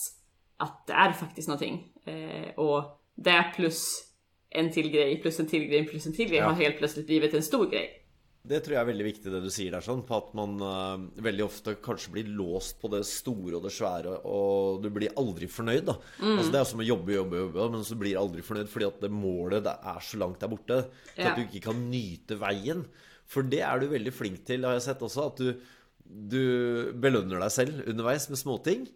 att 0.56 0.86
det 0.86 0.92
är 0.92 1.12
faktiskt 1.12 1.48
någonting. 1.48 1.92
Eh, 2.06 2.54
och 2.54 3.00
det 3.14 3.52
plus 3.56 4.10
en 4.50 4.72
till 4.72 4.90
grej, 4.90 5.22
plus 5.22 5.40
en 5.40 5.48
till 5.48 5.64
grej, 5.64 5.86
plus 5.86 6.06
en 6.06 6.14
till 6.14 6.28
grej 6.28 6.38
ja. 6.38 6.44
har 6.44 6.54
helt 6.54 6.78
plötsligt 6.78 7.06
blivit 7.06 7.34
en 7.34 7.42
stor 7.42 7.70
grej. 7.70 7.99
Det 8.42 8.60
tror 8.60 8.74
jag 8.74 8.80
är 8.80 8.86
väldigt 8.86 9.06
viktigt 9.06 9.32
det 9.32 9.40
du 9.40 9.50
säger 9.50 9.70
där 9.70 9.80
sånn, 9.80 10.02
på 10.02 10.16
att 10.16 10.32
man 10.32 10.62
uh, 10.62 11.22
väldigt 11.22 11.46
ofta 11.46 11.74
kanske 11.74 12.10
blir 12.10 12.24
låst 12.24 12.80
på 12.80 12.88
det 12.88 13.04
stora 13.04 13.56
och 13.56 13.62
det 13.62 13.70
svære, 13.70 14.08
och 14.08 14.82
du 14.82 14.90
blir 14.90 15.08
aldrig 15.16 15.50
förnöjd 15.50 15.84
då. 15.84 16.02
Mm. 16.22 16.38
Alltså, 16.38 16.52
det 16.52 16.58
är 16.58 16.64
som 16.64 16.80
att 16.80 16.86
jobba, 16.86 17.12
jobba, 17.12 17.36
jobba, 17.36 17.68
men 17.68 17.84
så 17.84 17.94
blir 17.94 18.20
aldrig 18.22 18.44
förnöjd 18.44 18.68
för 18.68 18.86
att 18.86 19.00
det 19.00 19.08
målet 19.08 19.64
det 19.64 19.76
är 19.82 20.00
så 20.00 20.16
långt 20.16 20.40
där 20.40 20.48
borta. 20.48 20.82
Så 20.82 20.88
ja. 21.14 21.28
att 21.28 21.36
du 21.36 21.42
inte 21.42 21.58
kan 21.58 21.90
nyta 21.90 22.34
vägen. 22.34 22.84
För 23.26 23.42
det 23.42 23.60
är 23.60 23.78
du 23.78 23.86
väldigt 23.86 24.14
flink 24.14 24.44
till, 24.44 24.64
har 24.64 24.72
jag 24.72 24.82
sett 24.82 25.02
också, 25.02 25.20
att 25.20 25.36
du, 25.36 25.62
du 26.04 26.92
belönar 26.92 27.40
dig 27.40 27.50
själv 27.50 27.82
undervägs 27.86 28.28
med 28.28 28.38
småting. 28.38 28.86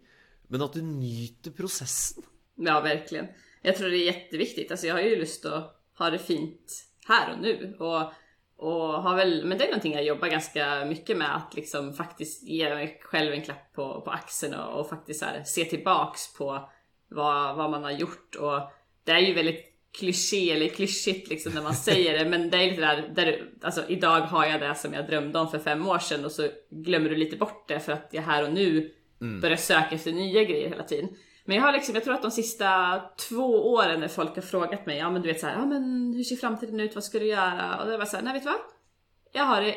Men 0.47 0.61
att 0.61 0.73
du 0.73 0.81
nyter 0.81 1.51
processen. 1.51 2.23
Ja, 2.55 2.81
verkligen. 2.81 3.27
Jag 3.61 3.75
tror 3.75 3.89
det 3.89 3.97
är 3.97 4.05
jätteviktigt. 4.05 4.71
Alltså, 4.71 4.87
jag 4.87 4.95
har 4.95 5.01
ju 5.01 5.15
lust 5.15 5.45
att 5.45 5.81
ha 5.97 6.09
det 6.09 6.19
fint 6.19 6.85
här 7.07 7.33
och 7.33 7.41
nu. 7.41 7.75
Och 7.79 8.11
och 8.57 9.03
har 9.03 9.15
väl, 9.15 9.45
men 9.45 9.57
det 9.57 9.63
är 9.63 9.67
någonting 9.67 9.93
jag 9.93 10.03
jobbar 10.03 10.27
ganska 10.27 10.85
mycket 10.85 11.17
med, 11.17 11.35
att 11.35 11.55
liksom 11.55 11.93
faktiskt 11.93 12.43
ge 12.43 12.75
mig 12.75 13.01
själv 13.03 13.33
en 13.33 13.41
klapp 13.41 13.73
på, 13.73 14.01
på 14.01 14.11
axeln 14.11 14.53
och, 14.53 14.79
och 14.79 14.89
faktiskt 14.89 15.23
här, 15.23 15.43
se 15.43 15.65
tillbaks 15.65 16.33
på 16.33 16.69
vad, 17.09 17.55
vad 17.55 17.71
man 17.71 17.83
har 17.83 17.91
gjort. 17.91 18.35
Och 18.35 18.61
det 19.03 19.11
är 19.11 19.19
ju 19.19 19.33
väldigt 19.33 19.75
kliché 19.97 20.51
eller 20.51 20.67
klyschigt 20.67 21.29
liksom 21.29 21.53
när 21.53 21.61
man 21.61 21.75
säger 21.75 22.19
det, 22.19 22.29
men 22.29 22.49
det 22.49 22.57
är 22.57 22.69
lite 22.69 22.81
där, 22.81 23.11
där 23.15 23.49
alltså 23.61 23.83
idag 23.87 24.21
har 24.21 24.45
jag 24.45 24.61
det 24.61 24.75
som 24.75 24.93
jag 24.93 25.07
drömde 25.07 25.39
om 25.39 25.51
för 25.51 25.59
fem 25.59 25.87
år 25.87 25.99
sedan 25.99 26.25
och 26.25 26.31
så 26.31 26.49
glömmer 26.69 27.09
du 27.09 27.15
lite 27.15 27.37
bort 27.37 27.67
det 27.67 27.79
för 27.79 27.91
att 27.91 28.09
jag 28.11 28.21
här 28.21 28.43
och 28.43 28.53
nu 28.53 28.91
mm. 29.21 29.41
börjar 29.41 29.57
söka 29.57 29.95
efter 29.95 30.11
nya 30.11 30.43
grejer 30.43 30.69
hela 30.69 30.83
tiden. 30.83 31.09
Men 31.45 31.57
jag 31.57 31.63
har 31.63 31.71
liksom, 31.71 31.95
jag 31.95 32.03
tror 32.03 32.13
att 32.13 32.21
de 32.21 32.31
sista 32.31 33.01
två 33.29 33.73
åren 33.73 33.99
när 33.99 34.07
folk 34.07 34.35
har 34.35 34.41
frågat 34.41 34.85
mig, 34.85 34.97
ja 34.97 35.09
men 35.09 35.21
du 35.21 35.27
vet 35.27 35.39
såhär, 35.39 35.53
ja 35.53 35.65
men 35.65 36.13
hur 36.13 36.23
ser 36.23 36.35
framtiden 36.35 36.79
ut, 36.79 36.95
vad 36.95 37.03
ska 37.03 37.19
du 37.19 37.25
göra? 37.25 37.81
Och 37.81 37.87
det 37.87 37.97
var 37.97 38.05
såhär, 38.05 38.23
nej 38.23 38.33
vet 38.33 38.43
du 38.43 38.49
vad? 38.49 38.59
Jag 39.31 39.43
har 39.43 39.61
det 39.61 39.75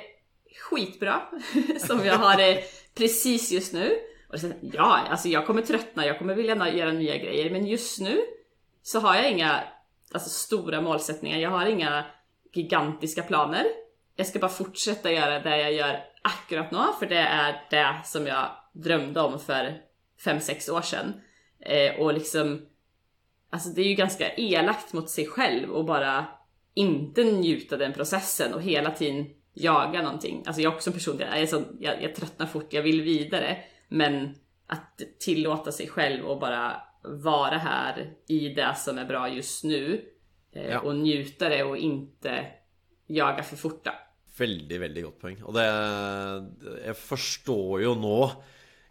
skitbra, 0.71 1.23
som 1.79 2.05
jag 2.05 2.19
har 2.19 2.37
det 2.37 2.62
precis 2.95 3.53
just 3.53 3.73
nu. 3.73 3.99
Och 4.33 4.41
sen, 4.41 4.55
ja, 4.61 5.07
alltså 5.11 5.29
jag 5.29 5.47
kommer 5.47 5.62
tröttna, 5.62 6.07
jag 6.07 6.19
kommer 6.19 6.35
vilja 6.35 6.69
göra 6.69 6.93
nya 6.93 7.16
grejer, 7.16 7.51
men 7.51 7.66
just 7.66 8.01
nu 8.01 8.21
så 8.83 9.01
har 9.01 9.14
jag 9.14 9.31
inga 9.31 9.61
alltså, 10.12 10.29
stora 10.29 10.81
målsättningar, 10.81 11.39
jag 11.39 11.51
har 11.51 11.66
inga 11.66 12.05
gigantiska 12.53 13.23
planer. 13.23 13.66
Jag 14.16 14.27
ska 14.27 14.39
bara 14.39 14.51
fortsätta 14.51 15.12
göra 15.12 15.41
det 15.41 15.57
jag 15.57 15.73
gör 15.73 16.05
akkurat 16.23 16.71
nu, 16.71 16.79
för 16.99 17.07
det 17.07 17.19
är 17.19 17.66
det 17.71 17.97
som 18.05 18.27
jag 18.27 18.51
drömde 18.73 19.21
om 19.21 19.41
för 19.41 19.81
5-6 20.25 20.71
år 20.71 20.83
sedan. 20.83 21.21
Eh, 21.61 22.01
och 22.01 22.15
liksom, 22.15 22.67
alltså 23.51 23.69
det 23.69 23.83
är 23.83 23.89
ju 23.89 23.95
ganska 23.95 24.35
elakt 24.35 24.93
mot 24.93 25.11
sig 25.11 25.27
själv 25.27 25.71
och 25.71 25.85
bara 25.85 26.27
inte 26.75 27.25
njuta 27.25 27.77
den 27.77 27.93
processen 27.93 28.55
och 28.55 28.63
hela 28.63 28.91
tiden 28.91 29.27
jaga 29.55 30.03
någonting. 30.03 30.43
Alltså 30.47 30.63
jag 30.63 30.75
också 30.75 30.91
en 30.91 30.95
person, 30.95 31.17
jag, 31.19 31.39
är 31.39 31.47
så, 31.47 31.63
jag, 31.81 32.03
jag 32.03 32.15
tröttnar 32.15 32.47
fort, 32.47 32.73
jag 32.73 32.83
vill 32.83 33.03
vidare. 33.03 33.59
Men 33.89 34.35
att 34.67 35.03
tillåta 35.21 35.73
sig 35.73 35.89
själv 35.89 36.25
och 36.25 36.41
bara 36.41 36.83
vara 37.03 37.59
här 37.59 38.13
i 38.29 38.49
det 38.49 38.75
som 38.77 38.99
är 38.99 39.05
bra 39.05 39.29
just 39.29 39.65
nu 39.65 40.05
eh, 40.53 40.71
ja. 40.71 40.81
och 40.81 40.97
njuta 40.97 41.49
det 41.49 41.65
och 41.65 41.77
inte 41.77 42.47
jaga 43.07 43.43
för 43.43 43.57
fort. 43.57 43.89
Väldigt, 44.39 44.81
väldigt 44.81 45.05
gott 45.05 45.21
poäng. 45.21 45.43
Och 45.43 45.53
det, 45.53 45.67
jag 46.87 46.97
förstår 46.97 47.81
ju 47.81 47.95
nu 47.95 48.29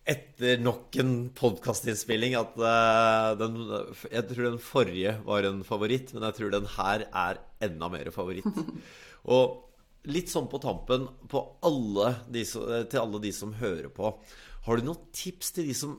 etter 0.07 0.61
nok 0.63 0.95
en 1.01 1.13
podkastinnspilling 1.35 2.37
at 2.39 2.55
uh, 2.61 3.35
den 3.39 3.57
Jeg 4.07 4.23
tror 4.29 4.43
den 4.45 4.59
forrige 4.63 5.15
var 5.27 5.47
en 5.47 5.63
favoritt, 5.67 6.13
men 6.15 6.25
jeg 6.29 6.37
tror 6.37 6.53
den 6.53 6.69
her 6.77 7.07
er 7.07 7.41
enda 7.67 7.89
mer 7.91 8.11
favoritt. 8.15 8.47
Og 9.35 10.07
litt 10.07 10.31
sånn 10.31 10.47
på 10.47 10.61
tampen 10.63 11.09
på 11.27 11.41
alle 11.67 12.13
de, 12.31 12.45
til 12.47 13.01
alle 13.01 13.19
de 13.23 13.33
som 13.35 13.55
hører 13.59 13.89
på. 13.91 14.13
Har 14.67 14.79
du 14.79 14.87
noen 14.87 15.09
tips 15.15 15.51
til 15.57 15.67
de 15.67 15.75
som 15.75 15.97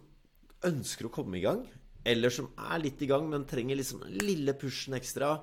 ønsker 0.64 1.08
å 1.08 1.12
komme 1.12 1.36
i 1.36 1.44
gang? 1.44 1.60
Eller 2.08 2.32
som 2.32 2.48
er 2.70 2.80
litt 2.80 3.02
i 3.04 3.08
gang, 3.10 3.28
men 3.28 3.44
trenger 3.48 3.76
liksom 3.76 4.00
den 4.06 4.16
lille 4.24 4.54
pushen 4.56 4.96
ekstra? 4.96 5.34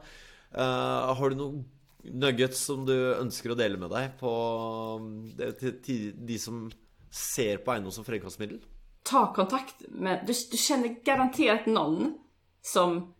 Uh, 0.56 1.14
har 1.14 1.30
du 1.30 1.38
noen 1.38 1.64
nuggets 2.06 2.60
som 2.68 2.86
du 2.86 2.96
ønsker 2.96 3.54
å 3.54 3.60
dele 3.60 3.80
med 3.82 3.94
deg 3.94 4.18
på, 4.20 4.32
til 5.86 6.12
de 6.26 6.38
som 6.42 6.66
ser 7.16 7.58
på 7.58 7.72
eiendom 7.72 7.92
som 7.92 8.06
fremkomstmiddel? 8.06 8.60
Ta 9.04 9.34
kontakt 9.34 9.76
med, 9.90 10.24
du, 10.28 10.34
du 10.52 10.58
känner 10.58 10.88
garanterat 11.04 11.66
någon 11.66 12.18
som 12.62 13.14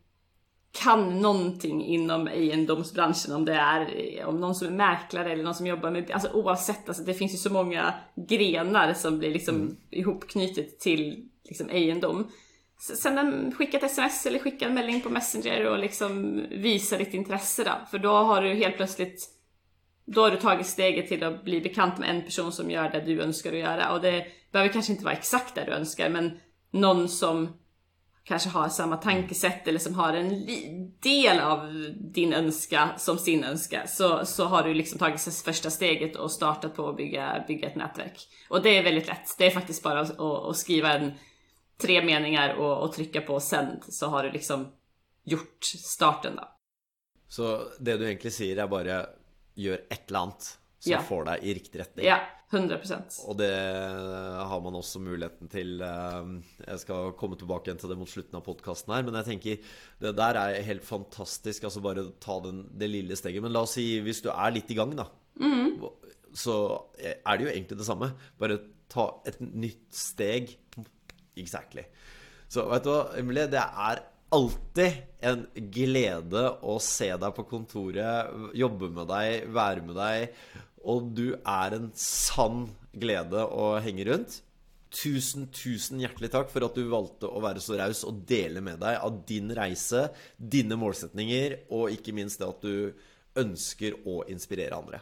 kan 0.72 1.22
någonting 1.22 1.86
inom 1.86 2.28
egendomsbranschen 2.28 3.36
om 3.36 3.46
det 3.46 3.54
är 3.54 4.26
om 4.26 4.40
någon 4.40 4.56
som 4.56 4.68
är 4.68 4.72
mäklare 4.72 5.32
eller 5.32 5.44
någon 5.44 5.56
som 5.56 5.68
jobbar 5.68 5.92
med, 5.92 6.12
alltså 6.12 6.32
oavsett, 6.34 6.88
alltså 6.88 7.04
det 7.04 7.14
finns 7.14 7.34
ju 7.34 7.38
så 7.38 7.50
många 7.50 7.94
grenar 8.16 8.94
som 8.94 9.20
blir 9.20 9.32
liksom 9.32 9.56
mm. 9.56 9.78
ihopknutet 9.90 10.80
till 10.80 11.30
liksom 11.44 11.70
egendom. 11.70 12.32
Sen 12.80 13.18
en, 13.18 13.52
skicka 13.52 13.78
ett 13.78 13.84
sms 13.84 14.26
eller 14.26 14.40
skicka 14.40 14.66
en 14.66 14.74
melding 14.74 15.02
på 15.02 15.10
Messenger 15.10 15.66
och 15.66 15.80
liksom 15.80 16.42
visa 16.52 16.98
ditt 16.98 17.14
intresse 17.14 17.64
då. 17.64 17.72
För 17.92 18.00
då 18.00 18.12
har 18.12 18.42
du 18.42 18.54
helt 18.54 18.78
plötsligt 18.78 19.35
då 20.06 20.22
har 20.22 20.32
du 20.32 20.38
tagit 20.38 20.68
steget 20.68 21.08
till 21.08 21.24
att 21.24 21.44
bli 21.44 21.62
bekant 21.62 21.98
med 21.98 22.10
en 22.10 22.22
person 22.22 22.52
som 22.52 22.72
gör 22.72 22.90
det 22.90 23.02
du 23.02 23.22
önskar 23.22 23.54
att 23.54 23.60
göra. 23.60 23.94
Och 23.94 24.02
det 24.02 24.26
behöver 24.52 24.74
kanske 24.74 24.92
inte 24.92 25.06
vara 25.06 25.16
exakt 25.16 25.56
det 25.56 25.66
du 25.66 25.72
önskar, 25.72 26.10
men 26.10 26.40
någon 26.72 27.10
som 27.10 27.58
kanske 28.24 28.50
har 28.50 28.70
samma 28.70 28.98
tankesätt 28.98 29.68
eller 29.68 29.80
som 29.80 29.94
har 29.94 30.14
en 30.14 30.46
del 31.00 31.40
av 31.40 31.72
din 32.14 32.34
önska 32.34 32.90
som 32.98 33.18
sin 33.18 33.44
önska 33.44 33.88
så, 33.88 34.26
så 34.26 34.46
har 34.46 34.64
du 34.64 34.74
liksom 34.74 35.00
tagit 35.00 35.22
första 35.46 35.70
steget 35.70 36.16
och 36.16 36.32
startat 36.32 36.76
på 36.76 36.90
att 36.90 36.98
bygga, 36.98 37.46
bygga 37.48 37.68
ett 37.68 37.76
nätverk. 37.76 38.28
Och 38.50 38.62
det 38.62 38.78
är 38.78 38.84
väldigt 38.84 39.08
lätt. 39.08 39.36
Det 39.38 39.46
är 39.46 39.52
faktiskt 39.52 39.84
bara 39.84 40.00
att, 40.00 40.20
att 40.20 40.58
skriva 40.58 40.94
en, 40.94 41.12
tre 41.78 42.04
meningar 42.04 42.56
och, 42.56 42.84
och, 42.84 42.94
trycka 42.94 43.22
på 43.22 43.40
send 43.40 43.84
så 43.90 44.08
har 44.08 44.24
du 44.24 44.32
liksom 44.32 44.68
gjort 45.24 45.64
starten 45.64 46.36
då. 46.36 46.52
Så 47.28 47.62
det 47.80 47.98
du 47.98 48.06
egentligen 48.06 48.34
säger 48.34 48.58
är 48.58 48.68
bara 48.68 49.06
gör 49.56 49.82
ett 49.90 50.10
eller 50.10 50.20
annat 50.20 50.60
som 50.80 50.92
ja. 50.92 51.02
får 51.02 51.26
dig 51.26 51.40
i 51.42 51.54
riktig 51.54 51.80
riktning. 51.80 52.06
Ja, 52.06 52.20
100%. 52.50 53.26
Och 53.26 53.36
det 53.36 53.54
har 54.46 54.62
man 54.62 54.76
också 54.76 55.00
möjligheten 55.00 55.48
till. 55.48 55.82
Ehm, 55.82 56.44
jag 56.68 56.80
ska 56.80 57.12
komma 57.12 57.36
tillbaka 57.36 57.76
till 57.76 57.90
det 57.90 57.96
mot 57.96 58.10
slutet 58.10 58.34
av 58.34 58.42
podcasten 58.42 58.94
här, 58.94 59.04
men 59.04 59.14
jag 59.14 59.26
tänker 59.26 59.58
det 60.00 60.12
där 60.12 60.36
är 60.36 60.62
helt 60.62 60.86
fantastiskt. 60.86 61.64
Alltså 61.64 61.80
bara 61.80 62.04
ta 62.20 62.40
den, 62.40 62.80
det 62.80 62.88
lilla 62.88 63.16
steget. 63.16 63.42
Men 63.42 63.54
låt 63.54 63.64
oss 63.64 63.72
säga, 63.72 64.02
om 64.02 64.14
du 64.24 64.30
är 64.30 64.52
lite 64.52 64.74
igång 64.74 64.96
då, 64.96 65.08
mm. 65.40 65.80
så 66.34 66.86
är 67.26 67.38
det 67.38 67.44
ju 67.44 67.50
egentligen 67.50 67.78
detsamma. 67.78 68.12
Bara 68.38 68.58
ta 68.88 69.24
ett 69.26 69.40
nytt 69.40 69.94
steg. 69.94 70.60
Exactly. 71.36 71.84
Så 72.48 72.70
vet 72.70 72.84
du 72.84 72.90
vad, 72.90 73.20
Emilie, 73.20 73.48
det 73.48 73.64
är 73.78 74.00
alltid 74.34 75.04
en 75.26 75.46
glede 75.74 76.44
å 76.66 76.78
se 76.84 77.10
deg 77.18 77.36
på 77.36 77.46
kontoret, 77.50 78.32
jobbe 78.58 78.90
med 78.94 79.10
deg, 79.10 79.46
være 79.54 79.86
med 79.86 80.00
deg. 80.00 80.40
Og 80.86 81.08
du 81.18 81.28
er 81.36 81.78
en 81.78 81.88
sann 81.98 82.68
glede 82.94 83.46
å 83.46 83.76
henge 83.82 84.06
rundt. 84.10 84.40
Tusen, 84.96 85.50
tusen 85.52 86.00
hjertelig 86.00 86.30
takk 86.32 86.52
for 86.54 86.64
at 86.68 86.78
du 86.78 86.86
valgte 86.88 87.28
å 87.28 87.42
være 87.44 87.64
så 87.64 87.76
raus 87.80 88.06
og 88.08 88.22
dele 88.30 88.62
med 88.64 88.80
deg 88.84 89.02
av 89.04 89.18
din 89.28 89.50
reise, 89.58 90.08
dine 90.38 90.78
målsetninger, 90.80 91.58
og 91.76 91.92
ikke 91.96 92.16
minst 92.16 92.40
det 92.40 92.48
at 92.48 92.64
du 92.64 93.42
ønsker 93.42 93.98
å 94.08 94.22
inspirere 94.32 94.78
andre. 94.78 95.02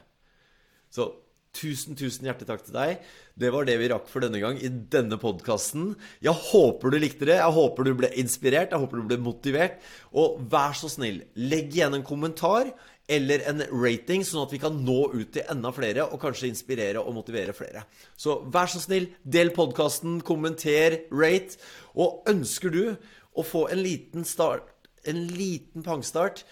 Så 0.89 1.11
Tusen, 1.53 1.93
tusen 1.93 2.25
hjertelig 2.25 2.47
takk 2.49 2.63
til 2.65 2.73
deg. 2.73 3.01
Det 3.37 3.49
var 3.53 3.67
det 3.67 3.75
vi 3.77 3.89
rakk 3.91 4.07
for 4.09 4.25
denne 4.25 4.39
gang 4.41 4.57
i 4.57 4.71
denne 4.71 5.19
podkasten. 5.21 5.91
Jeg 6.25 6.33
håper 6.49 6.89
du 6.89 6.97
likte 6.97 7.27
det. 7.29 7.35
Jeg 7.37 7.55
håper 7.57 7.85
du 7.85 7.91
ble 7.99 8.09
inspirert. 8.17 8.73
Jeg 8.73 8.81
håper 8.81 8.97
du 8.97 9.11
ble 9.11 9.19
motivert. 9.21 9.77
Og 10.17 10.39
vær 10.49 10.73
så 10.77 10.89
snill, 10.89 11.21
legg 11.37 11.77
igjen 11.77 11.99
en 11.99 12.05
kommentar 12.07 12.71
eller 13.11 13.45
en 13.51 13.61
rating, 13.69 14.23
sånn 14.25 14.47
at 14.47 14.55
vi 14.55 14.61
kan 14.63 14.81
nå 14.81 14.97
ut 15.13 15.33
til 15.35 15.45
enda 15.51 15.69
flere 15.75 16.07
og 16.07 16.21
kanskje 16.23 16.49
inspirere 16.49 17.03
og 17.03 17.13
motivere 17.19 17.53
flere. 17.53 17.85
Så 18.17 18.39
vær 18.49 18.71
så 18.71 18.81
snill, 18.81 19.11
del 19.21 19.53
podkasten, 19.53 20.23
kommenter, 20.25 21.03
rate. 21.13 21.61
Og 21.93 22.23
ønsker 22.33 22.73
du 22.73 22.83
å 22.93 23.45
få 23.45 23.67
en 23.69 23.83
liten 23.83 24.25
start, 24.25 24.65
en 25.05 25.27
liten 25.37 25.85
pangstart 25.85 26.47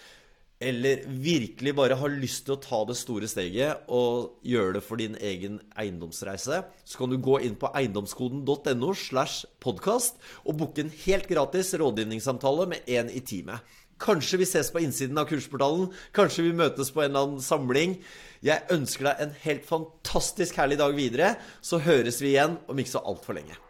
eller 0.62 1.02
virkelig 1.06 1.74
bare 1.76 1.98
har 1.98 2.14
lyst 2.14 2.46
til 2.46 2.56
å 2.56 2.62
ta 2.62 2.80
det 2.88 2.96
store 2.98 3.28
steget 3.30 3.88
og 3.92 4.38
gjøre 4.46 4.78
det 4.78 4.84
for 4.86 5.00
din 5.00 5.18
egen 5.20 5.58
eiendomsreise, 5.78 6.62
så 6.62 7.00
kan 7.00 7.12
du 7.12 7.18
gå 7.22 7.40
inn 7.46 7.58
på 7.58 7.70
eiendomskoden.no 7.76 8.92
slash 8.98 9.46
podkast 9.62 10.20
og 10.46 10.58
booke 10.62 10.84
en 10.84 10.94
helt 11.04 11.28
gratis 11.30 11.74
rådgivningssamtale 11.82 12.68
med 12.72 12.90
én 12.90 13.10
i 13.12 13.24
teamet. 13.26 13.62
Kanskje 14.02 14.40
vi 14.40 14.48
ses 14.50 14.72
på 14.74 14.82
innsiden 14.82 15.18
av 15.20 15.28
kursportalen. 15.30 15.92
Kanskje 16.16 16.48
vi 16.48 16.56
møtes 16.58 16.90
på 16.90 17.04
en 17.04 17.12
eller 17.12 17.28
annen 17.28 17.44
samling. 17.44 18.00
Jeg 18.42 18.66
ønsker 18.74 19.12
deg 19.12 19.22
en 19.22 19.36
helt 19.44 19.68
fantastisk 19.68 20.58
herlig 20.58 20.80
dag 20.82 20.96
videre. 20.96 21.36
Så 21.62 21.78
høres 21.84 22.18
vi 22.22 22.34
igjen 22.34 22.58
om 22.66 22.82
ikke 22.82 22.96
så 22.96 23.04
altfor 23.06 23.38
lenge. 23.38 23.61